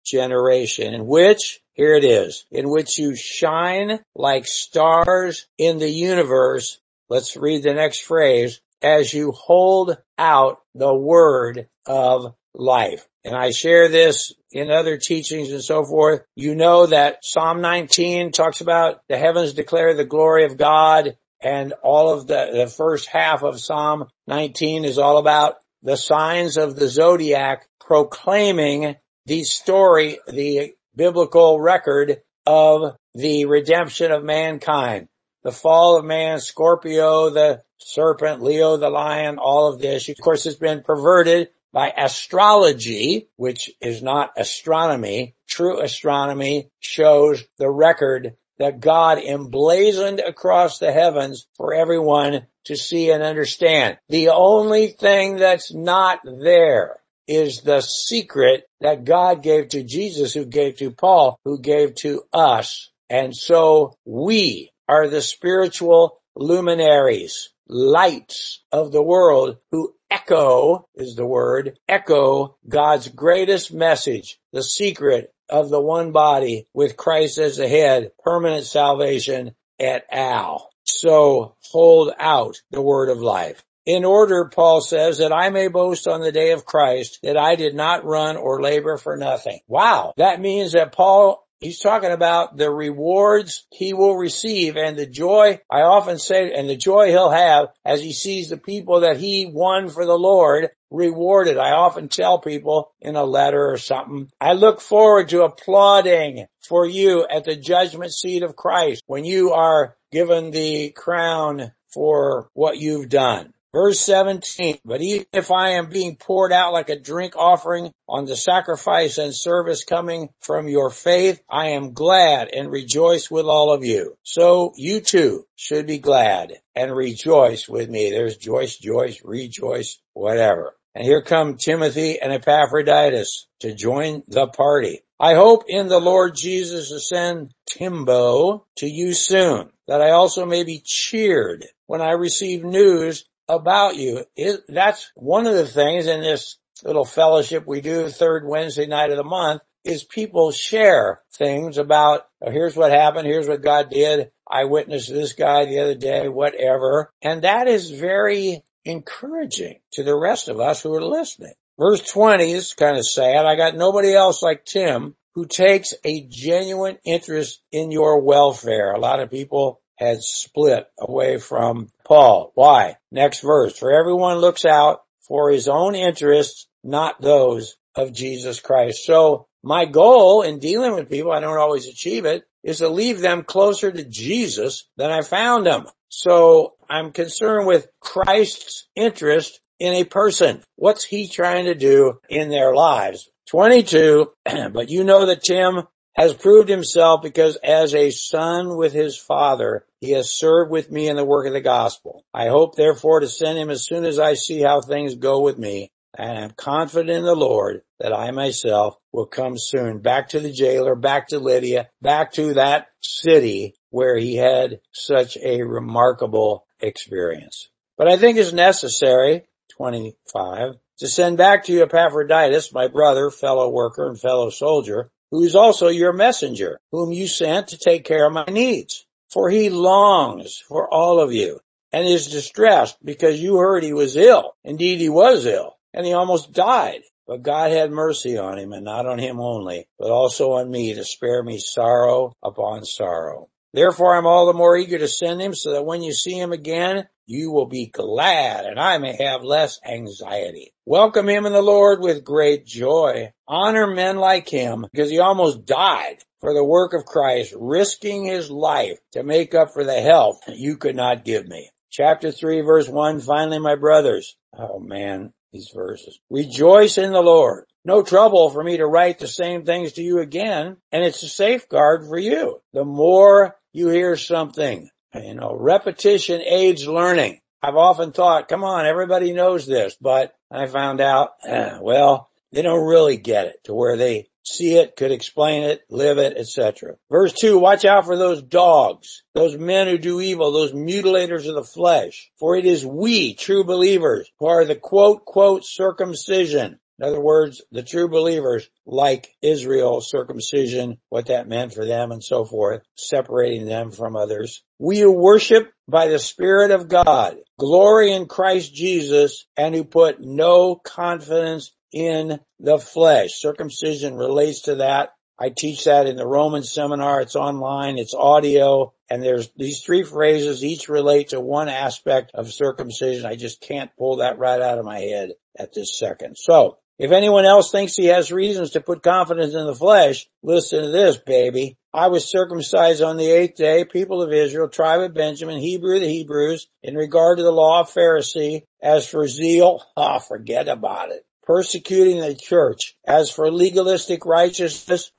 generation 0.04 0.94
in 0.94 1.06
which 1.06 1.60
here 1.72 1.96
it 1.96 2.04
is, 2.04 2.44
in 2.50 2.68
which 2.68 2.98
you 2.98 3.16
shine 3.16 4.00
like 4.14 4.46
stars 4.46 5.46
in 5.58 5.78
the 5.78 5.90
universe. 5.90 6.78
Let's 7.08 7.36
read 7.36 7.62
the 7.62 7.74
next 7.74 8.00
phrase 8.00 8.60
as 8.82 9.12
you 9.12 9.32
hold 9.32 9.96
out 10.18 10.58
the 10.74 10.94
word 10.94 11.68
of 11.86 12.34
life. 12.54 13.06
And 13.24 13.34
I 13.34 13.50
share 13.50 13.88
this 13.88 14.34
in 14.52 14.70
other 14.70 14.98
teachings 14.98 15.50
and 15.50 15.62
so 15.62 15.84
forth. 15.84 16.22
You 16.36 16.54
know 16.54 16.86
that 16.86 17.24
Psalm 17.24 17.60
19 17.60 18.32
talks 18.32 18.60
about 18.60 19.00
the 19.08 19.16
heavens 19.16 19.54
declare 19.54 19.94
the 19.94 20.04
glory 20.04 20.44
of 20.44 20.58
God 20.58 21.16
and 21.40 21.74
all 21.82 22.10
of 22.12 22.26
the, 22.26 22.50
the 22.52 22.66
first 22.66 23.08
half 23.08 23.42
of 23.42 23.60
Psalm 23.60 24.06
19 24.28 24.84
is 24.84 24.98
all 24.98 25.18
about 25.18 25.56
the 25.82 25.96
signs 25.96 26.56
of 26.56 26.76
the 26.76 26.88
zodiac 26.88 27.66
proclaiming 27.80 28.96
the 29.26 29.44
story, 29.44 30.18
the 30.26 30.74
biblical 30.94 31.60
record 31.60 32.22
of 32.46 32.96
the 33.14 33.46
redemption 33.46 34.12
of 34.12 34.24
mankind. 34.24 35.08
The 35.42 35.52
fall 35.52 35.96
of 35.96 36.04
man, 36.04 36.40
Scorpio, 36.40 37.30
the 37.30 37.62
serpent, 37.78 38.42
Leo, 38.42 38.76
the 38.76 38.90
lion, 38.90 39.38
all 39.38 39.72
of 39.72 39.80
this, 39.80 40.08
of 40.08 40.16
course, 40.20 40.44
has 40.44 40.56
been 40.56 40.82
perverted 40.82 41.50
by 41.72 41.92
astrology, 41.96 43.28
which 43.36 43.70
is 43.80 44.02
not 44.02 44.30
astronomy. 44.36 45.34
True 45.48 45.80
astronomy 45.80 46.70
shows 46.80 47.44
the 47.58 47.70
record 47.70 48.36
that 48.58 48.80
God 48.80 49.18
emblazoned 49.18 50.20
across 50.20 50.78
the 50.78 50.92
heavens 50.92 51.46
for 51.56 51.74
everyone 51.74 52.46
to 52.66 52.76
see 52.76 53.10
and 53.10 53.22
understand. 53.22 53.98
The 54.08 54.28
only 54.28 54.88
thing 54.88 55.36
that's 55.36 55.74
not 55.74 56.20
there 56.24 57.00
is 57.26 57.62
the 57.62 57.80
secret 57.80 58.64
that 58.80 59.04
God 59.04 59.42
gave 59.42 59.68
to 59.68 59.82
Jesus, 59.82 60.34
who 60.34 60.44
gave 60.44 60.76
to 60.78 60.90
Paul, 60.90 61.38
who 61.44 61.60
gave 61.60 61.94
to 61.96 62.22
us. 62.32 62.90
And 63.08 63.34
so 63.34 63.96
we 64.04 64.70
are 64.88 65.08
the 65.08 65.22
spiritual 65.22 66.20
luminaries, 66.36 67.50
lights 67.68 68.62
of 68.72 68.92
the 68.92 69.02
world 69.02 69.58
who 69.70 69.94
echo 70.10 70.86
is 70.94 71.14
the 71.14 71.26
word, 71.26 71.78
echo 71.88 72.56
God's 72.68 73.08
greatest 73.08 73.72
message, 73.72 74.38
the 74.52 74.62
secret 74.62 75.32
of 75.48 75.70
the 75.70 75.80
one 75.80 76.12
body 76.12 76.66
with 76.72 76.96
Christ 76.96 77.38
as 77.38 77.56
the 77.56 77.68
head, 77.68 78.12
permanent 78.22 78.64
salvation 78.64 79.54
et 79.78 80.06
al. 80.10 80.70
So 80.84 81.56
hold 81.70 82.12
out 82.18 82.56
the 82.70 82.82
word 82.82 83.08
of 83.08 83.20
life 83.20 83.64
in 83.86 84.04
order, 84.04 84.50
Paul 84.52 84.80
says, 84.80 85.18
that 85.18 85.32
I 85.32 85.50
may 85.50 85.68
boast 85.68 86.08
on 86.08 86.20
the 86.20 86.32
day 86.32 86.52
of 86.52 86.64
Christ 86.64 87.18
that 87.22 87.36
I 87.36 87.56
did 87.56 87.74
not 87.74 88.04
run 88.04 88.36
or 88.36 88.62
labor 88.62 88.96
for 88.96 89.16
nothing. 89.16 89.60
Wow. 89.66 90.14
That 90.16 90.40
means 90.40 90.72
that 90.72 90.92
Paul 90.92 91.44
He's 91.64 91.80
talking 91.80 92.10
about 92.10 92.58
the 92.58 92.70
rewards 92.70 93.66
he 93.70 93.94
will 93.94 94.18
receive 94.18 94.76
and 94.76 94.98
the 94.98 95.06
joy, 95.06 95.60
I 95.70 95.80
often 95.80 96.18
say, 96.18 96.52
and 96.52 96.68
the 96.68 96.76
joy 96.76 97.06
he'll 97.06 97.30
have 97.30 97.68
as 97.86 98.02
he 98.02 98.12
sees 98.12 98.50
the 98.50 98.58
people 98.58 99.00
that 99.00 99.16
he 99.16 99.46
won 99.46 99.88
for 99.88 100.04
the 100.04 100.18
Lord 100.18 100.68
rewarded. 100.90 101.56
I 101.56 101.70
often 101.70 102.08
tell 102.08 102.38
people 102.38 102.92
in 103.00 103.16
a 103.16 103.24
letter 103.24 103.70
or 103.70 103.78
something, 103.78 104.30
I 104.38 104.52
look 104.52 104.82
forward 104.82 105.30
to 105.30 105.44
applauding 105.44 106.44
for 106.60 106.84
you 106.84 107.26
at 107.26 107.44
the 107.44 107.56
judgment 107.56 108.12
seat 108.12 108.42
of 108.42 108.56
Christ 108.56 109.02
when 109.06 109.24
you 109.24 109.52
are 109.52 109.96
given 110.12 110.50
the 110.50 110.90
crown 110.90 111.72
for 111.88 112.50
what 112.52 112.76
you've 112.76 113.08
done. 113.08 113.53
Verse 113.74 113.98
17, 113.98 114.78
but 114.84 115.02
even 115.02 115.26
if 115.32 115.50
I 115.50 115.70
am 115.70 115.88
being 115.88 116.14
poured 116.14 116.52
out 116.52 116.72
like 116.72 116.90
a 116.90 117.00
drink 117.00 117.34
offering 117.36 117.90
on 118.08 118.24
the 118.24 118.36
sacrifice 118.36 119.18
and 119.18 119.34
service 119.34 119.82
coming 119.82 120.28
from 120.38 120.68
your 120.68 120.90
faith, 120.90 121.42
I 121.50 121.70
am 121.70 121.92
glad 121.92 122.54
and 122.54 122.70
rejoice 122.70 123.32
with 123.32 123.46
all 123.46 123.72
of 123.72 123.84
you. 123.84 124.16
So 124.22 124.74
you 124.76 125.00
too 125.00 125.46
should 125.56 125.88
be 125.88 125.98
glad 125.98 126.52
and 126.76 126.94
rejoice 126.94 127.68
with 127.68 127.90
me. 127.90 128.10
There's 128.10 128.36
Joyce, 128.36 128.78
Joyce, 128.78 129.20
rejoice, 129.24 129.98
whatever. 130.12 130.76
And 130.94 131.04
here 131.04 131.22
come 131.22 131.56
Timothy 131.56 132.20
and 132.20 132.32
Epaphroditus 132.32 133.48
to 133.58 133.74
join 133.74 134.22
the 134.28 134.46
party. 134.46 135.00
I 135.18 135.34
hope 135.34 135.64
in 135.66 135.88
the 135.88 135.98
Lord 135.98 136.36
Jesus 136.36 136.90
to 136.90 137.00
send 137.00 137.52
Timbo 137.68 138.66
to 138.76 138.86
you 138.86 139.14
soon, 139.14 139.70
that 139.88 140.00
I 140.00 140.10
also 140.10 140.46
may 140.46 140.62
be 140.62 140.80
cheered 140.84 141.66
when 141.86 142.00
I 142.00 142.12
receive 142.12 142.62
news 142.62 143.24
about 143.48 143.96
you. 143.96 144.24
It, 144.36 144.60
that's 144.68 145.10
one 145.14 145.46
of 145.46 145.54
the 145.54 145.66
things 145.66 146.06
in 146.06 146.20
this 146.20 146.56
little 146.82 147.04
fellowship 147.04 147.66
we 147.66 147.80
do 147.80 148.08
third 148.08 148.46
Wednesday 148.46 148.86
night 148.86 149.10
of 149.10 149.16
the 149.16 149.24
month 149.24 149.62
is 149.84 150.02
people 150.02 150.50
share 150.50 151.20
things 151.32 151.78
about 151.78 152.26
oh, 152.42 152.50
here's 152.50 152.76
what 152.76 152.90
happened, 152.90 153.26
here's 153.26 153.48
what 153.48 153.62
God 153.62 153.90
did. 153.90 154.30
I 154.50 154.64
witnessed 154.64 155.12
this 155.12 155.34
guy 155.34 155.66
the 155.66 155.80
other 155.80 155.94
day, 155.94 156.28
whatever. 156.28 157.12
And 157.22 157.42
that 157.42 157.68
is 157.68 157.90
very 157.90 158.62
encouraging 158.84 159.80
to 159.92 160.02
the 160.02 160.16
rest 160.16 160.48
of 160.48 160.60
us 160.60 160.82
who 160.82 160.94
are 160.94 161.04
listening. 161.04 161.54
Verse 161.78 162.02
20 162.02 162.52
is 162.52 162.74
kind 162.74 162.96
of 162.96 163.06
sad. 163.06 163.46
I 163.46 163.56
got 163.56 163.76
nobody 163.76 164.14
else 164.14 164.42
like 164.42 164.64
Tim 164.64 165.16
who 165.34 165.46
takes 165.46 165.94
a 166.04 166.26
genuine 166.28 166.98
interest 167.04 167.60
in 167.72 167.90
your 167.90 168.20
welfare. 168.20 168.92
A 168.92 169.00
lot 169.00 169.20
of 169.20 169.30
people 169.30 169.80
had 169.96 170.22
split 170.22 170.86
away 170.98 171.38
from 171.38 171.88
Paul. 172.04 172.52
Why? 172.54 172.96
Next 173.10 173.40
verse. 173.40 173.78
For 173.78 173.90
everyone 173.90 174.38
looks 174.38 174.64
out 174.64 175.00
for 175.20 175.50
his 175.50 175.68
own 175.68 175.94
interests, 175.94 176.66
not 176.82 177.20
those 177.20 177.76
of 177.94 178.12
Jesus 178.12 178.60
Christ. 178.60 179.04
So 179.04 179.46
my 179.62 179.86
goal 179.86 180.42
in 180.42 180.58
dealing 180.58 180.94
with 180.94 181.10
people, 181.10 181.32
I 181.32 181.40
don't 181.40 181.58
always 181.58 181.88
achieve 181.88 182.26
it, 182.26 182.44
is 182.62 182.78
to 182.78 182.88
leave 182.88 183.20
them 183.20 183.42
closer 183.42 183.90
to 183.90 184.04
Jesus 184.04 184.88
than 184.96 185.10
I 185.10 185.22
found 185.22 185.66
them. 185.66 185.86
So 186.08 186.74
I'm 186.88 187.12
concerned 187.12 187.66
with 187.66 187.88
Christ's 188.00 188.86
interest 188.94 189.60
in 189.78 189.94
a 189.94 190.04
person. 190.04 190.62
What's 190.76 191.04
he 191.04 191.28
trying 191.28 191.64
to 191.66 191.74
do 191.74 192.20
in 192.28 192.50
their 192.50 192.74
lives? 192.74 193.28
22, 193.48 194.30
but 194.72 194.90
you 194.90 195.04
know 195.04 195.26
that 195.26 195.42
Tim 195.42 195.82
has 196.14 196.32
proved 196.32 196.68
himself 196.68 197.22
because 197.22 197.56
as 197.56 197.94
a 197.94 198.10
son 198.10 198.76
with 198.76 198.92
his 198.92 199.16
father, 199.16 199.84
he 200.00 200.12
has 200.12 200.30
served 200.30 200.70
with 200.70 200.90
me 200.90 201.08
in 201.08 201.16
the 201.16 201.24
work 201.24 201.46
of 201.46 201.52
the 201.52 201.60
gospel. 201.60 202.24
I 202.32 202.48
hope 202.48 202.76
therefore 202.76 203.20
to 203.20 203.28
send 203.28 203.58
him 203.58 203.70
as 203.70 203.84
soon 203.84 204.04
as 204.04 204.18
I 204.18 204.34
see 204.34 204.60
how 204.60 204.80
things 204.80 205.16
go 205.16 205.40
with 205.40 205.58
me 205.58 205.90
and 206.16 206.38
am 206.38 206.50
confident 206.50 207.10
in 207.10 207.24
the 207.24 207.34
Lord 207.34 207.82
that 207.98 208.12
I 208.12 208.30
myself 208.30 208.96
will 209.12 209.26
come 209.26 209.58
soon 209.58 209.98
back 209.98 210.28
to 210.30 210.40
the 210.40 210.52
jailer, 210.52 210.94
back 210.94 211.28
to 211.28 211.38
Lydia, 211.38 211.88
back 212.00 212.32
to 212.34 212.54
that 212.54 212.88
city 213.00 213.74
where 213.90 214.16
he 214.16 214.36
had 214.36 214.80
such 214.92 215.36
a 215.38 215.62
remarkable 215.62 216.66
experience. 216.80 217.68
But 217.96 218.08
I 218.08 218.16
think 218.16 218.38
it's 218.38 218.52
necessary 218.52 219.44
25, 219.76 220.74
to 220.98 221.08
send 221.08 221.36
back 221.36 221.64
to 221.64 221.72
you 221.72 221.82
Epaphroditus, 221.82 222.72
my 222.72 222.86
brother, 222.86 223.30
fellow 223.30 223.68
worker, 223.68 224.08
and 224.08 224.20
fellow 224.20 224.50
soldier, 224.50 225.10
who 225.34 225.42
is 225.42 225.56
also 225.56 225.88
your 225.88 226.12
messenger, 226.12 226.78
whom 226.92 227.10
you 227.10 227.26
sent 227.26 227.66
to 227.66 227.76
take 227.76 228.04
care 228.04 228.24
of 228.24 228.32
my 228.32 228.44
needs. 228.44 229.04
For 229.32 229.50
he 229.50 229.68
longs 229.68 230.62
for 230.68 230.88
all 230.88 231.18
of 231.18 231.32
you 231.32 231.58
and 231.92 232.06
is 232.06 232.28
distressed 232.28 233.04
because 233.04 233.40
you 233.40 233.56
heard 233.56 233.82
he 233.82 233.92
was 233.92 234.14
ill. 234.14 234.54
Indeed, 234.62 235.00
he 235.00 235.08
was 235.08 235.44
ill 235.44 235.74
and 235.92 236.06
he 236.06 236.12
almost 236.12 236.52
died. 236.52 237.00
But 237.26 237.42
God 237.42 237.72
had 237.72 237.90
mercy 237.90 238.38
on 238.38 238.60
him 238.60 238.72
and 238.72 238.84
not 238.84 239.06
on 239.06 239.18
him 239.18 239.40
only, 239.40 239.88
but 239.98 240.12
also 240.12 240.52
on 240.52 240.70
me 240.70 240.94
to 240.94 241.04
spare 241.04 241.42
me 241.42 241.58
sorrow 241.58 242.36
upon 242.40 242.84
sorrow. 242.84 243.48
Therefore 243.74 244.14
I'm 244.14 244.24
all 244.24 244.46
the 244.46 244.52
more 244.52 244.76
eager 244.76 244.98
to 244.98 245.08
send 245.08 245.42
him 245.42 245.52
so 245.52 245.72
that 245.72 245.84
when 245.84 246.00
you 246.00 246.12
see 246.12 246.38
him 246.38 246.52
again, 246.52 247.08
you 247.26 247.50
will 247.50 247.66
be 247.66 247.86
glad 247.86 248.66
and 248.66 248.78
I 248.78 248.98
may 248.98 249.16
have 249.20 249.42
less 249.42 249.80
anxiety. 249.84 250.72
Welcome 250.86 251.28
him 251.28 251.44
in 251.44 251.52
the 251.52 251.60
Lord 251.60 252.00
with 252.00 252.22
great 252.22 252.64
joy. 252.64 253.32
Honor 253.48 253.88
men 253.88 254.18
like 254.18 254.48
him 254.48 254.86
because 254.92 255.10
he 255.10 255.18
almost 255.18 255.66
died 255.66 256.18
for 256.38 256.54
the 256.54 256.62
work 256.62 256.92
of 256.92 257.04
Christ, 257.04 257.52
risking 257.58 258.24
his 258.24 258.48
life 258.48 258.98
to 259.10 259.24
make 259.24 259.56
up 259.56 259.72
for 259.72 259.82
the 259.82 260.00
health 260.00 260.38
you 260.46 260.76
could 260.76 260.94
not 260.94 261.24
give 261.24 261.48
me. 261.48 261.68
Chapter 261.90 262.30
3 262.30 262.60
verse 262.60 262.88
1, 262.88 263.18
finally 263.22 263.58
my 263.58 263.74
brothers. 263.74 264.36
Oh 264.56 264.78
man, 264.78 265.32
these 265.52 265.72
verses. 265.74 266.20
Rejoice 266.30 266.96
in 266.96 267.12
the 267.12 267.22
Lord. 267.22 267.64
No 267.86 268.02
trouble 268.02 268.48
for 268.48 268.64
me 268.64 268.78
to 268.78 268.86
write 268.86 269.18
the 269.18 269.28
same 269.28 269.64
things 269.64 269.92
to 269.92 270.02
you 270.02 270.20
again, 270.20 270.78
and 270.90 271.04
it's 271.04 271.22
a 271.22 271.28
safeguard 271.28 272.06
for 272.06 272.16
you. 272.16 272.62
The 272.72 272.84
more 272.84 273.56
you 273.72 273.88
hear 273.88 274.16
something, 274.16 274.88
you 275.14 275.34
know, 275.34 275.54
repetition 275.54 276.40
aids 276.40 276.88
learning. 276.88 277.40
I've 277.62 277.76
often 277.76 278.12
thought, 278.12 278.48
come 278.48 278.64
on, 278.64 278.86
everybody 278.86 279.32
knows 279.32 279.66
this, 279.66 279.96
but 280.00 280.34
I 280.50 280.66
found 280.66 281.00
out, 281.00 281.32
eh, 281.46 281.78
well, 281.80 282.30
they 282.52 282.62
don't 282.62 282.86
really 282.86 283.16
get 283.16 283.46
it 283.46 283.64
to 283.64 283.74
where 283.74 283.96
they 283.96 284.28
see 284.44 284.76
it, 284.76 284.96
could 284.96 285.10
explain 285.10 285.64
it, 285.64 285.82
live 285.90 286.18
it, 286.18 286.36
etc. 286.36 286.96
Verse 287.10 287.32
2, 287.32 287.58
watch 287.58 287.84
out 287.84 288.04
for 288.04 288.16
those 288.16 288.42
dogs, 288.42 289.24
those 289.34 289.56
men 289.56 289.88
who 289.88 289.98
do 289.98 290.20
evil, 290.20 290.52
those 290.52 290.72
mutilators 290.72 291.48
of 291.48 291.54
the 291.54 291.64
flesh. 291.64 292.30
For 292.38 292.56
it 292.56 292.64
is 292.64 292.84
we, 292.86 293.34
true 293.34 293.64
believers, 293.64 294.30
who 294.38 294.46
are 294.46 294.64
the 294.64 294.76
quote, 294.76 295.24
quote, 295.24 295.64
circumcision. 295.64 296.78
In 296.98 297.06
other 297.06 297.20
words, 297.20 297.62
the 297.72 297.82
true 297.82 298.08
believers, 298.08 298.68
like 298.86 299.34
Israel, 299.42 300.00
circumcision, 300.00 300.98
what 301.08 301.26
that 301.26 301.48
meant 301.48 301.74
for 301.74 301.84
them 301.84 302.12
and 302.12 302.22
so 302.22 302.44
forth, 302.44 302.82
separating 302.94 303.66
them 303.66 303.90
from 303.90 304.14
others. 304.14 304.62
We 304.78 305.04
worship 305.04 305.72
by 305.88 306.06
the 306.06 306.20
Spirit 306.20 306.70
of 306.70 306.88
God, 306.88 307.38
glory 307.58 308.12
in 308.12 308.26
Christ 308.26 308.72
Jesus, 308.72 309.46
and 309.56 309.74
who 309.74 309.84
put 309.84 310.20
no 310.20 310.76
confidence 310.76 311.72
in 311.92 312.38
the 312.60 312.78
flesh. 312.78 313.34
Circumcision 313.34 314.14
relates 314.16 314.62
to 314.62 314.76
that. 314.76 315.14
I 315.36 315.48
teach 315.48 315.84
that 315.84 316.06
in 316.06 316.14
the 316.14 316.26
Roman 316.26 316.62
seminar. 316.62 317.20
It's 317.20 317.34
online. 317.34 317.98
It's 317.98 318.14
audio. 318.14 318.94
And 319.10 319.20
there's 319.20 319.50
these 319.56 319.82
three 319.82 320.04
phrases. 320.04 320.64
Each 320.64 320.88
relate 320.88 321.30
to 321.30 321.40
one 321.40 321.68
aspect 321.68 322.30
of 322.34 322.52
circumcision. 322.52 323.26
I 323.26 323.34
just 323.34 323.60
can't 323.60 323.90
pull 323.98 324.18
that 324.18 324.38
right 324.38 324.60
out 324.60 324.78
of 324.78 324.84
my 324.84 325.00
head 325.00 325.30
at 325.58 325.74
this 325.74 325.98
second. 325.98 326.36
So 326.36 326.78
if 326.98 327.10
anyone 327.10 327.44
else 327.44 327.70
thinks 327.70 327.94
he 327.94 328.06
has 328.06 328.32
reasons 328.32 328.70
to 328.70 328.80
put 328.80 329.02
confidence 329.02 329.54
in 329.54 329.66
the 329.66 329.74
flesh, 329.74 330.26
listen 330.42 330.82
to 330.82 330.90
this, 330.90 331.16
baby. 331.16 331.76
I 331.92 332.08
was 332.08 332.30
circumcised 332.30 333.02
on 333.02 333.16
the 333.16 333.30
eighth 333.30 333.56
day, 333.56 333.84
people 333.84 334.22
of 334.22 334.32
Israel, 334.32 334.68
tribe 334.68 335.00
of 335.00 335.14
Benjamin, 335.14 335.58
Hebrew 335.58 335.96
of 335.96 336.02
the 336.02 336.08
Hebrews, 336.08 336.68
in 336.82 336.96
regard 336.96 337.38
to 337.38 337.44
the 337.44 337.52
law 337.52 337.80
of 337.80 337.90
Pharisee. 337.90 338.62
As 338.82 339.06
for 339.06 339.26
zeal, 339.28 339.82
ah, 339.96 340.16
oh, 340.16 340.18
forget 340.18 340.68
about 340.68 341.10
it 341.10 341.24
persecuting 341.44 342.20
the 342.20 342.34
church. 342.34 342.96
As 343.06 343.30
for 343.30 343.50
legalistic 343.50 344.26
righteousness, 344.26 345.12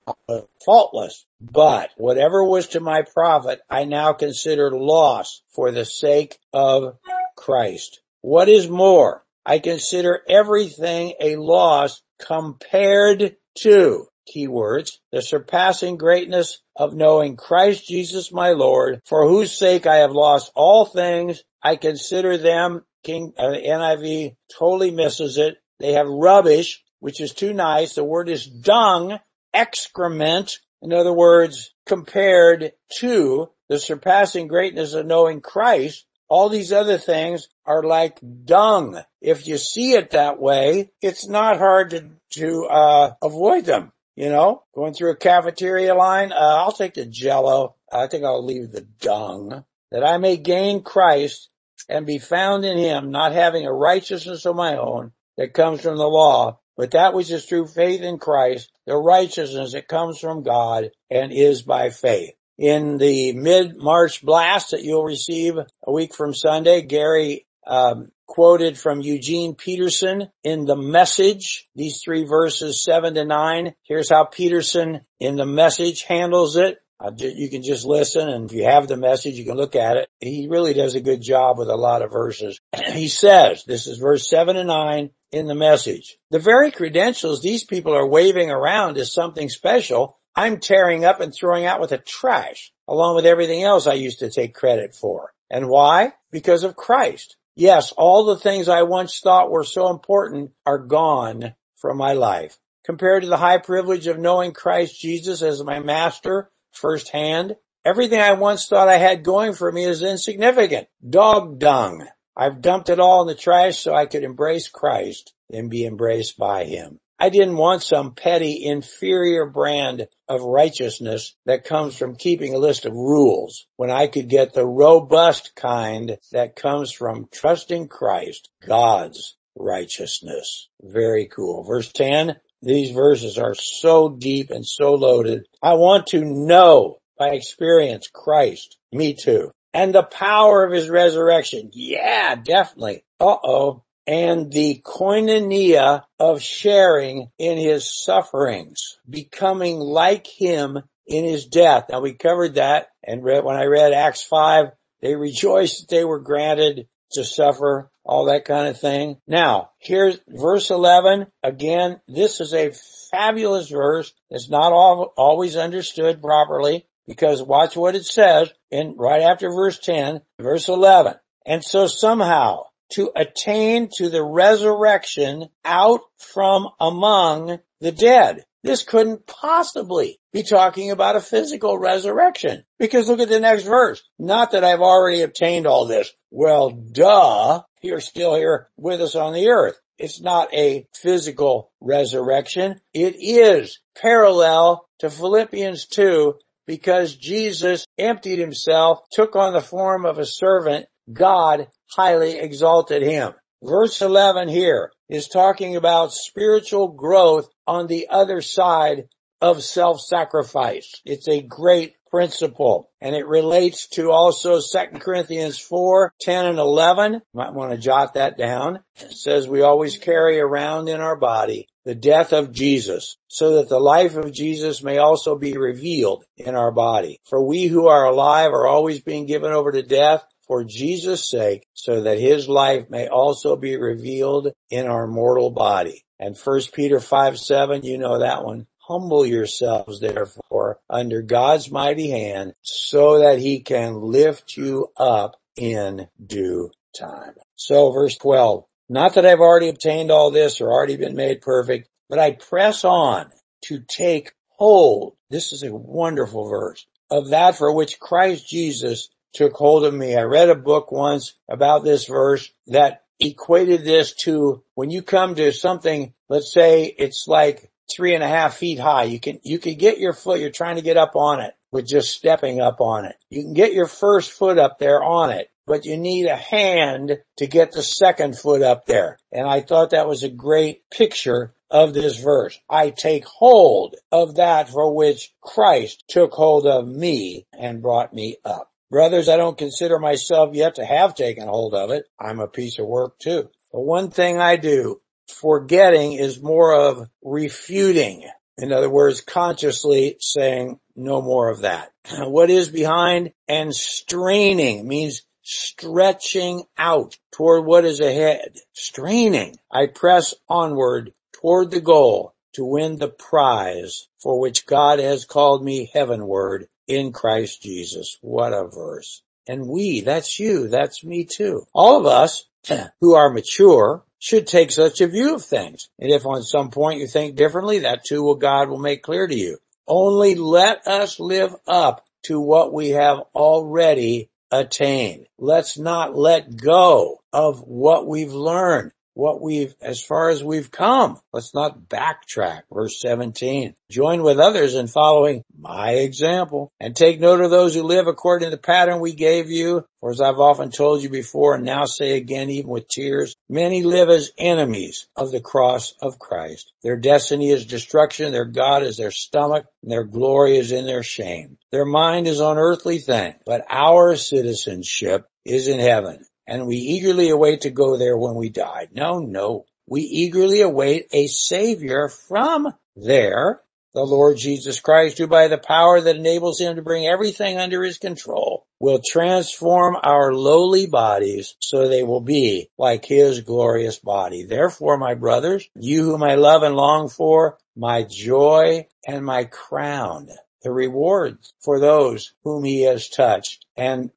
faultless. 0.66 1.26
But 1.40 1.92
whatever 1.98 2.44
was 2.44 2.70
to 2.70 2.80
my 2.80 3.04
profit, 3.04 3.62
I 3.70 3.86
now 3.86 4.14
consider 4.14 4.72
loss 4.72 5.42
for 5.50 5.72
the 5.72 5.86
sake 5.86 6.40
of 6.52 6.98
Christ. 7.36 8.02
What 8.22 8.50
is 8.50 8.68
more, 8.68 9.24
I 9.46 9.60
consider 9.60 10.22
everything 10.28 11.14
a 11.20 11.36
loss 11.36 12.02
compared 12.20 13.36
to 13.60 14.08
keywords, 14.34 14.98
the 15.12 15.22
surpassing 15.22 15.98
greatness 15.98 16.60
of 16.76 16.96
knowing 16.96 17.38
Christ 17.38 17.88
Jesus 17.88 18.32
my 18.32 18.52
Lord, 18.52 19.02
for 19.06 19.28
whose 19.28 19.52
sake 19.52 19.86
I 19.86 19.98
have 19.98 20.12
lost 20.12 20.52
all 20.56 20.86
things. 20.86 21.44
I 21.62 21.76
consider 21.76 22.38
them, 22.38 22.84
King, 23.04 23.34
uh, 23.38 23.50
NIV 23.50 24.36
totally 24.58 24.92
misses 24.92 25.38
it, 25.38 25.58
they 25.80 25.94
have 25.94 26.08
rubbish, 26.08 26.84
which 27.00 27.22
is 27.22 27.34
too 27.34 27.54
nice. 27.54 27.96
The 27.96 28.04
word 28.04 28.30
is 28.30 28.46
dung, 28.46 29.20
excrement. 29.54 30.60
In 30.82 30.94
other 30.94 31.14
words, 31.14 31.74
compared 31.86 32.72
to 33.00 33.50
the 33.70 33.80
surpassing 33.80 34.48
greatness 34.48 34.94
of 34.94 35.06
knowing 35.06 35.42
Christ, 35.42 36.06
all 36.28 36.50
these 36.50 36.72
other 36.72 36.98
things 36.98 37.48
are 37.66 37.84
like 37.84 38.20
dung. 38.46 39.02
If 39.22 39.48
you 39.48 39.58
see 39.58 39.94
it 39.94 40.12
that 40.12 40.40
way, 40.40 40.92
it's 41.02 41.28
not 41.28 41.58
hard 41.58 41.92
to, 41.92 42.10
to 42.32 42.66
uh, 42.66 43.14
avoid 43.22 43.66
them. 43.66 43.92
You 44.16 44.30
know, 44.30 44.64
going 44.74 44.94
through 44.94 45.12
a 45.12 45.18
cafeteria 45.18 45.94
line, 45.94 46.32
uh, 46.32 46.36
I'll 46.36 46.72
take 46.72 46.94
the 46.94 47.06
jello. 47.06 47.76
I 47.92 48.08
think 48.08 48.24
I'll 48.24 48.46
leave 48.46 48.72
the 48.72 48.88
dung 49.02 49.66
that 49.92 50.06
I 50.06 50.18
may 50.18 50.38
gain 50.38 50.84
Christ 50.84 51.50
and 51.90 52.06
be 52.06 52.18
found 52.18 52.66
in 52.66 52.78
him, 52.78 53.12
not 53.12 53.34
having 53.34 53.66
a 53.66 53.74
righteousness 53.74 54.46
of 54.46 54.56
my 54.56 54.78
own 54.78 55.12
that 55.38 55.54
comes 55.54 55.82
from 55.82 55.98
the 55.98 56.08
law, 56.08 56.60
but 56.78 56.92
that 56.92 57.14
which 57.14 57.30
is 57.30 57.46
through 57.46 57.68
faith 57.68 58.02
in 58.02 58.18
Christ, 58.18 58.72
the 58.86 58.96
righteousness 58.96 59.74
that 59.74 59.88
comes 59.88 60.20
from 60.20 60.44
God 60.44 60.92
and 61.10 61.32
is 61.32 61.62
by 61.62 61.90
faith. 61.90 62.34
In 62.58 62.98
the 62.98 63.34
mid-March 63.34 64.24
blast 64.24 64.72
that 64.72 64.84
you'll 64.84 65.04
receive 65.04 65.58
a 65.58 65.92
week 65.92 66.16
from 66.16 66.34
Sunday, 66.34 66.82
Gary 66.82 67.46
um, 67.68 68.12
quoted 68.28 68.78
from 68.78 69.02
Eugene 69.02 69.56
Peterson 69.56 70.30
in 70.44 70.66
the 70.66 70.76
message, 70.76 71.68
these 71.76 72.02
three 72.04 72.26
verses 72.26 72.84
seven 72.84 73.14
to 73.16 73.26
nine. 73.26 73.76
Here's 73.84 74.10
how 74.10 74.26
Peterson 74.26 75.02
in 75.20 75.36
the 75.36 75.46
message 75.46 76.04
handles 76.04 76.56
it. 76.56 76.80
you 77.18 77.50
can 77.50 77.64
just 77.64 77.86
listen 77.86 78.30
and 78.30 78.50
if 78.50 78.56
you 78.56 78.64
have 78.64 78.88
the 78.88 78.98
message, 78.98 79.36
you 79.36 79.46
can 79.46 79.58
look 79.58 79.76
at 79.76 79.98
it. 79.98 80.10
He 80.20 80.48
really 80.50 80.74
does 80.74 80.96
a 80.96 81.02
good 81.02 81.22
job 81.22 81.58
with 81.58 81.70
a 81.70 81.76
lot 81.76 82.02
of 82.02 82.12
verses. 82.12 82.60
he 82.94 83.08
says, 83.08 83.64
this 83.66 83.88
is 83.88 83.98
verse 83.98 84.30
seven 84.30 84.58
and 84.58 84.68
nine, 84.68 85.12
in 85.32 85.48
the 85.48 85.56
message. 85.56 86.18
The 86.32 86.40
very 86.40 86.72
credentials 86.72 87.42
these 87.42 87.66
people 87.66 87.94
are 87.94 88.08
waving 88.08 88.50
around 88.50 88.98
is 88.98 89.14
something 89.14 89.50
special, 89.50 90.18
I'm 90.36 90.60
tearing 90.60 91.06
up 91.06 91.22
and 91.22 91.34
throwing 91.34 91.66
out 91.66 91.80
with 91.80 91.92
the 91.92 91.98
trash, 91.98 92.74
along 92.88 93.16
with 93.16 93.26
everything 93.26 93.64
else 93.64 93.88
I 93.88 93.94
used 93.94 94.20
to 94.20 94.30
take 94.30 94.54
credit 94.54 94.94
for. 94.94 95.34
And 95.50 95.70
why? 95.70 96.14
Because 96.32 96.64
of 96.64 96.76
Christ. 96.76 97.38
Yes, 97.56 97.94
all 97.94 98.26
the 98.26 98.36
things 98.36 98.68
I 98.68 98.82
once 98.84 99.22
thought 99.22 99.50
were 99.50 99.64
so 99.64 99.90
important 99.90 100.52
are 100.66 100.78
gone 100.78 101.56
from 101.78 101.98
my 101.98 102.14
life. 102.14 102.58
Compared 102.84 103.24
to 103.24 103.30
the 103.30 103.38
high 103.38 103.60
privilege 103.60 104.08
of 104.08 104.20
knowing 104.20 104.52
Christ 104.52 105.00
Jesus 105.00 105.42
as 105.42 105.64
my 105.64 105.80
master 105.80 106.52
firsthand, 106.72 107.56
everything 107.86 108.20
I 108.20 108.34
once 108.34 108.68
thought 108.68 108.90
I 108.90 108.98
had 108.98 109.24
going 109.24 109.54
for 109.54 109.72
me 109.72 109.86
is 109.86 110.04
insignificant. 110.04 110.88
Dog 111.08 111.60
dung. 111.60 112.06
I've 112.36 112.62
dumped 112.62 112.90
it 112.90 113.00
all 113.00 113.22
in 113.22 113.28
the 113.28 113.36
trash 113.36 113.80
so 113.80 113.96
I 113.96 114.06
could 114.06 114.24
embrace 114.24 114.68
Christ 114.68 115.34
and 115.52 115.70
be 115.70 115.86
embraced 115.86 116.38
by 116.38 116.66
him. 116.66 117.00
I 117.20 117.30
didn't 117.30 117.58
want 117.58 117.82
some 117.82 118.14
petty 118.14 118.66
inferior 118.66 119.46
brand 119.46 120.08
of 120.28 120.42
righteousness 120.42 121.36
that 121.46 121.64
comes 121.64 121.98
from 121.98 122.16
keeping 122.16 122.54
a 122.54 122.60
list 122.60 122.86
of 122.86 122.94
rules 122.94 123.68
when 123.78 123.90
I 123.90 124.08
could 124.08 124.28
get 124.28 124.54
the 124.54 124.66
robust 124.66 125.56
kind 125.56 126.18
that 126.32 126.56
comes 126.56 126.92
from 126.92 127.28
trusting 127.32 127.88
Christ, 127.88 128.50
God's 128.66 129.38
righteousness. 129.56 130.68
Very 130.82 131.28
cool. 131.28 131.64
Verse 131.64 131.92
10, 131.92 132.36
these 132.62 132.92
verses 132.92 133.38
are 133.38 133.56
so 133.56 134.10
deep 134.10 134.50
and 134.52 134.66
so 134.66 134.94
loaded. 134.94 135.46
I 135.64 135.76
want 135.76 136.08
to 136.08 136.26
know 136.26 136.98
by 137.18 137.30
experience 137.30 138.10
Christ. 138.12 138.78
Me 138.92 139.14
too 139.14 139.52
and 139.76 139.94
the 139.94 140.04
power 140.04 140.64
of 140.64 140.72
his 140.72 140.90
resurrection. 140.90 141.70
Yeah, 141.74 142.36
definitely. 142.36 143.04
Uh-oh. 143.20 143.84
And 144.08 144.52
the 144.52 144.82
koinonia 144.86 146.04
of 146.20 146.42
sharing 146.42 147.30
in 147.40 147.58
his 147.58 148.04
sufferings, 148.04 149.00
becoming 149.10 149.80
like 149.80 150.28
him 150.28 150.80
in 151.08 151.26
his 151.26 151.46
death. 151.46 151.86
Now 151.90 152.02
we 152.02 152.14
covered 152.14 152.56
that 152.56 152.90
and 153.04 153.24
read, 153.24 153.44
when 153.44 153.56
I 153.56 153.66
read 153.66 153.94
Acts 153.94 154.24
5, 154.24 154.68
they 155.02 155.16
rejoiced 155.16 155.82
that 155.82 155.96
they 155.96 156.06
were 156.06 156.20
granted 156.20 156.88
to 157.12 157.24
suffer, 157.24 157.90
all 158.04 158.26
that 158.26 158.46
kind 158.46 158.68
of 158.68 158.80
thing. 158.80 159.18
Now, 159.28 159.72
here's 159.80 160.20
verse 160.28 160.70
11. 160.70 161.28
Again, 161.42 162.00
this 162.08 162.40
is 162.40 162.54
a 162.54 162.72
fabulous 163.12 163.70
verse. 163.70 164.14
It's 164.30 164.50
not 164.50 164.74
all, 164.74 165.14
always 165.18 165.56
understood 165.56 166.22
properly. 166.22 166.86
Because 167.08 167.42
watch 167.42 167.76
what 167.76 167.96
it 167.96 168.06
says 168.06 168.52
in 168.72 168.96
right 168.98 169.22
after 169.22 169.50
verse 169.50 169.78
10, 169.78 170.22
verse 170.40 170.70
11. 170.70 171.14
And 171.46 171.64
so 171.64 171.86
somehow 171.86 172.64
to 172.92 173.12
attain 173.16 173.90
to 173.98 174.10
the 174.10 174.24
resurrection 174.24 175.50
out 175.64 176.02
from 176.18 176.70
among 176.80 177.60
the 177.82 177.92
dead. 177.92 178.46
This 178.64 178.84
couldn't 178.84 179.28
possibly 179.28 180.20
be 180.34 180.42
talking 180.42 180.90
about 180.90 181.16
a 181.16 181.22
physical 181.22 181.78
resurrection. 181.78 182.64
Because 182.80 183.08
look 183.08 183.20
at 183.20 183.30
the 183.30 183.40
next 183.40 183.64
verse. 183.64 184.02
Not 184.18 184.52
that 184.52 184.64
I've 184.64 184.82
already 184.82 185.22
obtained 185.22 185.68
all 185.68 185.86
this. 185.86 186.12
Well, 186.32 186.72
duh. 186.72 187.62
You're 187.82 188.02
still 188.02 188.36
here 188.36 188.70
with 188.76 189.02
us 189.02 189.16
on 189.16 189.34
the 189.34 189.50
earth. 189.50 189.80
It's 190.00 190.20
not 190.20 190.52
a 190.54 190.88
physical 190.94 191.72
resurrection. 191.80 192.82
It 192.94 193.16
is 193.20 193.80
parallel 193.96 194.88
to 195.00 195.12
Philippians 195.12 195.86
2 195.86 196.34
because 196.66 197.16
Jesus 197.16 197.86
emptied 197.98 198.40
himself, 198.40 199.00
took 199.12 199.36
on 199.36 199.54
the 199.54 199.62
form 199.62 200.06
of 200.06 200.18
a 200.18 200.26
servant. 200.26 200.88
God 201.12 201.68
highly 201.90 202.38
exalted 202.38 203.02
him. 203.02 203.34
Verse 203.64 204.02
11 204.02 204.50
here 204.50 204.92
is 205.10 205.28
talking 205.28 205.76
about 205.76 206.14
spiritual 206.14 206.90
growth 206.90 207.50
on 207.66 207.88
the 207.88 208.08
other 208.10 208.42
side 208.42 209.06
of 209.42 209.64
self-sacrifice. 209.64 211.02
It's 211.06 211.28
a 211.28 211.42
great 211.42 211.96
principle 212.10 212.90
and 213.02 213.16
it 213.16 213.28
relates 213.28 213.88
to 213.88 214.10
also 214.12 214.62
2 214.62 215.00
Corinthians 215.00 215.60
4, 215.60 216.14
10 216.22 216.46
and 216.46 216.60
11. 216.60 217.14
You 217.14 217.22
might 217.34 217.54
want 217.54 217.72
to 217.72 217.78
jot 217.78 218.14
that 218.14 218.38
down. 218.38 218.80
It 218.96 219.12
says 219.12 219.48
we 219.48 219.62
always 219.62 219.98
carry 219.98 220.40
around 220.40 220.88
in 220.88 221.02
our 221.02 221.18
body 221.18 221.68
the 221.84 221.96
death 221.96 222.34
of 222.34 222.52
Jesus 222.52 223.18
so 223.28 223.56
that 223.56 223.70
the 223.70 223.80
life 223.80 224.16
of 224.16 224.32
Jesus 224.32 224.82
may 224.82 224.98
also 224.98 225.36
be 225.36 225.58
revealed 225.58 226.24
in 226.38 226.56
our 226.56 226.72
body. 226.72 227.20
For 227.26 227.44
we 227.44 227.66
who 227.66 227.88
are 227.88 228.06
alive 228.06 228.52
are 228.52 228.66
always 228.66 229.02
being 229.02 229.26
given 229.26 229.52
over 229.52 229.72
to 229.72 229.84
death 229.84 230.24
for 230.48 230.64
Jesus' 230.64 231.30
sake, 231.30 231.68
so 231.74 232.02
that 232.02 232.20
his 232.20 232.48
life 232.48 232.90
may 232.90 233.08
also 233.08 233.56
be 233.56 233.78
revealed 233.78 234.52
in 234.70 234.88
our 234.88 235.08
mortal 235.08 235.52
body. 235.52 236.04
And 236.20 236.38
1 236.38 236.62
Peter 236.74 237.00
5, 237.00 237.40
7, 237.40 237.84
you 237.84 237.98
know 237.98 238.20
that 238.20 238.44
one. 238.44 238.68
Humble 238.80 239.26
yourselves 239.26 240.00
therefore 240.00 240.80
under 240.90 241.24
God's 241.24 241.72
mighty 241.72 242.12
hand 242.12 242.54
so 242.62 243.20
that 243.20 243.40
he 243.40 243.62
can 243.62 243.96
lift 243.96 244.56
you 244.56 244.90
up 244.96 245.40
in 245.58 246.08
due 246.24 246.70
time. 246.98 247.34
So 247.56 247.92
verse 247.92 248.16
12, 248.18 248.64
not 248.88 249.16
that 249.16 249.26
I've 249.26 249.40
already 249.40 249.70
obtained 249.70 250.12
all 250.12 250.30
this 250.30 250.62
or 250.62 250.72
already 250.72 250.98
been 250.98 251.16
made 251.16 251.42
perfect, 251.42 251.90
but 252.10 252.20
I 252.20 252.32
press 252.32 252.86
on 252.86 253.32
to 253.66 253.80
take 253.80 254.34
hold. 254.50 255.16
This 255.32 255.52
is 255.52 255.64
a 255.64 255.74
wonderful 255.74 256.48
verse 256.48 256.86
of 257.10 257.30
that 257.30 257.58
for 257.58 257.72
which 257.72 258.00
Christ 258.00 258.48
Jesus 258.48 259.10
took 259.36 259.54
hold 259.54 259.86
of 259.86 259.94
me. 259.94 260.16
I 260.16 260.24
read 260.24 260.50
a 260.50 260.56
book 260.56 260.92
once 260.92 261.34
about 261.50 261.84
this 261.84 262.06
verse 262.06 262.52
that 262.68 263.04
equated 263.20 263.84
this 263.84 264.14
to 264.14 264.64
when 264.74 264.90
you 264.90 265.02
come 265.02 265.36
to 265.36 265.52
something, 265.52 266.14
let's 266.30 266.54
say 266.54 266.86
it's 266.86 267.28
like 267.28 267.72
three 267.94 268.16
and 268.16 268.24
a 268.24 268.28
half 268.28 268.56
feet 268.56 268.80
high. 268.80 269.04
You 269.04 269.20
can, 269.20 269.40
you 269.44 269.60
can 269.60 269.76
get 269.76 270.00
your 270.00 270.14
foot, 270.14 270.40
you're 270.40 270.50
trying 270.50 270.78
to 270.78 270.82
get 270.82 270.98
up 270.98 271.16
on 271.16 271.42
it 271.42 271.54
with 271.72 271.88
just 271.88 272.16
stepping 272.16 272.62
up 272.62 272.82
on 272.82 273.06
it. 273.06 273.16
You 273.30 273.44
can 273.44 273.54
get 273.54 273.74
your 273.74 273.88
first 273.88 274.32
foot 274.32 274.58
up 274.58 274.80
there 274.80 275.04
on 275.04 275.32
it, 275.32 275.50
but 275.68 275.86
you 275.86 275.98
need 275.98 276.28
a 276.28 276.36
hand 276.36 277.18
to 277.38 277.48
get 277.48 277.72
the 277.72 277.84
second 277.84 278.38
foot 278.38 278.62
up 278.62 278.86
there. 278.86 279.18
And 279.32 279.48
I 279.48 279.62
thought 279.62 279.90
that 279.92 280.08
was 280.08 280.24
a 280.24 280.30
great 280.30 280.90
picture 280.90 281.54
of 281.70 281.94
this 281.94 282.18
verse. 282.18 282.60
I 282.70 282.92
take 282.92 283.26
hold 283.26 283.96
of 284.12 284.36
that 284.36 284.70
for 284.70 284.96
which 284.96 285.34
Christ 285.42 286.04
took 286.08 286.32
hold 286.32 286.66
of 286.66 286.88
me 286.88 287.46
and 287.58 287.82
brought 287.82 288.14
me 288.14 288.38
up. 288.46 288.72
Brothers, 288.96 289.28
I 289.28 289.36
don't 289.36 289.58
consider 289.58 290.00
myself 290.00 290.56
yet 290.56 290.76
to 290.76 290.86
have 290.86 291.16
taken 291.16 291.50
hold 291.50 291.74
of 291.74 291.92
it. 291.92 292.06
I'm 292.18 292.40
a 292.40 292.48
piece 292.48 292.80
of 292.80 292.88
work 292.88 293.20
too. 293.20 293.50
But 293.74 293.82
one 293.82 294.10
thing 294.10 294.40
I 294.40 294.56
do, 294.56 295.02
forgetting 295.28 296.14
is 296.14 296.42
more 296.42 296.74
of 296.74 297.10
refuting. 297.22 298.26
In 298.58 298.72
other 298.72 298.90
words, 298.90 299.20
consciously 299.20 300.16
saying 300.22 300.80
no 300.96 301.22
more 301.22 301.50
of 301.50 301.64
that. 301.64 301.92
What 302.20 302.50
is 302.50 302.70
behind 302.70 303.34
and 303.50 303.76
straining 303.76 304.88
means 304.88 305.24
stretching 305.42 306.64
out 306.78 307.18
toward 307.34 307.66
what 307.66 307.84
is 307.84 308.00
ahead. 308.00 308.56
Straining. 308.72 309.58
I 309.70 309.88
press 309.88 310.34
onward 310.48 311.12
toward 311.34 311.72
the 311.72 311.82
goal 311.82 312.34
to 312.54 312.64
win 312.64 312.98
the 312.98 313.10
prize 313.10 314.08
for 314.24 314.40
which 314.40 314.66
God 314.66 315.00
has 315.00 315.26
called 315.26 315.66
me 315.66 315.92
heavenward 315.94 316.70
in 316.88 317.12
Christ 317.12 317.62
Jesus. 317.62 318.18
What 318.22 318.54
a 318.54 318.68
verse. 318.68 319.22
And 319.48 319.68
we, 319.68 320.02
that's 320.02 320.40
you, 320.40 320.68
that's 320.68 321.04
me 321.04 321.26
too. 321.26 321.68
All 321.74 322.00
of 322.00 322.06
us 322.06 322.46
who 323.02 323.14
are 323.14 323.30
mature 323.30 324.04
should 324.20 324.48
take 324.48 324.72
such 324.72 325.02
a 325.02 325.08
view 325.08 325.36
of 325.36 325.46
things. 325.46 325.90
And 326.00 326.12
if 326.12 326.26
on 326.26 326.42
some 326.42 326.72
point 326.72 327.00
you 327.00 327.08
think 327.08 327.36
differently, 327.36 327.80
that 327.80 328.04
too 328.04 328.24
will 328.24 328.36
God 328.36 328.70
will 328.70 328.80
make 328.80 329.04
clear 329.04 329.28
to 329.28 329.36
you. 329.36 329.60
Only 329.88 330.34
let 330.36 330.88
us 330.88 331.20
live 331.20 331.56
up 331.68 332.06
to 332.24 332.40
what 332.40 332.74
we 332.74 332.90
have 332.90 333.20
already 333.36 334.30
attained. 334.52 335.28
Let's 335.38 335.78
not 335.78 336.16
let 336.16 336.56
go 336.56 337.22
of 337.32 337.60
what 337.62 338.08
we've 338.08 338.34
learned 338.34 338.94
what 339.16 339.42
we've, 339.42 339.74
as 339.82 340.04
far 340.04 340.30
as 340.30 340.44
we've 340.44 340.70
come. 340.70 341.20
Let's 341.34 341.54
not 341.54 341.90
backtrack. 341.90 342.64
Verse 342.72 343.02
17. 343.02 343.74
Join 343.90 344.22
with 344.24 344.40
others 344.40 344.76
in 344.76 344.88
following 344.88 345.44
my 345.58 345.92
example 345.92 346.72
and 346.80 346.96
take 346.96 347.20
note 347.20 347.42
of 347.42 347.50
those 347.50 347.74
who 347.74 347.84
live 347.84 348.08
according 348.08 348.48
to 348.48 348.52
the 348.56 348.62
pattern 348.62 349.00
we 349.00 349.14
gave 349.14 349.50
you. 349.50 349.86
For 350.02 350.12
as 350.12 350.22
I've 350.22 350.40
often 350.40 350.70
told 350.70 351.02
you 351.02 351.10
before 351.10 351.56
and 351.56 351.64
now 351.64 351.86
say 351.86 352.18
again, 352.18 352.50
even 352.50 352.70
with 352.70 352.88
tears, 352.88 353.36
many 353.50 353.84
live 353.84 354.10
as 354.10 354.32
enemies 354.38 355.08
of 355.16 355.32
the 355.32 355.42
cross 355.42 355.96
of 356.02 356.20
Christ. 356.20 356.72
Their 356.84 356.98
destiny 356.98 357.50
is 357.50 357.66
destruction. 357.66 358.32
Their 358.32 358.46
God 358.46 358.84
is 358.84 358.98
their 358.98 359.12
stomach 359.12 359.66
and 359.82 359.92
their 359.92 360.04
glory 360.04 360.58
is 360.58 360.72
in 360.72 360.86
their 360.86 361.04
shame. 361.04 361.58
Their 361.72 361.86
mind 361.86 362.28
is 362.28 362.42
on 362.42 362.58
earthly 362.58 363.00
things, 363.00 363.36
but 363.46 363.66
our 363.70 364.16
citizenship 364.16 365.28
is 365.46 365.68
in 365.68 365.80
heaven 365.80 366.26
and 366.48 366.68
we 366.68 366.78
eagerly 366.78 367.30
await 367.30 367.62
to 367.62 367.70
go 367.70 367.98
there 367.98 368.18
when 368.18 368.36
we 368.36 368.50
die. 368.50 368.88
No, 368.94 369.20
no. 369.20 369.66
We 369.88 370.02
eagerly 370.02 370.62
await 370.62 371.08
a 371.12 371.28
savior 371.28 372.10
from 372.10 372.74
there, 372.96 373.62
the 373.94 374.04
Lord 374.04 374.38
Jesus 374.38 374.80
Christ, 374.80 375.18
who 375.18 375.28
by 375.28 375.48
the 375.48 375.58
power 375.58 376.02
that 376.02 376.16
enables 376.16 376.60
him 376.60 376.76
to 376.76 376.82
bring 376.82 377.06
everything 377.06 377.58
under 377.58 377.84
his 377.84 377.98
control 377.98 378.66
will 378.80 379.00
transform 379.06 379.96
our 380.02 380.34
lowly 380.34 380.86
bodies 380.86 381.56
so 381.62 381.88
they 381.88 382.04
will 382.04 382.22
be 382.22 382.70
like 382.78 383.06
his 383.06 383.42
glorious 383.42 384.00
body. 384.00 384.44
Therefore, 384.44 384.98
my 384.98 385.14
brothers, 385.14 385.68
you 385.76 386.04
whom 386.04 386.24
I 386.24 386.36
love 386.36 386.64
and 386.64 386.76
long 386.76 387.10
for, 387.10 387.58
my 387.76 388.04
joy 388.04 388.88
and 389.08 389.26
my 389.26 389.46
crown, 389.46 390.30
the 390.64 390.72
rewards 390.72 391.54
for 391.60 391.80
those 391.80 392.34
whom 392.44 392.64
he 392.64 392.84
has 392.84 393.08
touched. 393.08 393.66
And 393.78 394.12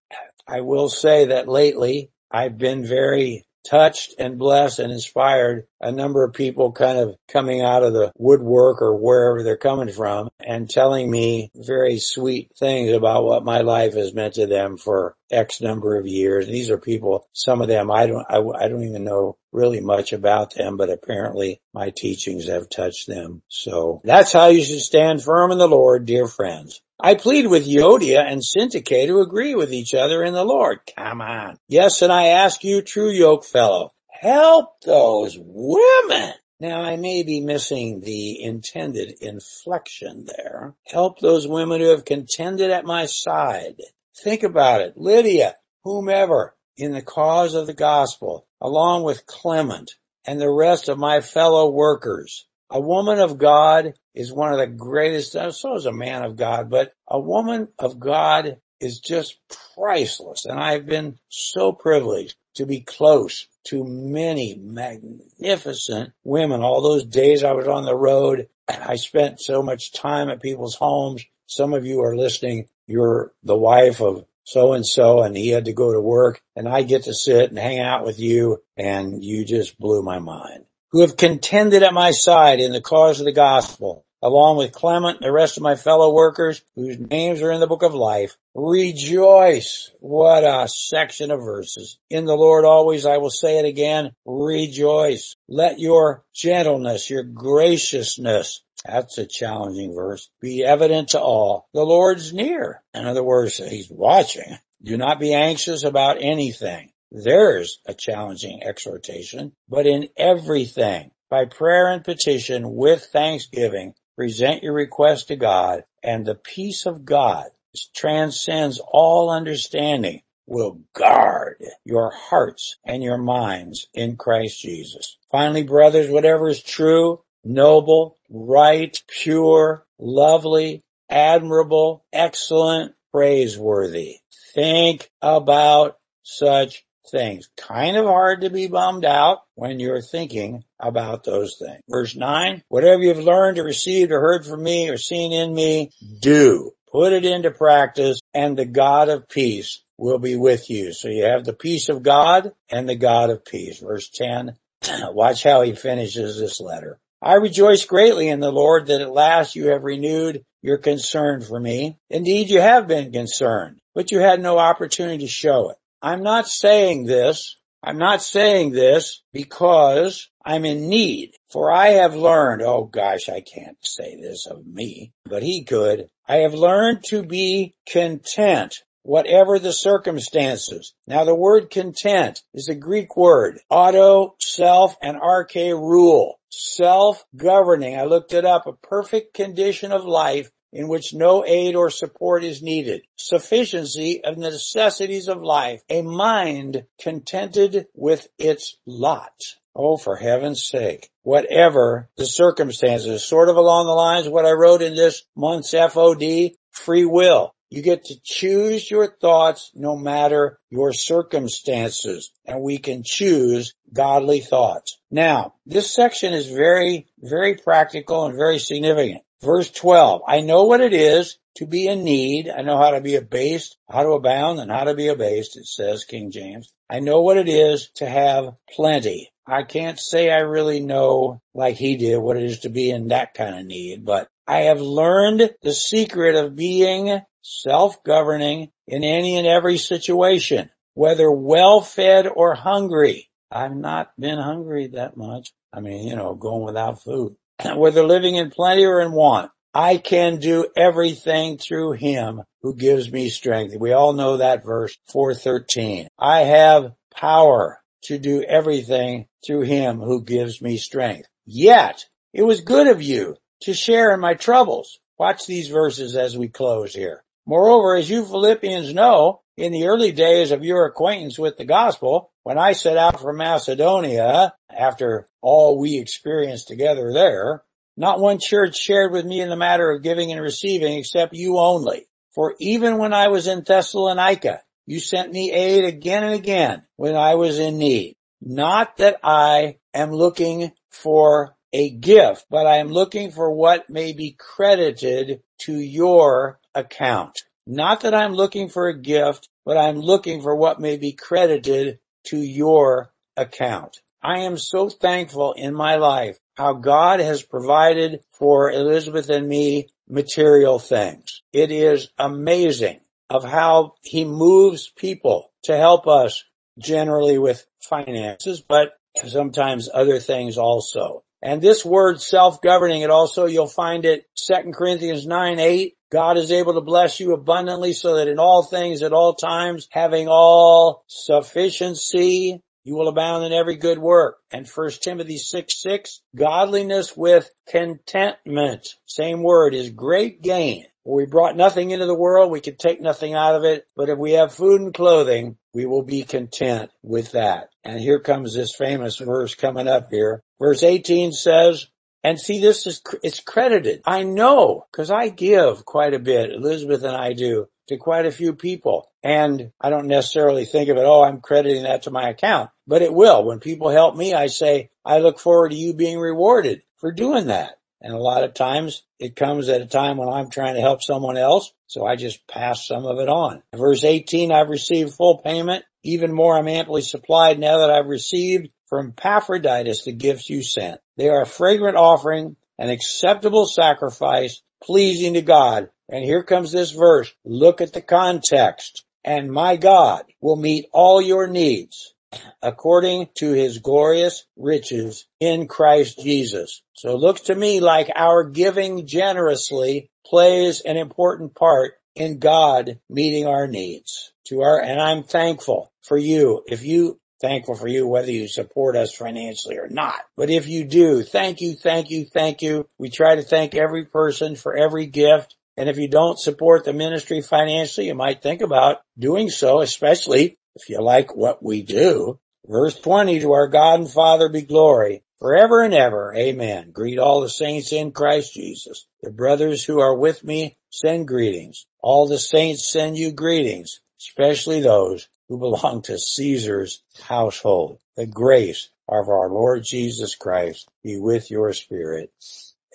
I 0.47 0.63
will 0.63 0.89
say 0.89 1.27
that 1.27 1.47
lately 1.47 2.11
I've 2.31 2.59
been 2.59 2.85
very 2.85 3.45
touched 3.69 4.15
and 4.19 4.39
blessed 4.39 4.79
and 4.79 4.93
inspired 4.93 5.67
a 5.81 5.93
number 5.93 6.25
of 6.25 6.33
people 6.33 6.73
kind 6.73 6.99
of 6.99 7.17
coming 7.31 7.61
out 7.61 7.83
of 7.83 7.93
the 7.93 8.13
woodwork 8.17 8.81
or 8.81 8.97
wherever 8.97 9.43
they're 9.43 9.57
coming 9.57 9.93
from 9.93 10.29
and 10.41 10.71
telling 10.71 11.11
me 11.11 11.51
very 11.55 11.99
sweet 11.99 12.51
things 12.59 12.93
about 12.93 13.25
what 13.25 13.45
my 13.45 13.61
life 13.61 13.95
has 13.95 14.15
meant 14.15 14.35
to 14.35 14.47
them 14.47 14.77
for 14.77 15.15
X 15.31 15.61
number 15.61 15.97
of 15.97 16.07
years. 16.07 16.47
And 16.47 16.55
These 16.55 16.71
are 16.71 16.79
people, 16.79 17.27
some 17.33 17.61
of 17.61 17.69
them 17.69 17.91
I 17.91 18.07
don't, 18.07 18.25
I, 18.29 18.39
I 18.39 18.69
don't 18.69 18.85
even 18.85 19.05
know 19.05 19.37
really 19.53 19.81
much 19.81 20.13
about 20.13 20.55
them, 20.55 20.77
but 20.77 20.91
apparently 20.91 21.61
my 21.75 21.91
teachings 21.95 22.49
have 22.49 22.71
touched 22.71 23.07
them. 23.07 23.43
So 23.49 24.01
that's 24.05 24.33
how 24.33 24.47
you 24.49 24.65
should 24.65 24.81
stand 24.81 25.23
firm 25.23 25.53
in 25.53 25.59
the 25.59 25.69
Lord, 25.69 26.07
dear 26.07 26.27
friends. 26.27 26.81
I 27.01 27.15
plead 27.15 27.47
with 27.47 27.69
Euodia 27.69 28.25
and 28.27 28.43
Syntyche 28.43 29.07
to 29.07 29.21
agree 29.21 29.55
with 29.55 29.73
each 29.73 29.95
other 29.95 30.25
in 30.25 30.35
the 30.35 30.45
Lord. 30.45 30.81
Come 30.97 31.21
on. 31.21 31.57
Yes, 31.69 32.03
and 32.03 32.13
I 32.13 32.29
ask 32.29 32.65
you, 32.65 32.83
true 32.83 33.11
yoke 33.11 33.45
fellow, 33.45 33.93
help 34.09 34.81
those 34.81 35.39
women. 35.39 36.33
Now 36.59 36.83
I 36.83 36.97
may 36.97 37.23
be 37.23 37.41
missing 37.41 38.01
the 38.01 38.43
intended 38.43 39.15
inflection 39.21 40.27
there. 40.27 40.75
Help 40.87 41.21
those 41.21 41.47
women 41.47 41.81
who 41.81 41.91
have 41.91 42.05
contended 42.05 42.73
at 42.73 42.85
my 42.85 43.07
side. 43.07 43.77
Think 44.25 44.43
about 44.43 44.81
it. 44.81 44.95
Lydia, 44.97 45.55
whomever, 45.85 46.57
in 46.77 46.91
the 46.91 47.03
cause 47.03 47.55
of 47.55 47.69
the 47.69 47.75
gospel, 47.75 48.49
along 48.61 49.05
with 49.05 49.25
Clement 49.25 49.93
and 50.27 50.41
the 50.41 50.51
rest 50.51 50.89
of 50.89 50.99
my 50.99 51.21
fellow 51.21 51.71
workers. 51.71 52.48
A 52.71 52.81
woman 52.81 53.19
of 53.19 53.39
God 53.39 53.95
is 54.15 54.33
one 54.33 54.53
of 54.53 54.59
the 54.59 54.67
greatest, 54.67 55.35
uh, 55.35 55.51
so 55.51 55.75
is 55.77 55.87
a 55.87 55.93
man 55.93 56.23
of 56.23 56.37
God, 56.37 56.69
but 56.69 56.93
a 57.09 57.19
woman 57.19 57.69
of 57.79 57.99
God 57.99 58.61
is 58.79 59.01
just 59.01 59.39
priceless. 59.75 60.45
And 60.45 60.61
I've 60.61 60.87
been 60.87 61.19
so 61.29 61.73
privileged 61.73 62.37
to 62.57 62.67
be 62.67 62.81
close 62.81 63.47
to 63.69 63.85
many 63.85 64.55
magnificent 64.61 66.13
women. 66.25 66.61
All 66.61 66.83
those 66.83 67.05
days 67.05 67.43
I 67.43 67.53
was 67.53 67.67
on 67.67 67.85
the 67.85 67.97
road, 67.97 68.49
I 68.69 68.97
spent 68.97 69.41
so 69.41 69.63
much 69.63 69.93
time 69.93 70.29
at 70.29 70.43
people's 70.43 70.75
homes. 70.75 71.25
Some 71.47 71.73
of 71.73 71.87
you 71.87 72.03
are 72.03 72.17
listening. 72.17 72.69
You're 72.87 73.33
the 73.43 73.57
wife 73.57 74.03
of 74.03 74.27
so 74.45 74.73
and 74.73 74.87
so 74.87 75.23
and 75.23 75.37
he 75.37 75.49
had 75.49 75.67
to 75.67 75.75
go 75.75 75.93
to 75.93 76.01
work 76.01 76.41
and 76.57 76.67
I 76.67 76.83
get 76.83 77.05
to 77.05 77.15
sit 77.15 77.51
and 77.51 77.59
hang 77.59 77.81
out 77.81 78.05
with 78.05 78.19
you 78.19 78.63
and 78.77 79.23
you 79.23 79.45
just 79.45 79.79
blew 79.79 80.03
my 80.03 80.19
mind. 80.19 80.65
Who 80.93 81.03
have 81.03 81.17
contended 81.17 81.83
at 81.83 81.93
my 81.93 82.11
side 82.13 82.61
in 82.61 82.73
the 82.73 82.81
cause 82.81 83.21
of 83.21 83.27
the 83.27 83.33
gospel 83.33 84.07
along 84.23 84.57
with 84.57 84.73
Clement 84.73 85.19
and 85.19 85.27
the 85.27 85.33
rest 85.33 85.57
of 85.57 85.63
my 85.63 85.77
fellow 85.77 86.13
workers 86.13 86.63
whose 86.75 86.99
names 86.99 87.43
are 87.43 87.53
in 87.53 87.61
the 87.61 87.67
book 87.67 87.83
of 87.83 87.95
life. 87.95 88.37
Rejoice. 88.55 89.91
What 90.01 90.45
a 90.45 90.69
section 90.69 91.31
of 91.31 91.41
verses. 91.41 91.99
In 92.11 92.25
the 92.25 92.37
Lord 92.37 92.65
always, 92.65 93.07
I 93.07 93.19
will 93.19 93.31
say 93.31 93.59
it 93.59 93.65
again, 93.65 94.13
rejoice. 94.25 95.37
Let 95.49 95.79
your 95.79 96.25
gentleness, 96.35 97.11
your 97.11 97.23
graciousness, 97.23 98.63
that's 98.85 99.19
a 99.19 99.27
challenging 99.27 99.95
verse, 99.95 100.31
be 100.41 100.65
evident 100.65 101.11
to 101.11 101.21
all. 101.21 101.69
The 101.75 101.85
Lord's 101.85 102.33
near. 102.33 102.83
In 102.95 103.07
other 103.07 103.25
words, 103.25 103.57
he's 103.57 103.91
watching. 103.91 104.59
Do 104.83 104.97
not 104.97 105.19
be 105.19 105.35
anxious 105.35 105.83
about 105.83 106.19
anything. 106.21 106.91
There's 107.11 107.81
a 107.87 107.95
challenging 107.95 108.63
exhortation, 108.63 109.53
but 109.69 109.87
in 109.87 110.09
everything, 110.17 111.11
by 111.31 111.47
prayer 111.47 111.89
and 111.89 112.05
petition 112.05 112.75
with 112.75 113.05
thanksgiving, 113.13 113.95
present 114.17 114.63
your 114.63 114.75
request 114.75 115.29
to 115.29 115.37
God, 115.37 115.85
and 116.03 116.27
the 116.27 116.35
peace 116.35 116.87
of 116.87 117.05
God, 117.05 117.47
which 117.73 117.93
transcends 117.93 118.81
all 118.87 119.31
understanding, 119.31 120.23
will 120.47 120.81
guard 120.95 121.63
your 121.85 122.11
hearts 122.11 122.79
and 122.85 123.03
your 123.03 123.19
minds 123.19 123.87
in 123.93 124.17
Christ 124.17 124.61
Jesus. 124.61 125.19
Finally, 125.31 125.65
brothers, 125.65 126.11
whatever 126.11 126.49
is 126.49 126.63
true, 126.63 127.23
noble, 127.45 128.19
right, 128.31 129.03
pure, 129.09 129.87
lovely, 129.99 130.83
admirable, 131.11 132.05
excellent, 132.13 132.95
praiseworthy. 133.13 134.17
Think 134.55 135.11
about 135.23 135.99
such 136.23 136.85
things. 137.11 137.49
Kind 137.57 137.97
of 137.97 138.05
hard 138.05 138.43
to 138.43 138.51
be 138.51 138.67
bummed 138.67 139.05
out 139.05 139.43
when 139.55 139.81
you're 139.81 140.03
thinking 140.03 140.65
about 140.79 141.25
those 141.25 141.57
things. 141.59 141.83
Verse 141.89 142.15
9, 142.15 142.63
whatever 142.69 143.03
you've 143.03 143.19
learned 143.19 143.59
or 143.59 143.65
received 143.65 144.13
or 144.13 144.21
heard 144.21 144.47
from 144.47 144.63
me 144.63 144.89
or 144.89 144.97
seen 144.97 145.33
in 145.33 145.55
me, 145.55 145.91
do. 146.21 146.73
Put 146.91 147.13
it 147.13 147.25
into 147.25 147.51
practice 147.51 148.21
and 148.33 148.57
the 148.57 148.65
God 148.65 149.09
of 149.09 149.29
peace 149.29 149.83
will 149.99 150.19
be 150.19 150.37
with 150.37 150.71
you. 150.71 150.93
So 150.93 151.09
you 151.09 151.25
have 151.25 151.45
the 151.45 151.53
peace 151.53 151.89
of 151.89 152.03
God 152.03 152.53
and 152.71 152.89
the 152.89 152.97
God 152.97 153.31
of 153.31 153.45
peace. 153.45 153.81
Verse 153.81 154.09
10, 154.09 154.57
watch 155.11 155.43
how 155.43 155.63
he 155.63 155.75
finishes 155.75 156.39
this 156.39 156.61
letter. 156.61 156.99
I 157.21 157.35
rejoice 157.35 157.85
greatly 157.85 158.29
in 158.29 158.41
the 158.41 158.53
Lord 158.53 158.87
that 158.87 159.01
at 159.01 159.11
last 159.11 159.57
you 159.57 159.69
have 159.69 159.83
renewed 159.83 160.45
your 160.63 160.79
concern 160.79 161.41
for 161.41 161.59
me. 161.59 161.99
Indeed, 162.11 162.49
you 162.49 162.61
have 162.61 162.87
been 162.87 163.13
concerned, 163.13 163.81
but 163.95 164.13
you 164.13 164.21
had 164.21 164.41
no 164.41 164.59
opportunity 164.59 165.19
to 165.19 165.31
show 165.31 165.71
it. 165.71 165.77
I'm 166.03 166.23
not 166.23 166.47
saying 166.47 167.05
this. 167.07 167.57
I'm 167.83 167.99
not 167.99 168.23
saying 168.23 168.73
this 168.73 169.23
because 169.33 170.29
I'm 170.45 170.65
in 170.65 170.89
need. 170.89 171.35
For 171.51 171.71
I 171.71 171.89
have 171.91 172.15
learned, 172.15 172.63
oh 172.63 172.85
gosh, 172.85 173.29
I 173.29 173.41
can't 173.41 173.77
say 173.81 174.17
this 174.21 174.47
of 174.47 174.67
me, 174.67 175.13
but 175.25 175.43
he 175.43 175.65
could. 175.65 176.09
I 176.27 176.37
have 176.39 176.55
learned 176.55 177.05
to 177.09 177.23
be 177.23 177.75
content 177.89 178.83
whatever 179.03 179.59
the 179.59 179.73
circumstances. 179.73 180.93
Now 181.07 181.25
the 181.25 181.35
word 181.35 181.71
content 181.71 182.43
is 182.53 182.69
a 182.69 182.75
Greek 182.75 183.17
word, 183.17 183.59
auto, 183.71 184.35
self, 184.39 184.97
and 185.01 185.19
arche 185.19 185.73
rule. 185.73 186.39
Self-governing. 186.51 187.99
I 187.99 188.05
looked 188.05 188.35
it 188.35 188.45
up. 188.45 188.67
A 188.67 188.73
perfect 188.73 189.35
condition 189.35 189.93
of 189.93 190.05
life 190.05 190.51
in 190.73 190.89
which 190.89 191.15
no 191.15 191.45
aid 191.45 191.75
or 191.75 191.91
support 191.91 192.45
is 192.45 192.63
needed, 192.63 193.03
sufficiency 193.17 194.23
of 194.25 194.37
the 194.37 194.51
necessities 194.51 195.29
of 195.29 195.43
life, 195.43 195.83
a 195.89 196.03
mind 196.03 196.85
contented 197.01 197.87
with 197.95 198.29
its 198.39 198.77
lot. 198.87 199.33
Oh, 199.75 199.97
for 199.97 200.17
heaven's 200.17 200.67
sake. 200.67 201.09
Whatever 201.23 202.09
the 202.17 202.27
circumstances, 202.27 203.25
sort 203.25 203.49
of 203.49 203.57
along 203.57 203.87
the 203.87 203.93
lines 203.93 204.27
of 204.27 204.33
what 204.33 204.47
I 204.47 204.53
wrote 204.53 204.83
in 204.83 204.95
this 204.95 205.25
month's 205.37 205.73
FOD, 205.73 206.55
free 206.73 207.05
will. 207.05 207.55
You 207.71 207.83
get 207.83 208.05
to 208.07 208.15
choose 208.25 208.91
your 208.91 209.15
thoughts 209.21 209.71
no 209.75 209.95
matter 209.95 210.59
your 210.71 210.95
circumstances, 210.95 212.33
and 212.47 212.63
we 212.63 212.79
can 212.79 213.03
choose 213.05 213.75
godly 213.93 214.41
thoughts. 214.41 214.99
Now, 215.11 215.55
this 215.67 215.95
section 215.95 216.33
is 216.33 216.49
very, 216.49 217.09
very 217.19 217.57
practical 217.57 218.25
and 218.25 218.35
very 218.35 218.59
significant. 218.59 219.23
Verse 219.43 219.71
12, 219.71 220.23
I 220.27 220.41
know 220.41 220.65
what 220.65 220.81
it 220.81 220.93
is 220.93 221.39
to 221.57 221.67
be 221.67 221.87
in 221.87 222.03
need. 222.03 222.49
I 222.49 222.63
know 222.63 222.77
how 222.77 222.91
to 222.91 223.01
be 223.01 223.15
abased, 223.15 223.77
how 223.89 224.03
to 224.03 224.11
abound, 224.11 224.59
and 224.59 224.71
how 224.71 224.85
to 224.85 224.95
be 224.95 225.09
abased, 225.09 225.57
it 225.57 225.67
says 225.67 226.05
King 226.05 226.31
James. 226.31 226.73
I 226.91 227.01
know 227.01 227.23
what 227.23 227.37
it 227.37 227.49
is 227.49 227.91
to 227.97 228.09
have 228.09 228.55
plenty. 228.75 229.31
I 229.47 229.63
can't 229.63 229.99
say 229.99 230.31
I 230.31 230.41
really 230.41 230.81
know, 230.81 231.41
like 231.55 231.77
he 231.77 231.97
did, 231.97 232.19
what 232.19 232.37
it 232.37 232.43
is 232.43 232.61
to 232.61 232.69
be 232.69 232.91
in 232.91 233.09
that 233.09 233.35
kind 233.35 233.59
of 233.59 233.65
need, 233.65 234.05
but 234.05 234.29
I 234.47 234.63
have 234.63 234.81
learned 234.81 235.55
the 235.63 235.73
secret 235.73 236.35
of 236.35 236.57
being 236.57 237.21
self-governing 237.43 238.71
in 238.87 239.05
any 239.05 239.37
and 239.37 239.47
every 239.47 239.79
situation, 239.79 240.71
whether 240.95 241.31
well-fed 241.31 242.27
or 242.27 242.55
hungry. 242.55 243.31
I've 243.51 243.77
not 243.77 244.11
been 244.19 244.39
hungry 244.39 244.89
that 244.89 245.17
much. 245.17 245.53
I 245.73 245.81
mean, 245.81 246.07
you 246.07 246.17
know, 246.17 246.35
going 246.35 246.65
without 246.65 247.03
food. 247.03 247.37
Whether 247.65 248.05
living 248.05 248.37
in 248.37 248.51
plenty 248.51 248.85
or 248.85 249.01
in 249.01 249.13
want. 249.13 249.51
I 249.75 249.99
can 249.99 250.39
do 250.39 250.67
everything 250.77 251.59
through 251.59 251.93
him 251.93 252.43
who 252.63 252.75
gives 252.75 253.13
me 253.13 253.29
strength. 253.29 253.77
We 253.79 253.93
all 253.93 254.13
know 254.13 254.39
that 254.39 254.65
verse 254.65 254.97
413. 255.13 256.09
I 256.19 256.41
have 256.41 256.93
power 257.15 257.81
to 258.05 258.19
do 258.19 258.43
everything 258.43 259.27
through 259.47 259.63
him 259.63 260.01
who 260.01 260.25
gives 260.25 260.63
me 260.63 260.79
strength. 260.79 261.29
Yet 261.47 262.05
it 262.33 262.43
was 262.43 262.61
good 262.61 262.87
of 262.87 263.03
you 263.03 263.37
to 263.63 263.75
share 263.75 264.13
in 264.13 264.21
my 264.21 264.35
troubles. 264.35 264.99
Watch 265.19 265.47
these 265.47 265.69
verses 265.69 266.17
as 266.17 266.37
we 266.37 266.49
close 266.49 266.95
here. 266.95 267.25
Moreover, 267.47 267.97
as 267.97 268.09
you 268.09 268.25
Philippians 268.25 268.95
know, 268.95 269.41
in 269.59 269.73
the 269.73 269.89
early 269.89 270.13
days 270.13 270.53
of 270.53 270.65
your 270.65 270.87
acquaintance 270.87 271.37
with 271.37 271.57
the 271.57 271.65
gospel, 271.65 272.31
when 272.45 272.59
I 272.59 272.73
set 272.73 272.97
out 272.97 273.21
from 273.21 273.39
Macedonia, 273.39 274.55
after 274.71 275.27
all 275.43 275.81
we 275.81 275.99
experienced 275.99 276.69
together 276.69 277.13
there, 277.13 277.65
not 277.97 278.21
one 278.21 278.39
church 278.39 278.77
shared 278.79 279.11
with 279.11 279.27
me 279.27 279.41
in 279.41 279.49
the 279.49 279.57
matter 279.57 279.91
of 279.91 280.05
giving 280.05 280.31
and 280.31 280.41
receiving 280.41 280.97
except 280.97 281.35
you 281.35 281.59
only. 281.59 282.07
For 282.33 282.55
even 282.61 282.99
when 282.99 283.13
I 283.13 283.29
was 283.29 283.49
in 283.49 283.65
Thessalonica, 283.67 284.61
you 284.87 285.01
sent 285.01 285.33
me 285.33 285.51
aid 285.51 285.85
again 285.85 286.23
and 286.23 286.35
again 286.35 286.83
when 286.95 287.17
I 287.17 287.35
was 287.35 287.59
in 287.59 287.79
need. 287.79 288.15
Not 288.41 288.99
that 288.99 289.17
I 289.25 289.79
am 289.93 290.13
looking 290.13 290.71
for 290.89 291.57
a 291.73 291.91
gift, 291.91 292.47
but 292.49 292.69
I 292.69 292.77
am 292.77 292.89
looking 292.89 293.33
for 293.33 293.51
what 293.51 293.91
may 293.91 294.13
be 294.13 294.37
credited 294.39 295.41
to 295.63 295.73
your 295.73 296.61
account. 296.77 297.37
Not 297.71 298.01
that 298.01 298.15
I'm 298.15 298.33
looking 298.33 298.71
for 298.71 298.89
a 298.89 298.99
gift, 298.99 299.51
but 299.67 299.77
I'm 299.77 300.01
looking 300.01 300.41
for 300.41 300.57
what 300.57 300.81
may 300.81 300.97
be 300.97 301.13
credited 301.13 301.99
to 302.29 302.39
your 302.39 303.13
account. 303.37 303.99
I 304.23 304.41
am 304.41 304.57
so 304.57 304.89
thankful 304.89 305.53
in 305.53 305.75
my 305.75 305.97
life 305.97 306.39
how 306.57 306.73
God 306.73 307.21
has 307.21 307.43
provided 307.43 308.21
for 308.31 308.73
Elizabeth 308.73 309.29
and 309.29 309.47
me 309.47 309.89
material 310.09 310.79
things. 310.79 311.43
It 311.53 311.71
is 311.71 312.09
amazing 312.19 313.01
of 313.29 313.45
how 313.45 313.97
he 314.03 314.25
moves 314.25 314.89
people 314.89 315.53
to 315.65 315.77
help 315.77 316.09
us 316.09 316.45
generally 316.79 317.37
with 317.37 317.67
finances, 317.81 318.63
but 318.63 318.95
sometimes 319.27 319.91
other 319.93 320.21
things 320.21 320.57
also. 320.57 321.23
And 321.43 321.61
this 321.61 321.85
word 321.85 322.23
self-governing, 322.23 323.03
it 323.03 323.11
also, 323.11 323.45
you'll 323.45 323.69
find 323.69 324.07
it 324.07 324.25
2 324.47 324.73
Corinthians 324.73 325.27
9, 325.27 325.59
8. 325.59 325.95
God 326.11 326.39
is 326.39 326.51
able 326.51 326.75
to 326.75 326.81
bless 326.81 327.21
you 327.21 327.33
abundantly 327.33 327.93
so 327.93 328.17
that 328.17 328.29
in 328.29 328.39
all 328.39 328.63
things 328.63 329.03
at 329.03 329.13
all 329.13 329.35
times, 329.35 329.89
having 329.91 330.27
all 330.29 331.05
sufficiency, 331.07 332.63
you 332.85 332.95
will 332.95 333.09
abound 333.09 333.45
in 333.45 333.53
every 333.53 333.77
good 333.77 333.99
work. 333.99 334.39
And 334.51 334.67
1 334.67 334.91
Timothy 335.03 335.37
6, 335.37 335.83
6, 335.83 336.23
godliness 336.35 337.15
with 337.15 337.51
contentment, 337.69 338.89
same 339.05 339.43
word, 339.43 339.75
is 339.75 339.91
great 339.91 340.41
gain. 340.41 340.87
We 341.05 341.27
brought 341.27 341.57
nothing 341.57 341.91
into 341.91 342.07
the 342.07 342.15
world, 342.15 342.51
we 342.51 342.61
could 342.61 342.79
take 342.79 343.01
nothing 343.01 343.35
out 343.35 343.55
of 343.55 343.65
it, 343.65 343.87
but 343.97 344.11
if 344.11 344.19
we 344.19 344.33
have 344.33 344.55
food 344.55 344.81
and 344.81 344.93
clothing, 344.93 345.57
we 345.73 345.87
will 345.87 346.03
be 346.03 346.23
content 346.23 346.91
with 347.03 347.33
that. 347.33 347.71
And 347.85 347.99
here 347.99 348.21
comes 348.21 348.55
this 348.55 348.75
famous 348.75 349.17
verse 349.17 349.55
coming 349.55 349.89
up 349.89 350.09
here. 350.11 350.43
Verse 350.59 350.83
18 350.83 351.33
says, 351.33 351.87
and 352.25 352.39
see, 352.39 352.61
this 352.61 352.87
is, 352.87 353.03
it's 353.23 353.41
credited. 353.41 354.03
I 354.07 354.23
know, 354.25 354.87
cause 354.93 355.11
I 355.11 355.29
give 355.29 355.85
quite 355.85 356.15
a 356.15 356.19
bit. 356.19 356.53
Elizabeth 356.53 357.03
and 357.03 357.17
I 357.17 357.33
do 357.33 357.69
to 357.89 357.97
quite 357.97 358.27
a 358.27 358.33
few 358.33 358.55
people. 358.55 359.11
And 359.23 359.73
I 359.81 359.91
don't 359.91 360.07
necessarily 360.07 360.65
think 360.65 360.89
of 360.89 360.97
it, 360.97 361.05
oh, 361.05 361.23
I'm 361.23 361.41
crediting 361.41 361.83
that 361.83 362.03
to 362.03 362.11
my 362.11 362.29
account, 362.29 362.71
but 362.87 363.03
it 363.03 363.13
will. 363.13 363.45
When 363.45 363.61
people 363.61 363.91
help 363.91 364.17
me, 364.17 364.35
I 364.35 364.47
say, 364.47 364.91
I 365.05 365.19
look 365.19 365.39
forward 365.39 365.71
to 365.71 365.77
you 365.77 365.95
being 365.95 366.19
rewarded 366.19 366.83
for 366.97 367.13
doing 367.13 367.47
that. 367.47 367.79
And 368.01 368.15
a 368.15 368.19
lot 368.19 368.45
of 368.45 368.55
times 368.55 369.03
it 369.19 369.35
comes 369.35 369.69
at 369.69 369.81
a 369.81 369.87
time 369.87 370.19
when 370.19 370.29
I'm 370.29 370.51
trying 370.51 370.75
to 370.75 370.81
help 370.81 371.03
someone 371.03 371.37
else. 371.37 371.73
So 371.87 372.07
I 372.07 372.17
just 372.17 372.47
pass 372.47 372.87
some 372.87 373.07
of 373.07 373.19
it 373.19 373.29
on. 373.29 373.63
Verse 373.75 374.05
18, 374.05 374.53
I've 374.53 374.69
received 374.69 375.15
full 375.15 375.39
payment. 375.39 375.85
Even 376.05 376.33
more, 376.33 376.57
I'm 376.57 376.69
amply 376.69 377.03
supplied 377.03 377.59
now 377.59 377.79
that 377.79 377.91
I've 377.91 378.07
received 378.07 378.69
from 378.87 379.15
Epaphroditus 379.19 380.05
the 380.05 380.13
gifts 380.13 380.49
you 380.49 380.63
sent. 380.63 381.01
They 381.19 381.29
are 381.29 381.43
a 381.43 381.47
fragrant 381.47 381.97
offering, 381.97 382.57
an 382.79 382.91
acceptable 382.91 383.67
sacrifice, 383.67 384.63
pleasing 384.83 385.35
to 385.35 385.43
God. 385.43 385.91
And 386.09 386.25
here 386.25 386.45
comes 386.45 386.73
this 386.73 386.93
verse. 386.93 387.31
Look 387.45 387.81
at 387.81 387.93
the 387.93 388.01
context. 388.01 389.05
And 389.25 389.53
my 389.53 389.77
God 389.77 390.25
will 390.41 390.57
meet 390.57 390.87
all 390.93 391.21
your 391.21 391.49
needs 391.49 392.15
according 392.63 393.29
to 393.35 393.53
his 393.53 393.79
glorious 393.79 394.45
riches 394.57 395.27
in 395.41 395.67
Christ 395.67 396.21
Jesus. 396.23 396.83
So 396.95 397.11
it 397.11 397.19
looks 397.19 397.43
to 397.43 397.55
me 397.55 397.81
like 397.81 398.11
our 398.15 398.45
giving 398.45 399.07
generously 399.07 400.11
plays 400.25 400.81
an 400.81 400.97
important 400.97 401.55
part 401.55 401.95
in 402.15 402.39
God 402.39 403.01
meeting 403.09 403.47
our 403.47 403.67
needs 403.67 404.33
to 404.47 404.63
our, 404.63 404.81
and 404.81 405.01
I'm 405.01 405.23
thankful 405.23 405.93
for 406.03 406.19
you. 406.19 406.63
If 406.67 406.85
you 406.85 407.21
thankful 407.41 407.75
for 407.75 407.89
you, 407.89 408.07
whether 408.07 408.31
you 408.31 408.49
support 408.49 408.97
us 408.97 409.15
financially 409.15 409.77
or 409.77 409.89
not. 409.89 410.21
But 410.37 410.51
if 410.51 410.69
you 410.69 410.85
do, 410.85 411.23
thank 411.23 411.61
you, 411.61 411.75
thank 411.75 412.11
you, 412.11 412.25
thank 412.25 412.63
you. 412.63 412.89
We 412.99 413.11
try 413.11 413.37
to 413.37 413.43
thank 413.43 413.75
every 413.75 414.05
person 414.05 414.57
for 414.57 414.77
every 414.77 415.07
gift. 415.07 415.55
And 415.77 415.89
if 415.89 415.99
you 415.99 416.09
don't 416.09 416.39
support 416.39 416.85
the 416.85 416.93
ministry 416.93 417.41
financially, 417.41 418.09
you 418.09 418.15
might 418.15 418.43
think 418.43 418.63
about 418.63 418.99
doing 419.19 419.49
so, 419.49 419.81
especially 419.81 420.59
if 420.75 420.89
you 420.89 421.01
like 421.01 421.37
what 421.37 421.63
we 421.63 421.83
do. 421.83 422.39
Verse 422.67 422.99
20, 422.99 423.41
to 423.41 423.53
our 423.53 423.69
God 423.69 424.01
and 424.01 424.11
Father 424.11 424.49
be 424.49 424.63
glory 424.63 425.23
forever 425.39 425.83
and 425.83 425.95
ever. 425.95 426.35
Amen. 426.35 426.91
Greet 426.91 427.19
all 427.19 427.41
the 427.41 427.49
saints 427.49 427.93
in 427.93 428.13
Christ 428.13 428.55
Jesus. 428.55 429.07
The 429.23 429.31
brothers 429.31 429.85
who 429.85 430.01
are 430.01 430.15
with 430.15 430.45
me 430.45 430.77
send 430.91 431.29
greetings. 431.29 431.87
All 432.01 432.27
the 432.27 432.39
saints 432.39 432.91
send 432.93 433.17
you 433.17 433.33
greetings, 433.33 434.01
especially 434.21 434.81
those 434.81 435.29
who 435.49 435.59
belong 435.59 436.03
to 436.03 436.19
Caesar's 436.19 437.03
household. 437.23 437.99
The 438.17 438.27
grace 438.27 438.91
of 439.09 439.29
our 439.29 439.49
Lord 439.49 439.85
Jesus 439.85 440.35
Christ 440.35 440.89
be 441.03 441.19
with 441.19 441.51
your 441.51 441.73
spirit. 441.73 442.33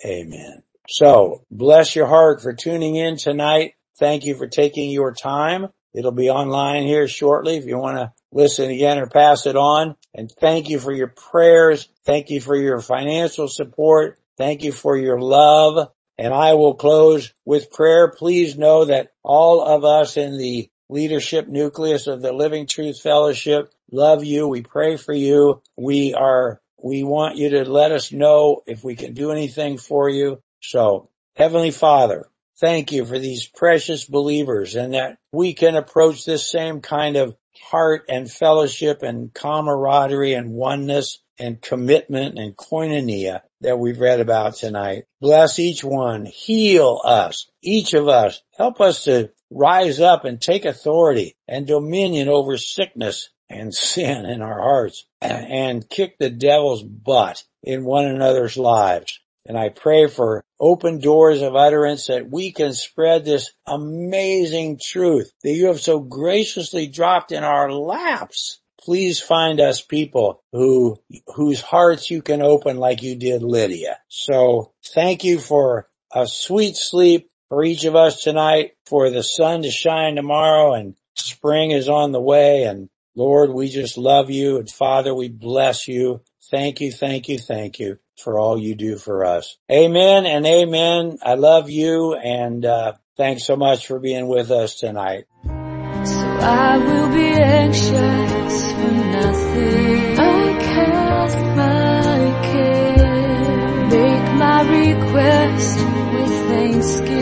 Amen. 0.04 0.62
So 0.88 1.42
bless 1.50 1.96
your 1.96 2.06
heart 2.06 2.42
for 2.42 2.52
tuning 2.52 2.96
in 2.96 3.16
tonight. 3.16 3.74
Thank 3.98 4.24
you 4.24 4.34
for 4.34 4.46
taking 4.46 4.90
your 4.90 5.12
time. 5.12 5.68
It'll 5.94 6.12
be 6.12 6.30
online 6.30 6.82
here 6.82 7.06
shortly 7.06 7.56
if 7.56 7.66
you 7.66 7.78
want 7.78 7.98
to 7.98 8.12
listen 8.32 8.70
again 8.70 8.98
or 8.98 9.06
pass 9.06 9.46
it 9.46 9.56
on. 9.56 9.96
And 10.14 10.30
thank 10.30 10.68
you 10.68 10.80
for 10.80 10.92
your 10.92 11.08
prayers. 11.08 11.88
Thank 12.04 12.30
you 12.30 12.40
for 12.40 12.56
your 12.56 12.80
financial 12.80 13.48
support. 13.48 14.18
Thank 14.36 14.64
you 14.64 14.72
for 14.72 14.96
your 14.96 15.20
love. 15.20 15.90
And 16.18 16.34
I 16.34 16.54
will 16.54 16.74
close 16.74 17.32
with 17.44 17.72
prayer. 17.72 18.08
Please 18.08 18.58
know 18.58 18.84
that 18.86 19.12
all 19.22 19.62
of 19.62 19.84
us 19.84 20.16
in 20.16 20.36
the 20.36 20.68
leadership 20.88 21.48
nucleus 21.48 22.06
of 22.06 22.22
the 22.22 22.32
Living 22.32 22.66
Truth 22.66 23.00
Fellowship 23.00 23.72
love 23.90 24.24
you. 24.24 24.48
We 24.48 24.62
pray 24.62 24.96
for 24.96 25.14
you. 25.14 25.62
We 25.76 26.14
are, 26.14 26.60
we 26.82 27.04
want 27.04 27.36
you 27.36 27.50
to 27.50 27.64
let 27.64 27.92
us 27.92 28.12
know 28.12 28.62
if 28.66 28.84
we 28.84 28.96
can 28.96 29.14
do 29.14 29.30
anything 29.30 29.78
for 29.78 30.08
you. 30.08 30.42
So 30.60 31.10
Heavenly 31.36 31.72
Father, 31.72 32.28
thank 32.60 32.92
you 32.92 33.04
for 33.04 33.18
these 33.18 33.46
precious 33.46 34.04
believers 34.04 34.76
and 34.76 34.94
that 34.94 35.18
we 35.32 35.52
can 35.52 35.74
approach 35.74 36.24
this 36.24 36.48
same 36.48 36.80
kind 36.80 37.16
of 37.16 37.36
heart 37.60 38.04
and 38.08 38.30
fellowship 38.30 39.02
and 39.02 39.34
camaraderie 39.34 40.34
and 40.34 40.52
oneness 40.52 41.18
and 41.38 41.60
commitment 41.60 42.38
and 42.38 42.56
koinonia 42.56 43.40
that 43.60 43.78
we've 43.78 43.98
read 43.98 44.20
about 44.20 44.54
tonight. 44.54 45.04
Bless 45.20 45.58
each 45.58 45.82
one. 45.82 46.24
Heal 46.26 47.00
us. 47.04 47.50
Each 47.62 47.94
of 47.94 48.06
us. 48.06 48.40
Help 48.56 48.80
us 48.80 49.04
to 49.04 49.30
rise 49.50 50.00
up 50.00 50.24
and 50.24 50.40
take 50.40 50.64
authority 50.64 51.36
and 51.46 51.66
dominion 51.66 52.28
over 52.28 52.56
sickness 52.56 53.30
and 53.48 53.74
sin 53.74 54.26
in 54.26 54.42
our 54.42 54.60
hearts 54.60 55.06
and 55.20 55.88
kick 55.88 56.18
the 56.18 56.30
devil's 56.30 56.82
butt 56.82 57.44
in 57.62 57.84
one 57.84 58.06
another's 58.06 58.56
lives. 58.56 59.20
And 59.46 59.58
I 59.58 59.68
pray 59.68 60.06
for 60.06 60.42
open 60.58 61.00
doors 61.00 61.42
of 61.42 61.54
utterance 61.54 62.06
that 62.06 62.30
we 62.30 62.52
can 62.52 62.72
spread 62.72 63.24
this 63.24 63.52
amazing 63.66 64.80
truth 64.82 65.30
that 65.42 65.52
you 65.52 65.66
have 65.66 65.80
so 65.80 66.00
graciously 66.00 66.86
dropped 66.86 67.30
in 67.30 67.44
our 67.44 67.70
laps. 67.70 68.60
Please 68.80 69.20
find 69.20 69.60
us 69.60 69.82
people 69.82 70.42
who, 70.52 70.98
whose 71.34 71.60
hearts 71.60 72.10
you 72.10 72.22
can 72.22 72.40
open 72.40 72.78
like 72.78 73.02
you 73.02 73.16
did 73.16 73.42
Lydia. 73.42 73.98
So 74.08 74.72
thank 74.94 75.24
you 75.24 75.38
for 75.38 75.88
a 76.12 76.26
sweet 76.26 76.76
sleep 76.76 77.30
for 77.48 77.64
each 77.64 77.84
of 77.84 77.94
us 77.94 78.22
tonight, 78.22 78.72
for 78.86 79.10
the 79.10 79.22
sun 79.22 79.62
to 79.62 79.70
shine 79.70 80.16
tomorrow 80.16 80.74
and 80.74 80.96
spring 81.14 81.70
is 81.70 81.88
on 81.88 82.12
the 82.12 82.20
way. 82.20 82.64
And 82.64 82.88
Lord, 83.14 83.50
we 83.50 83.68
just 83.68 83.96
love 83.98 84.30
you. 84.30 84.58
And 84.58 84.70
Father, 84.70 85.14
we 85.14 85.28
bless 85.28 85.88
you. 85.88 86.22
Thank 86.50 86.80
you, 86.80 86.92
thank 86.92 87.28
you, 87.28 87.38
thank 87.38 87.78
you 87.78 87.98
for 88.22 88.38
all 88.38 88.58
you 88.58 88.74
do 88.74 88.96
for 88.96 89.24
us. 89.24 89.56
Amen 89.70 90.26
and 90.26 90.46
amen. 90.46 91.18
I 91.22 91.34
love 91.34 91.70
you 91.70 92.14
and 92.14 92.64
uh, 92.64 92.92
thanks 93.16 93.44
so 93.44 93.56
much 93.56 93.86
for 93.86 93.98
being 93.98 94.28
with 94.28 94.50
us 94.50 94.76
tonight. 94.76 95.26
So 95.44 95.50
I 95.50 96.76
will 96.76 97.08
be 97.08 97.26
anxious 97.26 98.72
for 98.72 98.92
nothing. 98.92 100.18
I 100.18 100.58
cast 100.60 101.38
my 101.56 102.40
care, 102.52 103.86
make 103.88 104.34
my 104.38 104.62
request 104.62 105.78
with 105.78 106.48
thanksgiving. 106.48 107.13